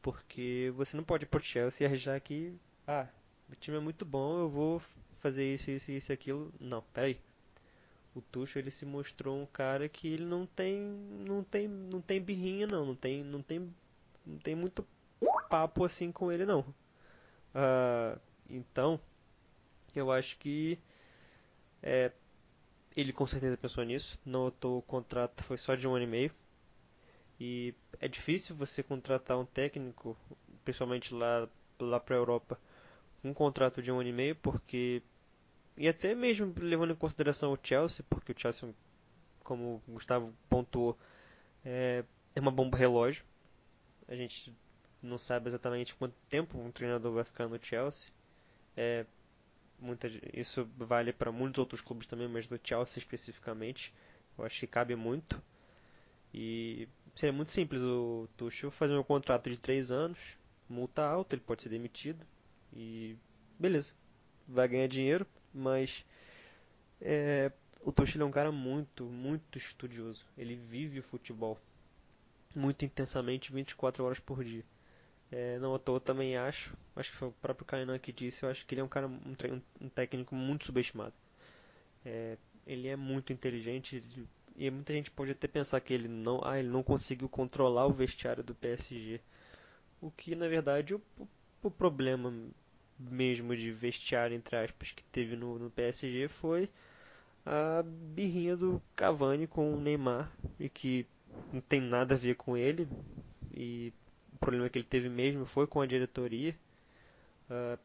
Porque 0.00 0.72
você 0.76 0.96
não 0.96 1.02
pode 1.02 1.24
ir 1.24 1.26
para 1.26 1.40
o 1.40 1.42
Chelsea 1.42 1.86
e 1.86 1.92
achar 1.92 2.20
que, 2.20 2.54
ah, 2.86 3.08
o 3.50 3.56
time 3.56 3.76
é 3.76 3.80
muito 3.80 4.04
bom, 4.04 4.38
eu 4.38 4.48
vou 4.48 4.80
fazer 5.18 5.52
isso, 5.54 5.70
isso, 5.70 5.90
isso, 5.90 6.12
aquilo. 6.12 6.52
Não, 6.60 6.82
peraí. 6.92 7.18
O 8.14 8.20
Tuchel 8.20 8.62
ele 8.62 8.70
se 8.70 8.86
mostrou 8.86 9.36
um 9.42 9.46
cara 9.46 9.88
que 9.88 10.08
ele 10.08 10.24
não 10.24 10.46
tem, 10.46 10.78
não 11.26 11.42
tem, 11.44 11.68
não 11.68 12.00
tem 12.00 12.20
birrinha 12.20 12.66
não, 12.66 12.86
não 12.86 12.94
tem, 12.94 13.22
não 13.22 13.42
tem, 13.42 13.74
não 14.24 14.38
tem 14.38 14.54
muito 14.54 14.86
papo 15.48 15.84
assim 15.84 16.12
com 16.12 16.30
ele 16.30 16.44
não. 16.44 16.60
Uh, 17.54 18.20
então, 18.48 19.00
eu 19.94 20.12
acho 20.12 20.36
que 20.38 20.78
é, 21.82 22.12
ele 22.96 23.12
com 23.12 23.26
certeza 23.26 23.56
pensou 23.56 23.84
nisso. 23.84 24.18
Notou 24.24 24.78
o 24.78 24.82
contrato 24.82 25.44
foi 25.44 25.58
só 25.58 25.74
de 25.74 25.86
um 25.86 25.94
ano 25.94 26.04
e 26.04 26.08
meio. 26.08 26.32
E 27.38 27.74
é 28.00 28.08
difícil 28.08 28.56
você 28.56 28.82
contratar 28.82 29.38
um 29.38 29.44
técnico, 29.44 30.16
principalmente 30.64 31.14
lá, 31.14 31.48
lá 31.78 32.00
para 32.00 32.16
a 32.16 32.18
Europa, 32.18 32.58
um 33.22 33.34
contrato 33.34 33.82
de 33.82 33.92
um 33.92 34.00
ano 34.00 34.08
e 34.08 34.12
meio, 34.12 34.36
porque. 34.36 35.02
E 35.76 35.86
até 35.88 36.14
mesmo 36.14 36.54
levando 36.58 36.92
em 36.92 36.96
consideração 36.96 37.52
o 37.52 37.58
Chelsea, 37.62 38.04
porque 38.08 38.32
o 38.32 38.38
Chelsea, 38.38 38.74
como 39.44 39.82
o 39.86 39.92
Gustavo 39.92 40.32
pontuou, 40.48 40.98
é, 41.64 42.02
é 42.34 42.40
uma 42.40 42.50
bomba 42.50 42.78
relógio. 42.78 43.24
A 44.08 44.14
gente 44.14 44.54
não 45.02 45.18
sabe 45.18 45.48
exatamente 45.48 45.94
quanto 45.94 46.14
tempo 46.28 46.58
um 46.58 46.70
treinador 46.70 47.12
vai 47.12 47.24
ficar 47.24 47.48
no 47.48 47.58
Chelsea. 47.62 48.10
É, 48.76 49.06
muita, 49.78 50.08
isso 50.32 50.68
vale 50.76 51.12
para 51.12 51.32
muitos 51.32 51.58
outros 51.58 51.80
clubes 51.80 52.06
também, 52.06 52.28
mas 52.28 52.46
do 52.46 52.58
Chelsea 52.62 52.98
especificamente, 52.98 53.94
eu 54.36 54.44
acho 54.44 54.60
que 54.60 54.66
cabe 54.66 54.94
muito. 54.96 55.42
E 56.32 56.88
seria 57.14 57.32
muito 57.32 57.50
simples 57.50 57.82
o 57.82 58.28
Tuchel 58.36 58.70
fazer 58.70 58.96
um 58.96 59.02
contrato 59.02 59.48
de 59.50 59.56
3 59.58 59.90
anos, 59.90 60.18
multa 60.68 61.02
alta, 61.02 61.34
ele 61.34 61.42
pode 61.42 61.62
ser 61.62 61.68
demitido, 61.68 62.24
e 62.72 63.16
beleza, 63.58 63.92
vai 64.46 64.68
ganhar 64.68 64.86
dinheiro, 64.88 65.26
mas 65.54 66.04
é, 67.00 67.50
o 67.80 67.92
Tuchel 67.92 68.22
é 68.22 68.24
um 68.24 68.30
cara 68.30 68.52
muito, 68.52 69.04
muito 69.04 69.56
estudioso. 69.56 70.26
Ele 70.36 70.56
vive 70.56 70.98
o 70.98 71.02
futebol 71.02 71.58
muito 72.54 72.84
intensamente, 72.84 73.52
24 73.52 74.04
horas 74.04 74.18
por 74.18 74.42
dia. 74.44 74.64
É, 75.30 75.58
não 75.58 75.74
à 75.74 75.78
toa 75.78 76.00
também 76.00 76.36
acho, 76.36 76.76
acho 76.94 77.10
que 77.10 77.16
foi 77.16 77.28
o 77.28 77.32
próprio 77.32 77.66
Kainan 77.66 77.98
que 77.98 78.12
disse, 78.12 78.44
eu 78.44 78.50
acho 78.50 78.64
que 78.64 78.74
ele 78.74 78.80
é 78.80 78.84
um 78.84 78.88
cara, 78.88 79.08
um, 79.08 79.60
um 79.80 79.88
técnico 79.88 80.34
muito 80.34 80.66
subestimado. 80.66 81.12
É, 82.04 82.36
ele 82.66 82.88
é 82.88 82.96
muito 82.96 83.32
inteligente 83.32 84.02
e 84.56 84.70
muita 84.70 84.92
gente 84.92 85.10
pode 85.10 85.32
até 85.32 85.48
pensar 85.48 85.80
que 85.80 85.92
ele 85.92 86.08
não, 86.08 86.40
ah, 86.44 86.58
ele 86.58 86.68
não 86.68 86.82
conseguiu 86.82 87.28
controlar 87.28 87.86
o 87.86 87.92
vestiário 87.92 88.42
do 88.42 88.54
PSG. 88.54 89.20
O 90.00 90.10
que 90.10 90.34
na 90.34 90.48
verdade 90.48 90.94
o, 90.94 91.02
o 91.62 91.70
problema 91.70 92.32
mesmo 92.98 93.56
de 93.56 93.70
vestiário, 93.72 94.36
entre 94.36 94.56
aspas, 94.56 94.92
que 94.92 95.02
teve 95.04 95.36
no, 95.36 95.58
no 95.58 95.70
PSG 95.70 96.28
foi 96.28 96.68
a 97.44 97.82
birrinha 97.84 98.56
do 98.56 98.82
Cavani 98.96 99.46
com 99.46 99.74
o 99.74 99.80
Neymar 99.80 100.30
e 100.58 100.68
que 100.68 101.06
não 101.52 101.60
tem 101.60 101.80
nada 101.80 102.14
a 102.14 102.18
ver 102.18 102.36
com 102.36 102.56
ele 102.56 102.88
e 103.54 103.92
o 104.36 104.38
problema 104.38 104.68
que 104.68 104.78
ele 104.78 104.86
teve 104.86 105.08
mesmo 105.08 105.44
foi 105.46 105.66
com 105.66 105.80
a 105.80 105.86
diretoria 105.86 106.54
uh, 107.50 107.78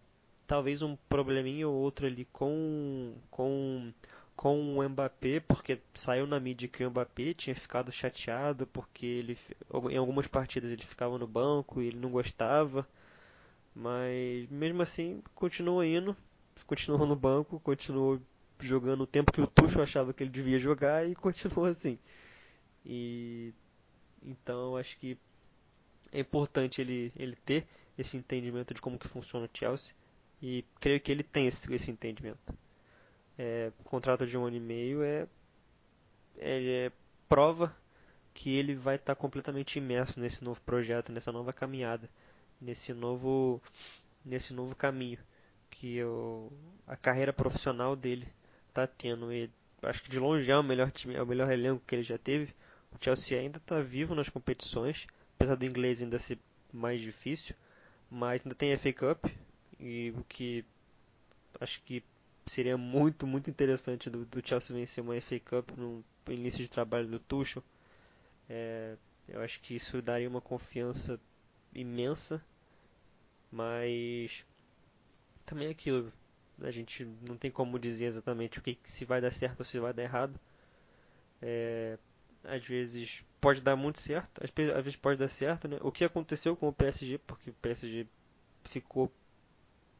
talvez 0.45 0.81
um 0.81 0.95
probleminha 1.09 1.67
ou 1.67 1.73
outro 1.73 2.05
ali 2.05 2.25
com 2.31 3.13
com 3.29 3.91
com 4.35 4.77
o 4.77 4.89
Mbappé 4.89 5.39
porque 5.39 5.79
saiu 5.93 6.27
na 6.27 6.39
mídia 6.39 6.67
que 6.67 6.83
o 6.83 6.89
Mbappé 6.89 7.33
tinha 7.33 7.55
ficado 7.55 7.91
chateado 7.91 8.67
porque 8.67 9.05
ele 9.05 9.37
em 9.89 9.97
algumas 9.97 10.27
partidas 10.27 10.71
ele 10.71 10.83
ficava 10.83 11.17
no 11.17 11.27
banco 11.27 11.81
e 11.81 11.87
ele 11.87 11.97
não 11.97 12.11
gostava 12.11 12.87
mas 13.75 14.49
mesmo 14.49 14.81
assim, 14.81 15.23
continuou 15.33 15.83
indo, 15.83 16.15
continuou 16.65 17.05
no 17.05 17.15
banco, 17.15 17.59
continuou 17.59 18.21
jogando 18.59 19.01
o 19.01 19.07
tempo 19.07 19.31
que 19.31 19.41
o 19.41 19.47
Tuchel 19.47 19.81
achava 19.83 20.13
que 20.13 20.23
ele 20.23 20.29
devia 20.29 20.59
jogar 20.59 21.07
e 21.07 21.15
continuou 21.15 21.65
assim. 21.65 21.97
E 22.85 23.53
então 24.23 24.75
acho 24.77 24.97
que 24.97 25.17
é 26.11 26.19
importante 26.19 26.81
ele, 26.81 27.11
ele 27.15 27.35
ter 27.35 27.67
esse 27.97 28.17
entendimento 28.17 28.73
de 28.73 28.81
como 28.81 28.97
que 28.97 29.07
funciona 29.07 29.45
o 29.45 29.57
Chelsea 29.57 29.93
e 30.41 30.65
creio 30.79 30.99
que 30.99 31.11
ele 31.11 31.23
tem 31.23 31.47
esse, 31.47 31.71
esse 31.73 31.91
entendimento. 31.91 32.39
É, 33.37 33.71
o 33.79 33.83
contrato 33.83 34.25
de 34.25 34.37
um 34.37 34.45
ano 34.45 34.57
e 34.57 34.59
meio 34.59 35.03
é, 35.03 35.27
é, 36.37 36.85
é 36.87 36.91
prova 37.27 37.75
que 38.33 38.55
ele 38.55 38.75
vai 38.75 38.95
estar 38.95 39.15
completamente 39.15 39.77
imerso 39.77 40.19
nesse 40.19 40.43
novo 40.43 40.59
projeto, 40.61 41.11
nessa 41.11 41.31
nova 41.31 41.51
caminhada 41.51 42.09
nesse 42.61 42.93
novo 42.93 43.61
nesse 44.23 44.53
novo 44.53 44.75
caminho 44.75 45.17
que 45.69 45.95
eu, 45.95 46.51
a 46.85 46.95
carreira 46.95 47.33
profissional 47.33 47.95
dele 47.95 48.27
está 48.67 48.85
tendo. 48.85 49.33
E 49.33 49.49
acho 49.81 50.03
que 50.03 50.09
de 50.09 50.19
longe 50.19 50.51
é 50.51 50.55
o 50.55 50.61
melhor 50.61 50.91
time, 50.91 51.15
é 51.15 51.23
o 51.23 51.25
melhor 51.25 51.51
elenco 51.51 51.83
que 51.87 51.95
ele 51.95 52.03
já 52.03 52.17
teve. 52.17 52.53
O 52.91 53.03
Chelsea 53.03 53.39
ainda 53.39 53.57
está 53.57 53.79
vivo 53.79 54.13
nas 54.13 54.29
competições, 54.29 55.07
apesar 55.41 55.55
do 55.55 55.65
inglês 55.65 56.01
ainda 56.01 56.19
ser 56.19 56.37
mais 56.71 57.01
difícil, 57.01 57.55
mas 58.09 58.41
ainda 58.41 58.55
tem 58.55 58.73
a 58.73 58.77
FA 58.77 58.93
Cup 58.93 59.25
e 59.79 60.13
o 60.15 60.23
que 60.25 60.63
acho 61.59 61.81
que 61.83 62.03
seria 62.45 62.77
muito 62.77 63.25
muito 63.25 63.49
interessante 63.49 64.09
do, 64.09 64.25
do 64.25 64.47
Chelsea 64.47 64.75
vencer 64.75 65.03
uma 65.03 65.19
FA 65.19 65.39
Cup 65.39 65.71
no 65.77 66.03
início 66.29 66.59
de 66.59 66.69
trabalho 66.69 67.07
do 67.07 67.19
Tuchel. 67.19 67.63
É, 68.49 68.95
eu 69.27 69.41
acho 69.41 69.59
que 69.61 69.75
isso 69.75 70.01
daria 70.01 70.29
uma 70.29 70.41
confiança 70.41 71.19
imensa 71.73 72.43
mas 73.51 74.45
também 75.45 75.67
é 75.67 75.71
aquilo, 75.71 76.11
a 76.61 76.71
gente 76.71 77.05
não 77.27 77.35
tem 77.35 77.51
como 77.51 77.77
dizer 77.79 78.05
exatamente 78.05 78.59
o 78.59 78.61
que 78.61 78.77
se 78.85 79.03
vai 79.03 79.19
dar 79.19 79.33
certo 79.33 79.59
ou 79.59 79.65
se 79.65 79.79
vai 79.79 79.93
dar 79.93 80.03
errado. 80.03 80.39
É, 81.41 81.97
às 82.43 82.65
vezes 82.65 83.23
pode 83.39 83.61
dar 83.61 83.75
muito 83.75 83.99
certo, 83.99 84.41
às 84.43 84.51
vezes 84.83 84.95
pode 84.95 85.19
dar 85.19 85.27
certo, 85.27 85.67
né? 85.67 85.77
O 85.81 85.91
que 85.91 86.03
aconteceu 86.03 86.55
com 86.55 86.67
o 86.67 86.73
PSG, 86.73 87.17
porque 87.19 87.49
o 87.49 87.53
PSG 87.53 88.07
ficou 88.63 89.11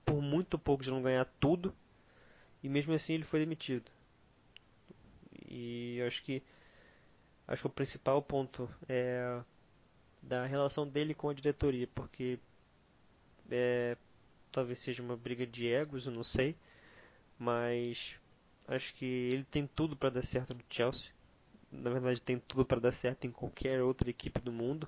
por 0.05 0.21
muito 0.21 0.57
pouco 0.59 0.83
de 0.83 0.91
não 0.91 1.01
ganhar 1.01 1.25
tudo 1.39 1.73
e 2.63 2.69
mesmo 2.69 2.93
assim 2.93 3.13
ele 3.13 3.23
foi 3.23 3.39
demitido. 3.39 3.91
E 5.47 5.97
eu 5.97 6.07
acho 6.07 6.23
que 6.23 6.41
acho 7.47 7.63
que 7.63 7.67
o 7.67 7.71
principal 7.71 8.21
ponto 8.21 8.69
é 8.87 9.41
da 10.21 10.45
relação 10.45 10.87
dele 10.87 11.13
com 11.13 11.29
a 11.29 11.33
diretoria, 11.33 11.87
porque 11.87 12.39
é, 13.49 13.97
talvez 14.51 14.79
seja 14.79 15.01
uma 15.03 15.17
briga 15.17 15.45
de 15.45 15.67
egos, 15.67 16.05
eu 16.05 16.11
não 16.11 16.23
sei. 16.23 16.55
Mas 17.39 18.19
acho 18.67 18.93
que 18.95 19.05
ele 19.05 19.43
tem 19.45 19.67
tudo 19.67 19.95
para 19.95 20.09
dar 20.11 20.23
certo 20.23 20.53
no 20.53 20.63
Chelsea. 20.69 21.09
Na 21.72 21.89
verdade, 21.89 22.22
tem 22.22 22.38
tudo 22.39 22.65
para 22.65 22.80
dar 22.80 22.91
certo 22.91 23.26
em 23.26 23.32
qualquer 23.32 23.82
outra 23.82 24.09
equipe 24.09 24.39
do 24.41 24.51
mundo. 24.51 24.88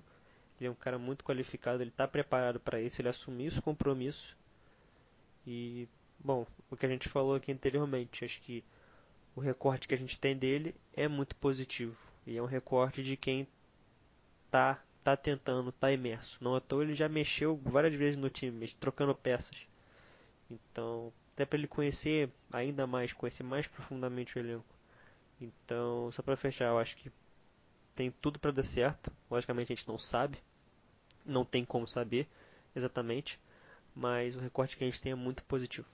Ele 0.60 0.68
é 0.68 0.72
um 0.72 0.76
cara 0.76 1.00
muito 1.00 1.24
qualificado, 1.24 1.82
ele 1.82 1.90
está 1.90 2.08
preparado 2.08 2.60
para 2.60 2.82
isso, 2.82 3.02
ele 3.02 3.10
assumiu 3.10 3.48
esse 3.48 3.62
compromisso. 3.62 4.36
E, 5.46 5.88
bom, 6.20 6.46
o 6.70 6.76
que 6.76 6.86
a 6.86 6.90
gente 6.90 7.10
falou 7.10 7.36
aqui 7.36 7.52
anteriormente, 7.52 8.24
acho 8.26 8.42
que 8.42 8.64
o 9.36 9.42
recorte 9.42 9.88
que 9.88 9.94
a 9.94 9.98
gente 9.98 10.20
tem 10.20 10.38
dele 10.38 10.76
é 10.94 11.08
muito 11.08 11.36
positivo. 11.36 11.98
E 12.26 12.38
é 12.38 12.42
um 12.42 12.46
recorte 12.46 13.02
de 13.04 13.18
quem 13.18 13.48
está 14.46 14.80
tá 15.04 15.18
tentando, 15.18 15.72
tá 15.72 15.92
imerso. 15.92 16.38
Não 16.42 16.56
à 16.56 16.62
toa 16.62 16.84
ele 16.84 16.96
já 16.96 17.10
mexeu 17.10 17.60
várias 17.64 17.96
vezes 17.96 18.18
no 18.18 18.30
time, 18.30 18.68
trocando 18.80 19.14
peças. 19.14 19.58
Então, 20.50 21.12
até 21.34 21.46
para 21.46 21.58
ele 21.58 21.68
conhecer 21.68 22.30
ainda 22.52 22.88
mais, 22.88 23.12
conhecer 23.12 23.44
mais 23.44 23.68
profundamente 23.68 24.38
o 24.38 24.40
elenco. 24.40 24.73
Então, 25.44 26.12
só 26.12 26.22
para 26.22 26.38
fechar, 26.38 26.70
eu 26.70 26.80
acho 26.80 26.96
que 26.96 27.12
tem 27.96 28.12
tudo 28.12 28.40
para 28.40 28.52
dar 28.52 28.64
certo. 28.64 29.12
Logicamente 29.30 29.72
a 29.72 29.76
gente 29.76 29.88
não 29.88 29.98
sabe, 29.98 30.38
não 31.26 31.44
tem 31.44 31.66
como 31.66 31.88
saber 31.88 32.28
exatamente, 32.76 33.40
mas 33.96 34.36
o 34.36 34.40
recorte 34.40 34.78
que 34.78 34.84
a 34.84 34.88
gente 34.88 35.02
tem 35.02 35.12
é 35.12 35.16
muito 35.16 35.44
positivo. 35.44 35.88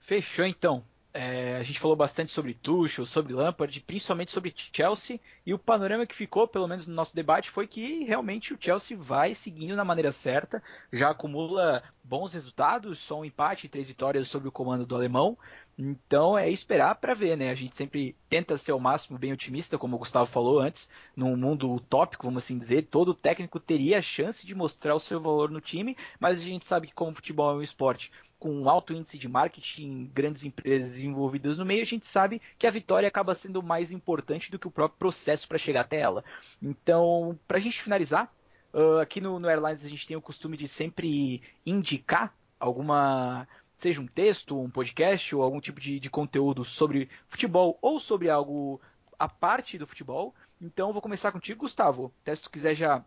Fechou 0.00 0.44
então. 0.44 0.84
É, 1.14 1.56
a 1.58 1.62
gente 1.62 1.78
falou 1.78 1.94
bastante 1.94 2.32
sobre 2.32 2.54
Tuchel, 2.54 3.04
sobre 3.04 3.34
Lampard, 3.34 3.78
principalmente 3.82 4.30
sobre 4.30 4.54
Chelsea, 4.56 5.20
e 5.44 5.52
o 5.52 5.58
panorama 5.58 6.06
que 6.06 6.14
ficou, 6.14 6.48
pelo 6.48 6.66
menos 6.66 6.86
no 6.86 6.94
nosso 6.94 7.14
debate, 7.14 7.50
foi 7.50 7.66
que 7.66 8.04
realmente 8.04 8.54
o 8.54 8.58
Chelsea 8.58 8.96
vai 8.96 9.34
seguindo 9.34 9.76
na 9.76 9.84
maneira 9.84 10.10
certa, 10.10 10.62
já 10.90 11.10
acumula 11.10 11.82
bons 12.02 12.32
resultados, 12.32 12.98
só 12.98 13.20
um 13.20 13.26
empate 13.26 13.66
e 13.66 13.68
três 13.68 13.88
vitórias 13.88 14.26
sob 14.26 14.48
o 14.48 14.52
comando 14.52 14.86
do 14.86 14.96
alemão. 14.96 15.36
Então 15.78 16.36
é 16.38 16.50
esperar 16.50 16.94
para 16.96 17.14
ver, 17.14 17.36
né? 17.36 17.50
A 17.50 17.54
gente 17.54 17.74
sempre 17.74 18.14
tenta 18.28 18.58
ser 18.58 18.72
ao 18.72 18.78
máximo 18.78 19.18
bem 19.18 19.32
otimista, 19.32 19.78
como 19.78 19.96
o 19.96 19.98
Gustavo 19.98 20.26
falou 20.30 20.60
antes, 20.60 20.88
num 21.16 21.36
mundo 21.36 21.72
utópico, 21.72 22.26
vamos 22.26 22.44
assim 22.44 22.58
dizer, 22.58 22.86
todo 22.90 23.14
técnico 23.14 23.58
teria 23.58 23.98
a 23.98 24.02
chance 24.02 24.46
de 24.46 24.54
mostrar 24.54 24.94
o 24.94 25.00
seu 25.00 25.20
valor 25.20 25.50
no 25.50 25.60
time, 25.60 25.96
mas 26.20 26.38
a 26.38 26.42
gente 26.42 26.66
sabe 26.66 26.88
que 26.88 26.94
como 26.94 27.14
futebol 27.14 27.52
é 27.52 27.54
um 27.54 27.62
esporte 27.62 28.12
com 28.38 28.50
um 28.50 28.68
alto 28.68 28.92
índice 28.92 29.16
de 29.16 29.28
marketing, 29.28 30.10
grandes 30.12 30.44
empresas 30.44 30.98
envolvidas 30.98 31.58
no 31.58 31.64
meio, 31.64 31.80
a 31.80 31.86
gente 31.86 32.08
sabe 32.08 32.42
que 32.58 32.66
a 32.66 32.72
vitória 32.72 33.06
acaba 33.06 33.36
sendo 33.36 33.62
mais 33.62 33.92
importante 33.92 34.50
do 34.50 34.58
que 34.58 34.66
o 34.66 34.70
próprio 34.70 34.98
processo 34.98 35.46
para 35.46 35.58
chegar 35.58 35.82
até 35.82 36.00
ela. 36.00 36.24
Então, 36.60 37.38
para 37.46 37.58
a 37.58 37.60
gente 37.60 37.80
finalizar, 37.80 38.34
uh, 38.74 38.98
aqui 38.98 39.20
no, 39.20 39.38
no 39.38 39.48
Airlines 39.48 39.84
a 39.84 39.88
gente 39.88 40.08
tem 40.08 40.16
o 40.16 40.20
costume 40.20 40.56
de 40.56 40.66
sempre 40.66 41.40
indicar 41.64 42.34
alguma 42.58 43.46
seja 43.82 44.00
um 44.00 44.06
texto, 44.06 44.58
um 44.58 44.70
podcast 44.70 45.34
ou 45.34 45.42
algum 45.42 45.60
tipo 45.60 45.80
de, 45.80 45.98
de 45.98 46.08
conteúdo 46.08 46.64
sobre 46.64 47.10
futebol 47.26 47.76
ou 47.82 47.98
sobre 47.98 48.30
algo 48.30 48.80
a 49.18 49.28
parte 49.28 49.76
do 49.76 49.86
futebol. 49.86 50.32
Então, 50.60 50.92
vou 50.92 51.02
começar 51.02 51.32
contigo, 51.32 51.60
Gustavo. 51.60 52.12
Até 52.22 52.34
se 52.36 52.42
tu 52.42 52.50
quiser 52.50 52.76
já 52.76 53.04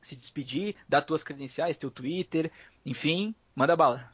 se 0.00 0.14
despedir, 0.14 0.76
dar 0.88 1.02
tuas 1.02 1.24
credenciais, 1.24 1.76
teu 1.76 1.90
Twitter, 1.90 2.52
enfim, 2.86 3.34
manda 3.56 3.74
bala. 3.74 4.08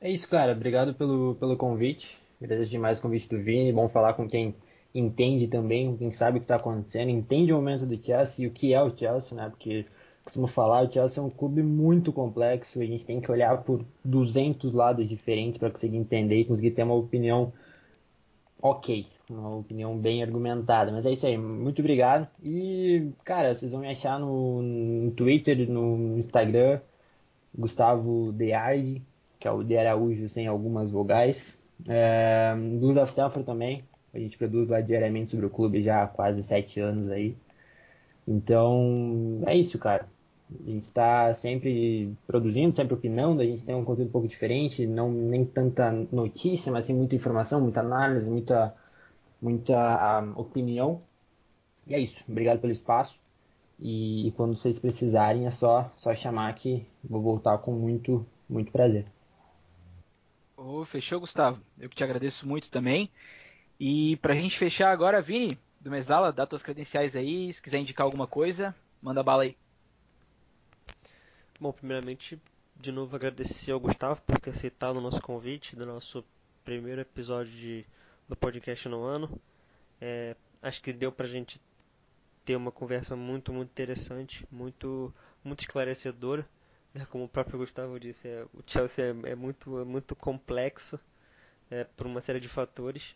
É 0.00 0.10
isso, 0.10 0.28
cara. 0.28 0.52
Obrigado 0.52 0.94
pelo, 0.94 1.36
pelo 1.36 1.56
convite. 1.56 2.18
Agradeço 2.42 2.70
demais 2.70 2.98
o 2.98 3.02
convite 3.02 3.28
do 3.28 3.40
Vini. 3.40 3.72
Bom 3.72 3.88
falar 3.88 4.14
com 4.14 4.28
quem 4.28 4.56
entende 4.92 5.46
também, 5.46 5.96
quem 5.96 6.10
sabe 6.10 6.38
o 6.38 6.40
que 6.40 6.44
está 6.44 6.56
acontecendo, 6.56 7.08
entende 7.08 7.52
o 7.52 7.56
momento 7.56 7.86
do 7.86 8.02
Chelsea 8.02 8.44
e 8.44 8.48
o 8.48 8.50
que 8.50 8.74
é 8.74 8.82
o 8.82 8.94
Chelsea, 8.94 9.34
né? 9.34 9.48
Porque 9.48 9.86
costumo 10.24 10.46
falar, 10.46 10.82
o 10.82 10.92
Chelsea 10.92 11.22
é 11.22 11.26
um 11.26 11.30
clube 11.30 11.62
muito 11.62 12.12
complexo. 12.12 12.80
A 12.80 12.86
gente 12.86 13.04
tem 13.04 13.20
que 13.20 13.30
olhar 13.30 13.62
por 13.62 13.84
200 14.04 14.72
lados 14.72 15.08
diferentes 15.08 15.58
para 15.58 15.70
conseguir 15.70 15.96
entender 15.96 16.40
e 16.40 16.44
conseguir 16.44 16.72
ter 16.72 16.82
uma 16.82 16.94
opinião 16.94 17.52
ok, 18.60 19.06
uma 19.28 19.56
opinião 19.56 19.98
bem 19.98 20.22
argumentada. 20.22 20.92
Mas 20.92 21.06
é 21.06 21.12
isso 21.12 21.26
aí, 21.26 21.36
muito 21.36 21.80
obrigado. 21.80 22.28
E, 22.42 23.10
cara, 23.24 23.54
vocês 23.54 23.72
vão 23.72 23.80
me 23.80 23.88
achar 23.88 24.18
no, 24.20 24.62
no 24.62 25.10
Twitter, 25.12 25.68
no 25.70 26.18
Instagram, 26.18 26.80
Gustavo 27.54 28.32
Deardi 28.32 29.02
que 29.42 29.48
é 29.48 29.50
o 29.50 29.64
de 29.64 29.76
Araújo 29.76 30.28
sem 30.28 30.46
algumas 30.46 30.88
vogais. 30.88 31.58
É, 31.88 32.54
Blues 32.54 32.96
of 32.96 33.10
Stanford 33.10 33.44
também, 33.44 33.82
a 34.14 34.18
gente 34.20 34.38
produz 34.38 34.68
lá 34.68 34.80
diariamente 34.80 35.32
sobre 35.32 35.46
o 35.46 35.50
clube 35.50 35.82
já 35.82 36.04
há 36.04 36.06
quase 36.06 36.44
sete 36.44 36.78
anos 36.78 37.08
aí. 37.10 37.36
Então, 38.26 39.42
é 39.44 39.56
isso, 39.56 39.80
cara. 39.80 40.08
A 40.66 40.70
gente 40.70 40.86
está 40.86 41.34
sempre 41.34 42.14
produzindo, 42.26 42.74
sempre 42.74 42.94
opinando, 42.94 43.42
a 43.42 43.44
gente 43.44 43.62
tem 43.64 43.74
um 43.74 43.84
conteúdo 43.84 44.08
um 44.08 44.12
pouco 44.12 44.28
diferente, 44.28 44.86
não 44.86 45.10
nem 45.10 45.44
tanta 45.44 45.90
notícia, 46.10 46.70
mas 46.72 46.84
sim 46.84 46.94
muita 46.94 47.14
informação, 47.14 47.60
muita 47.60 47.80
análise, 47.80 48.28
muita, 48.28 48.74
muita 49.40 50.22
um, 50.22 50.40
opinião. 50.40 51.02
E 51.86 51.94
é 51.94 51.98
isso. 51.98 52.16
Obrigado 52.28 52.60
pelo 52.60 52.72
espaço. 52.72 53.18
E, 53.78 54.28
e 54.28 54.32
quando 54.32 54.56
vocês 54.56 54.78
precisarem 54.78 55.46
é 55.46 55.50
só, 55.50 55.92
só 55.96 56.14
chamar 56.14 56.54
que 56.54 56.86
vou 57.02 57.20
voltar 57.20 57.58
com 57.58 57.72
muito, 57.72 58.24
muito 58.48 58.70
prazer. 58.70 59.06
Oh, 60.56 60.84
fechou, 60.84 61.18
Gustavo. 61.18 61.60
Eu 61.78 61.88
que 61.88 61.96
te 61.96 62.04
agradeço 62.04 62.46
muito 62.46 62.70
também. 62.70 63.10
E 63.80 64.16
pra 64.18 64.34
gente 64.34 64.56
fechar 64.56 64.92
agora, 64.92 65.20
Vini, 65.20 65.58
do 65.80 65.90
Mesala, 65.90 66.32
dá 66.32 66.46
tuas 66.46 66.62
credenciais 66.62 67.16
aí. 67.16 67.52
Se 67.52 67.60
quiser 67.60 67.78
indicar 67.80 68.04
alguma 68.04 68.28
coisa, 68.28 68.72
manda 69.02 69.22
bala 69.24 69.42
aí. 69.42 69.56
Bom, 71.62 71.72
primeiramente, 71.72 72.42
de 72.74 72.90
novo 72.90 73.14
agradecer 73.14 73.70
ao 73.70 73.78
Gustavo 73.78 74.20
por 74.22 74.36
ter 74.36 74.50
aceitado 74.50 74.96
o 74.96 75.00
nosso 75.00 75.22
convite 75.22 75.76
do 75.76 75.86
nosso 75.86 76.24
primeiro 76.64 77.00
episódio 77.00 77.52
de, 77.52 77.86
do 78.28 78.34
podcast 78.34 78.88
no 78.88 79.04
ano. 79.04 79.40
É, 80.00 80.34
acho 80.60 80.82
que 80.82 80.92
deu 80.92 81.12
pra 81.12 81.24
gente 81.24 81.60
ter 82.44 82.56
uma 82.56 82.72
conversa 82.72 83.14
muito, 83.14 83.52
muito 83.52 83.70
interessante, 83.70 84.44
muito, 84.50 85.14
muito 85.44 85.60
esclarecedora. 85.60 86.44
É, 86.96 87.04
como 87.04 87.26
o 87.26 87.28
próprio 87.28 87.60
Gustavo 87.60 88.00
disse, 88.00 88.26
é, 88.26 88.44
o 88.52 88.60
Chelsea 88.66 89.04
é, 89.04 89.30
é, 89.30 89.34
muito, 89.36 89.78
é 89.78 89.84
muito 89.84 90.16
complexo 90.16 90.98
é, 91.70 91.84
por 91.84 92.08
uma 92.08 92.20
série 92.20 92.40
de 92.40 92.48
fatores, 92.48 93.14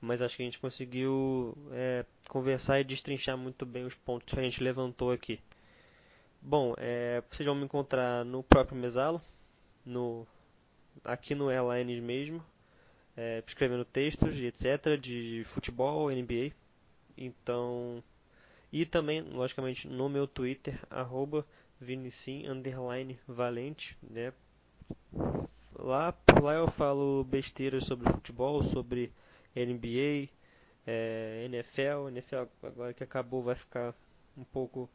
mas 0.00 0.20
acho 0.20 0.36
que 0.36 0.42
a 0.42 0.44
gente 0.44 0.58
conseguiu 0.58 1.56
é, 1.70 2.04
conversar 2.28 2.80
e 2.80 2.84
destrinchar 2.84 3.38
muito 3.38 3.64
bem 3.64 3.84
os 3.84 3.94
pontos 3.94 4.34
que 4.34 4.40
a 4.40 4.42
gente 4.42 4.60
levantou 4.60 5.12
aqui. 5.12 5.38
Bom, 6.40 6.74
é, 6.76 7.22
vocês 7.30 7.46
vão 7.46 7.54
me 7.54 7.64
encontrar 7.64 8.24
no 8.24 8.42
próprio 8.42 8.76
Mesalo, 8.76 9.20
no, 9.84 10.26
aqui 11.04 11.34
no 11.34 11.50
Airlines 11.50 12.02
mesmo, 12.02 12.44
é, 13.16 13.42
escrevendo 13.46 13.84
textos 13.84 14.36
e 14.36 14.46
etc. 14.46 14.98
de 15.00 15.42
futebol, 15.46 16.10
NBA. 16.10 16.52
Então, 17.16 18.02
e 18.72 18.84
também, 18.84 19.22
logicamente, 19.22 19.88
no 19.88 20.08
meu 20.08 20.26
Twitter, 20.26 20.78
arroba 20.90 21.46
Vinicim 21.80 22.44
Valente, 23.26 23.96
né? 24.02 24.32
Lá, 25.78 26.14
lá 26.42 26.54
eu 26.54 26.68
falo 26.68 27.24
besteiras 27.24 27.84
sobre 27.84 28.10
futebol, 28.10 28.62
sobre 28.62 29.12
NBA, 29.54 30.28
é, 30.86 31.44
NFL. 31.46 32.08
NFL 32.08 32.44
agora 32.62 32.94
que 32.94 33.04
acabou 33.04 33.42
vai 33.42 33.54
ficar 33.54 33.94
um 34.36 34.44
pouco 34.44 34.88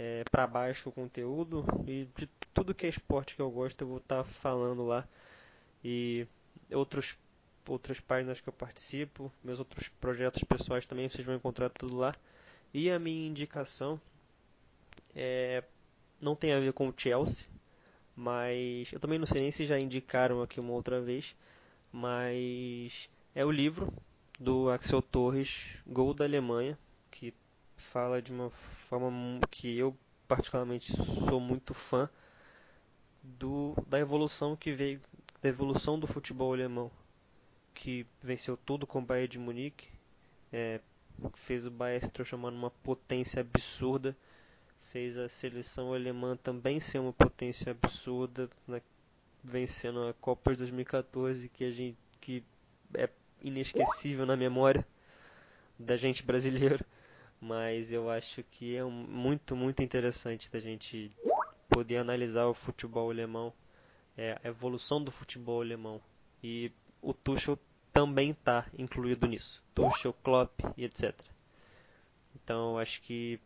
é, 0.00 0.24
para 0.30 0.46
baixo 0.46 0.88
o 0.88 0.92
conteúdo 0.92 1.62
e 1.86 2.08
de 2.16 2.26
tudo 2.54 2.74
que 2.74 2.86
é 2.86 2.88
esporte 2.88 3.36
que 3.36 3.42
eu 3.42 3.50
gosto 3.50 3.82
eu 3.82 3.86
vou 3.86 3.98
estar 3.98 4.16
tá 4.18 4.24
falando 4.24 4.86
lá 4.86 5.06
e 5.84 6.26
outros 6.72 7.18
outras 7.68 8.00
páginas 8.00 8.40
que 8.40 8.48
eu 8.48 8.52
participo, 8.52 9.30
meus 9.44 9.58
outros 9.58 9.88
projetos 9.88 10.42
pessoais 10.42 10.86
também 10.86 11.08
vocês 11.08 11.24
vão 11.24 11.36
encontrar 11.36 11.68
tudo 11.68 11.96
lá. 11.96 12.16
E 12.72 12.90
a 12.90 12.98
minha 12.98 13.28
indicação 13.28 14.00
é 15.14 15.62
não 16.20 16.34
tem 16.34 16.52
a 16.52 16.60
ver 16.60 16.72
com 16.72 16.88
o 16.88 16.94
Chelsea, 16.96 17.44
mas 18.16 18.92
eu 18.92 18.98
também 18.98 19.18
não 19.18 19.26
sei 19.26 19.42
nem 19.42 19.50
se 19.50 19.64
já 19.66 19.78
indicaram 19.78 20.42
aqui 20.42 20.58
uma 20.58 20.72
outra 20.72 21.00
vez, 21.00 21.36
mas 21.92 23.08
é 23.34 23.44
o 23.44 23.50
livro 23.50 23.92
do 24.38 24.70
Axel 24.70 25.02
Torres, 25.02 25.82
Gol 25.86 26.12
da 26.14 26.24
Alemanha, 26.24 26.76
que 27.10 27.32
fala 27.80 28.20
de 28.22 28.32
uma 28.32 28.50
forma 28.50 29.40
que 29.50 29.76
eu 29.78 29.96
particularmente 30.28 30.92
sou 31.28 31.40
muito 31.40 31.74
fã 31.74 32.08
do 33.22 33.74
da 33.86 33.98
evolução 33.98 34.56
que 34.56 34.72
veio 34.72 35.00
da 35.42 35.48
evolução 35.48 35.98
do 35.98 36.06
futebol 36.06 36.52
alemão, 36.52 36.90
que 37.74 38.06
venceu 38.22 38.56
tudo 38.56 38.86
com 38.86 38.98
o 38.98 39.02
Bayern 39.04 39.28
de 39.28 39.38
Munique, 39.38 39.88
é, 40.52 40.80
fez 41.34 41.66
o 41.66 41.70
Bayern 41.70 42.06
se 42.06 42.12
transformar 42.12 42.50
numa 42.50 42.70
potência 42.70 43.40
absurda 43.40 44.16
fez 44.90 45.16
a 45.16 45.28
seleção 45.28 45.94
alemã 45.94 46.36
também 46.36 46.80
ser 46.80 46.98
uma 46.98 47.12
potência 47.12 47.70
absurda, 47.70 48.50
né, 48.66 48.82
vencendo 49.42 50.08
a 50.08 50.14
Copa 50.14 50.52
de 50.52 50.58
2014, 50.58 51.48
que 51.48 51.64
a 51.64 51.70
gente 51.70 51.96
que 52.20 52.44
é 52.94 53.08
inesquecível 53.40 54.26
na 54.26 54.36
memória 54.36 54.86
da 55.78 55.96
gente 55.96 56.22
brasileiro, 56.22 56.84
mas 57.40 57.90
eu 57.90 58.10
acho 58.10 58.42
que 58.44 58.76
é 58.76 58.84
muito 58.84 59.56
muito 59.56 59.82
interessante 59.82 60.50
da 60.50 60.60
gente 60.60 61.10
poder 61.68 61.98
analisar 61.98 62.46
o 62.46 62.54
futebol 62.54 63.10
alemão, 63.10 63.52
é, 64.16 64.38
a 64.42 64.48
evolução 64.48 65.02
do 65.02 65.10
futebol 65.10 65.60
alemão 65.60 66.00
e 66.42 66.72
o 67.00 67.14
Tuchel 67.14 67.58
também 67.92 68.30
está 68.30 68.66
incluído 68.78 69.26
nisso, 69.26 69.62
Tuchel, 69.74 70.12
Klopp 70.22 70.60
e 70.76 70.84
etc. 70.84 71.14
Então 72.34 72.78
acho 72.78 73.00
que 73.02 73.40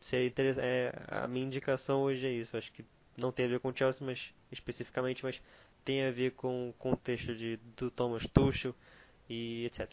seria 0.00 0.26
interessante. 0.26 0.64
É, 0.64 0.92
a 1.08 1.26
minha 1.26 1.46
indicação 1.46 2.02
hoje 2.02 2.26
é 2.26 2.30
isso. 2.30 2.56
Acho 2.56 2.72
que 2.72 2.84
não 3.16 3.32
tem 3.32 3.46
a 3.46 3.48
ver 3.48 3.60
com 3.60 3.68
o 3.68 3.76
Chelsea, 3.76 4.04
mas 4.04 4.34
especificamente, 4.50 5.24
mas 5.24 5.40
tem 5.84 6.04
a 6.04 6.10
ver 6.10 6.32
com 6.32 6.70
o 6.70 6.72
contexto 6.74 7.34
de, 7.34 7.58
do 7.76 7.90
Thomas 7.90 8.26
Tuchel 8.26 8.74
e 9.28 9.64
etc. 9.66 9.88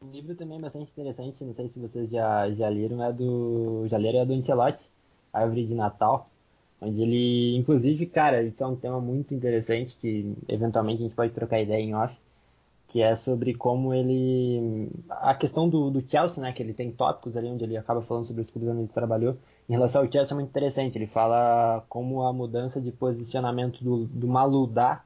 Um 0.00 0.10
livro 0.10 0.34
também 0.34 0.60
bastante 0.60 0.90
interessante, 0.90 1.44
não 1.44 1.52
sei 1.52 1.68
se 1.68 1.78
vocês 1.80 2.10
já, 2.10 2.50
já 2.52 2.68
leram, 2.68 3.02
é 3.02 3.12
do. 3.12 3.86
Já 3.88 3.96
leram 3.96 4.20
é 4.20 4.26
do 4.26 4.32
Ancelotti, 4.32 4.88
Árvore 5.32 5.66
de 5.66 5.74
Natal, 5.74 6.30
onde 6.80 7.02
ele, 7.02 7.56
inclusive, 7.56 8.06
cara, 8.06 8.42
isso 8.42 8.62
é 8.62 8.66
um 8.66 8.76
tema 8.76 9.00
muito 9.00 9.34
interessante 9.34 9.96
que 9.96 10.34
eventualmente 10.48 11.00
a 11.00 11.06
gente 11.06 11.14
pode 11.14 11.32
trocar 11.32 11.60
ideia 11.60 11.82
em 11.82 11.94
off 11.94 12.16
que 12.88 13.02
é 13.02 13.14
sobre 13.14 13.54
como 13.54 13.92
ele. 13.92 14.88
A 15.10 15.34
questão 15.34 15.68
do, 15.68 15.90
do 15.90 16.02
Chelsea, 16.08 16.42
né? 16.42 16.52
Que 16.52 16.62
ele 16.62 16.72
tem 16.72 16.90
tópicos 16.90 17.36
ali 17.36 17.46
onde 17.46 17.62
ele 17.62 17.76
acaba 17.76 18.00
falando 18.00 18.24
sobre 18.24 18.42
os 18.42 18.50
clubes 18.50 18.70
onde 18.70 18.80
ele 18.80 18.88
trabalhou. 18.88 19.36
Em 19.68 19.74
relação 19.74 20.02
ao 20.02 20.10
Chelsea 20.10 20.32
é 20.32 20.34
muito 20.34 20.48
interessante. 20.48 20.96
Ele 20.96 21.06
fala 21.06 21.84
como 21.88 22.22
a 22.22 22.32
mudança 22.32 22.80
de 22.80 22.90
posicionamento 22.90 23.84
do, 23.84 24.06
do 24.06 24.26
Maludá 24.26 25.04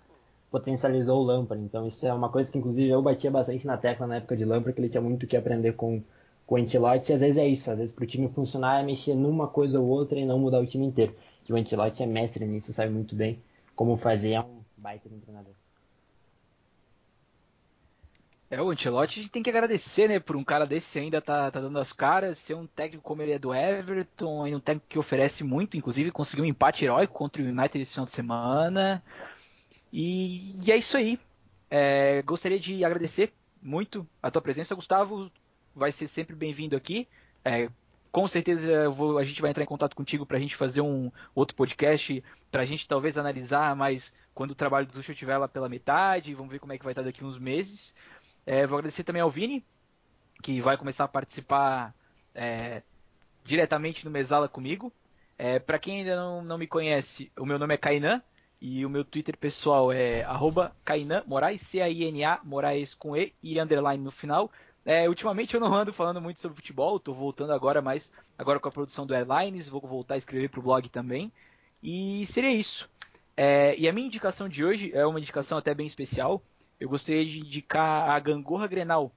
potencializou 0.52 1.20
o 1.20 1.24
Lampard. 1.24 1.64
Então 1.64 1.86
isso 1.86 2.06
é 2.06 2.12
uma 2.12 2.28
coisa 2.28 2.52
que 2.52 2.58
inclusive 2.58 2.88
eu 2.88 3.00
batia 3.00 3.30
bastante 3.30 3.66
na 3.66 3.78
tecla 3.78 4.06
na 4.06 4.16
época 4.16 4.36
de 4.36 4.44
Lampard, 4.44 4.74
que 4.74 4.80
ele 4.82 4.90
tinha 4.90 5.00
muito 5.00 5.26
que 5.26 5.36
aprender 5.36 5.72
com, 5.72 6.02
com 6.46 6.54
o 6.54 6.58
Ancelotti. 6.58 7.12
Às 7.12 7.20
vezes 7.20 7.38
é 7.38 7.48
isso, 7.48 7.70
às 7.70 7.78
vezes 7.78 7.94
para 7.94 8.04
o 8.04 8.06
time 8.06 8.28
funcionar 8.28 8.80
é 8.80 8.84
mexer 8.84 9.14
numa 9.14 9.48
coisa 9.48 9.80
ou 9.80 9.88
outra 9.88 10.18
e 10.18 10.26
não 10.26 10.38
mudar 10.38 10.60
o 10.60 10.66
time 10.66 10.84
inteiro. 10.84 11.16
E 11.48 11.52
o 11.52 11.56
Ancelotti 11.56 12.02
é 12.02 12.06
mestre 12.06 12.44
nisso, 12.44 12.72
sabe 12.72 12.92
muito 12.92 13.16
bem 13.16 13.42
como 13.74 13.96
fazer, 13.96 14.32
é 14.32 14.40
um 14.40 14.60
baita 14.76 15.08
de 15.08 15.14
um 15.14 15.20
treinador. 15.20 15.54
É, 18.50 18.60
o 18.60 18.70
Ancelotti 18.70 19.18
a 19.18 19.22
gente 19.22 19.32
tem 19.32 19.42
que 19.42 19.48
agradecer, 19.48 20.06
né, 20.06 20.20
por 20.20 20.36
um 20.36 20.44
cara 20.44 20.66
desse 20.66 20.98
ainda 20.98 21.22
tá, 21.22 21.50
tá 21.50 21.58
dando 21.58 21.78
as 21.78 21.90
caras, 21.90 22.36
ser 22.36 22.54
um 22.54 22.66
técnico 22.66 23.02
como 23.02 23.22
ele 23.22 23.32
é 23.32 23.38
do 23.38 23.54
Everton, 23.54 24.46
um 24.46 24.60
técnico 24.60 24.86
que 24.90 24.98
oferece 24.98 25.42
muito, 25.42 25.78
inclusive 25.78 26.10
conseguiu 26.10 26.44
um 26.44 26.48
empate 26.48 26.84
heróico 26.84 27.14
contra 27.14 27.42
o 27.42 27.46
United 27.46 27.80
esse 27.80 27.92
final 27.92 28.04
de 28.04 28.12
semana. 28.12 29.02
E, 29.92 30.56
e 30.64 30.72
é 30.72 30.76
isso 30.76 30.96
aí. 30.96 31.18
É, 31.70 32.22
gostaria 32.22 32.58
de 32.58 32.84
agradecer 32.84 33.32
muito 33.60 34.06
a 34.22 34.30
tua 34.30 34.40
presença, 34.40 34.74
Gustavo. 34.74 35.30
Vai 35.74 35.92
ser 35.92 36.08
sempre 36.08 36.34
bem-vindo 36.34 36.76
aqui. 36.76 37.06
É, 37.44 37.68
com 38.10 38.26
certeza 38.28 38.90
vou, 38.90 39.18
a 39.18 39.24
gente 39.24 39.40
vai 39.40 39.50
entrar 39.50 39.62
em 39.62 39.66
contato 39.66 39.96
contigo 39.96 40.26
para 40.26 40.36
a 40.36 40.40
gente 40.40 40.56
fazer 40.56 40.80
um 40.80 41.10
outro 41.34 41.56
podcast, 41.56 42.22
para 42.50 42.62
a 42.62 42.64
gente 42.64 42.86
talvez 42.86 43.16
analisar 43.16 43.74
mais 43.74 44.12
quando 44.34 44.52
o 44.52 44.54
trabalho 44.54 44.86
do 44.86 44.92
Tuchel 44.92 45.12
estiver 45.12 45.36
lá 45.38 45.48
pela 45.48 45.68
metade, 45.68 46.34
vamos 46.34 46.52
ver 46.52 46.58
como 46.58 46.72
é 46.72 46.78
que 46.78 46.84
vai 46.84 46.92
estar 46.92 47.02
daqui 47.02 47.24
uns 47.24 47.38
meses. 47.38 47.94
É, 48.46 48.66
vou 48.66 48.78
agradecer 48.78 49.04
também 49.04 49.22
ao 49.22 49.30
Vini, 49.30 49.64
que 50.42 50.60
vai 50.60 50.76
começar 50.76 51.04
a 51.04 51.08
participar 51.08 51.94
é, 52.34 52.82
diretamente 53.44 54.04
no 54.04 54.10
Mesala 54.10 54.48
comigo. 54.48 54.92
É, 55.38 55.58
para 55.58 55.78
quem 55.78 55.98
ainda 55.98 56.16
não, 56.16 56.42
não 56.42 56.58
me 56.58 56.66
conhece, 56.66 57.32
o 57.38 57.46
meu 57.46 57.58
nome 57.58 57.74
é 57.74 57.78
Kainan 57.78 58.22
e 58.62 58.86
o 58.86 58.90
meu 58.90 59.04
Twitter 59.04 59.36
pessoal 59.36 59.92
é 59.92 60.24
Moraes, 61.26 61.62
C-A-I-N-A, 61.62 62.40
Moraes 62.44 62.94
com 62.94 63.16
E 63.16 63.34
e 63.42 63.60
underline 63.60 64.02
no 64.02 64.10
final. 64.10 64.50
É, 64.84 65.08
ultimamente 65.08 65.54
eu 65.54 65.60
não 65.60 65.74
ando 65.74 65.92
falando 65.92 66.20
muito 66.20 66.40
sobre 66.40 66.56
futebol, 66.56 66.96
estou 66.96 67.14
voltando 67.14 67.52
agora, 67.52 67.82
mas 67.82 68.10
agora 68.38 68.60
com 68.60 68.68
a 68.68 68.72
produção 68.72 69.04
do 69.04 69.14
Airlines, 69.14 69.68
vou 69.68 69.80
voltar 69.80 70.14
a 70.14 70.18
escrever 70.18 70.48
para 70.48 70.60
o 70.60 70.62
blog 70.62 70.88
também. 70.88 71.32
E 71.82 72.24
seria 72.26 72.52
isso. 72.52 72.88
É, 73.36 73.76
e 73.76 73.88
a 73.88 73.92
minha 73.92 74.06
indicação 74.06 74.48
de 74.48 74.64
hoje 74.64 74.92
é 74.94 75.04
uma 75.04 75.18
indicação 75.18 75.58
até 75.58 75.74
bem 75.74 75.86
especial 75.86 76.42
eu 76.82 76.88
gostaria 76.88 77.24
de 77.24 77.38
indicar 77.38 78.10
a 78.10 78.18
Gangorra 78.18 78.66
Grenal. 78.66 79.12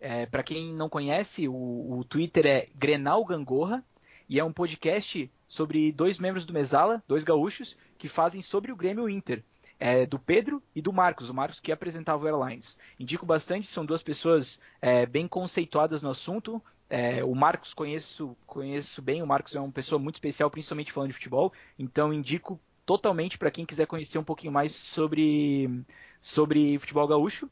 É, 0.00 0.24
para 0.24 0.42
quem 0.42 0.72
não 0.72 0.88
conhece, 0.88 1.46
o, 1.46 1.52
o, 1.98 2.04
Twitter 2.04 2.46
é 2.46 2.66
Grenal 2.74 3.22
Gangorra 3.26 3.84
e 4.26 4.40
é 4.40 4.44
um 4.44 4.52
podcast 4.52 5.30
sobre 5.46 5.92
dois 5.92 6.18
membros 6.18 6.46
do 6.46 6.52
Mesala, 6.54 7.02
dois 7.06 7.22
gaúchos, 7.22 7.76
que 8.04 8.08
fazem 8.08 8.42
sobre 8.42 8.70
o 8.70 8.76
Grêmio 8.76 9.08
Inter. 9.08 9.42
É, 9.80 10.04
do 10.04 10.18
Pedro 10.18 10.62
e 10.74 10.82
do 10.82 10.92
Marcos, 10.92 11.30
o 11.30 11.34
Marcos 11.34 11.58
que 11.58 11.72
apresentava 11.72 12.22
o 12.22 12.28
Airlines. 12.28 12.76
Indico 13.00 13.24
bastante, 13.24 13.66
são 13.66 13.82
duas 13.82 14.02
pessoas 14.02 14.60
é, 14.82 15.06
bem 15.06 15.26
conceituadas 15.26 16.02
no 16.02 16.10
assunto. 16.10 16.62
É, 16.90 17.24
o 17.24 17.34
Marcos 17.34 17.72
conheço, 17.72 18.36
conheço 18.46 19.00
bem, 19.00 19.22
o 19.22 19.26
Marcos 19.26 19.56
é 19.56 19.60
uma 19.60 19.72
pessoa 19.72 19.98
muito 19.98 20.16
especial, 20.16 20.50
principalmente 20.50 20.92
falando 20.92 21.08
de 21.08 21.14
futebol, 21.14 21.50
então 21.78 22.12
indico 22.12 22.60
totalmente 22.84 23.38
para 23.38 23.50
quem 23.50 23.64
quiser 23.64 23.86
conhecer 23.86 24.18
um 24.18 24.24
pouquinho 24.24 24.52
mais 24.52 24.72
sobre, 24.72 25.82
sobre 26.20 26.78
futebol 26.78 27.08
gaúcho. 27.08 27.48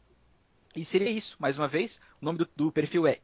E 0.76 0.84
seria 0.84 1.08
isso, 1.08 1.34
mais 1.38 1.56
uma 1.56 1.66
vez. 1.66 1.98
O 2.20 2.26
nome 2.26 2.40
do, 2.40 2.48
do 2.54 2.70
perfil 2.70 3.06
é 3.06 3.20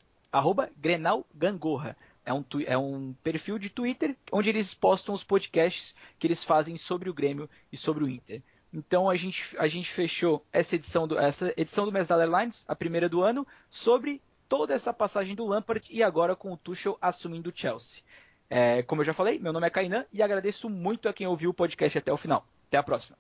Grenal 0.79 1.27
Gangorra. 1.35 1.95
É 2.29 2.35
um, 2.35 2.45
é 2.67 2.77
um 2.77 3.15
perfil 3.23 3.59
de 3.59 3.71
Twitter 3.71 4.15
onde 4.31 4.51
eles 4.51 4.75
postam 4.75 5.15
os 5.15 5.25
podcasts 5.25 5.95
que 6.19 6.27
eles 6.27 6.45
fazem 6.45 6.77
sobre 6.77 7.09
o 7.09 7.15
Grêmio 7.15 7.49
e 7.73 7.77
sobre 7.79 8.05
o 8.05 8.09
Inter. 8.09 8.43
Então 8.71 9.09
a 9.09 9.17
gente, 9.17 9.57
a 9.59 9.67
gente 9.67 9.91
fechou 9.91 10.45
essa 10.53 10.75
edição 10.75 11.09
do, 11.09 11.19
essa 11.19 11.55
edição 11.57 11.87
do 11.87 11.93
Mesdal 11.93 12.21
Airlines, 12.21 12.67
a 12.69 12.77
primeira 12.77 13.09
do 13.09 13.23
ano, 13.23 13.47
sobre 13.71 14.21
toda 14.47 14.75
essa 14.75 14.93
passagem 14.93 15.35
do 15.35 15.47
Lampard 15.47 15.89
e 15.91 16.03
agora 16.03 16.37
com 16.37 16.53
o 16.53 16.57
Tuchel 16.59 16.99
assumindo 17.01 17.49
o 17.49 17.53
Chelsea. 17.55 18.03
É, 18.51 18.83
como 18.83 19.01
eu 19.01 19.07
já 19.07 19.15
falei, 19.15 19.39
meu 19.39 19.55
nome 19.55 19.67
é 19.67 19.71
Kainan 19.71 20.05
e 20.13 20.23
agradeço 20.23 20.69
muito 20.69 21.09
a 21.09 21.15
quem 21.15 21.27
ouviu 21.27 21.49
o 21.49 21.55
podcast 21.55 21.97
até 21.97 22.13
o 22.13 22.19
final. 22.19 22.47
Até 22.67 22.77
a 22.77 22.83
próxima. 22.83 23.17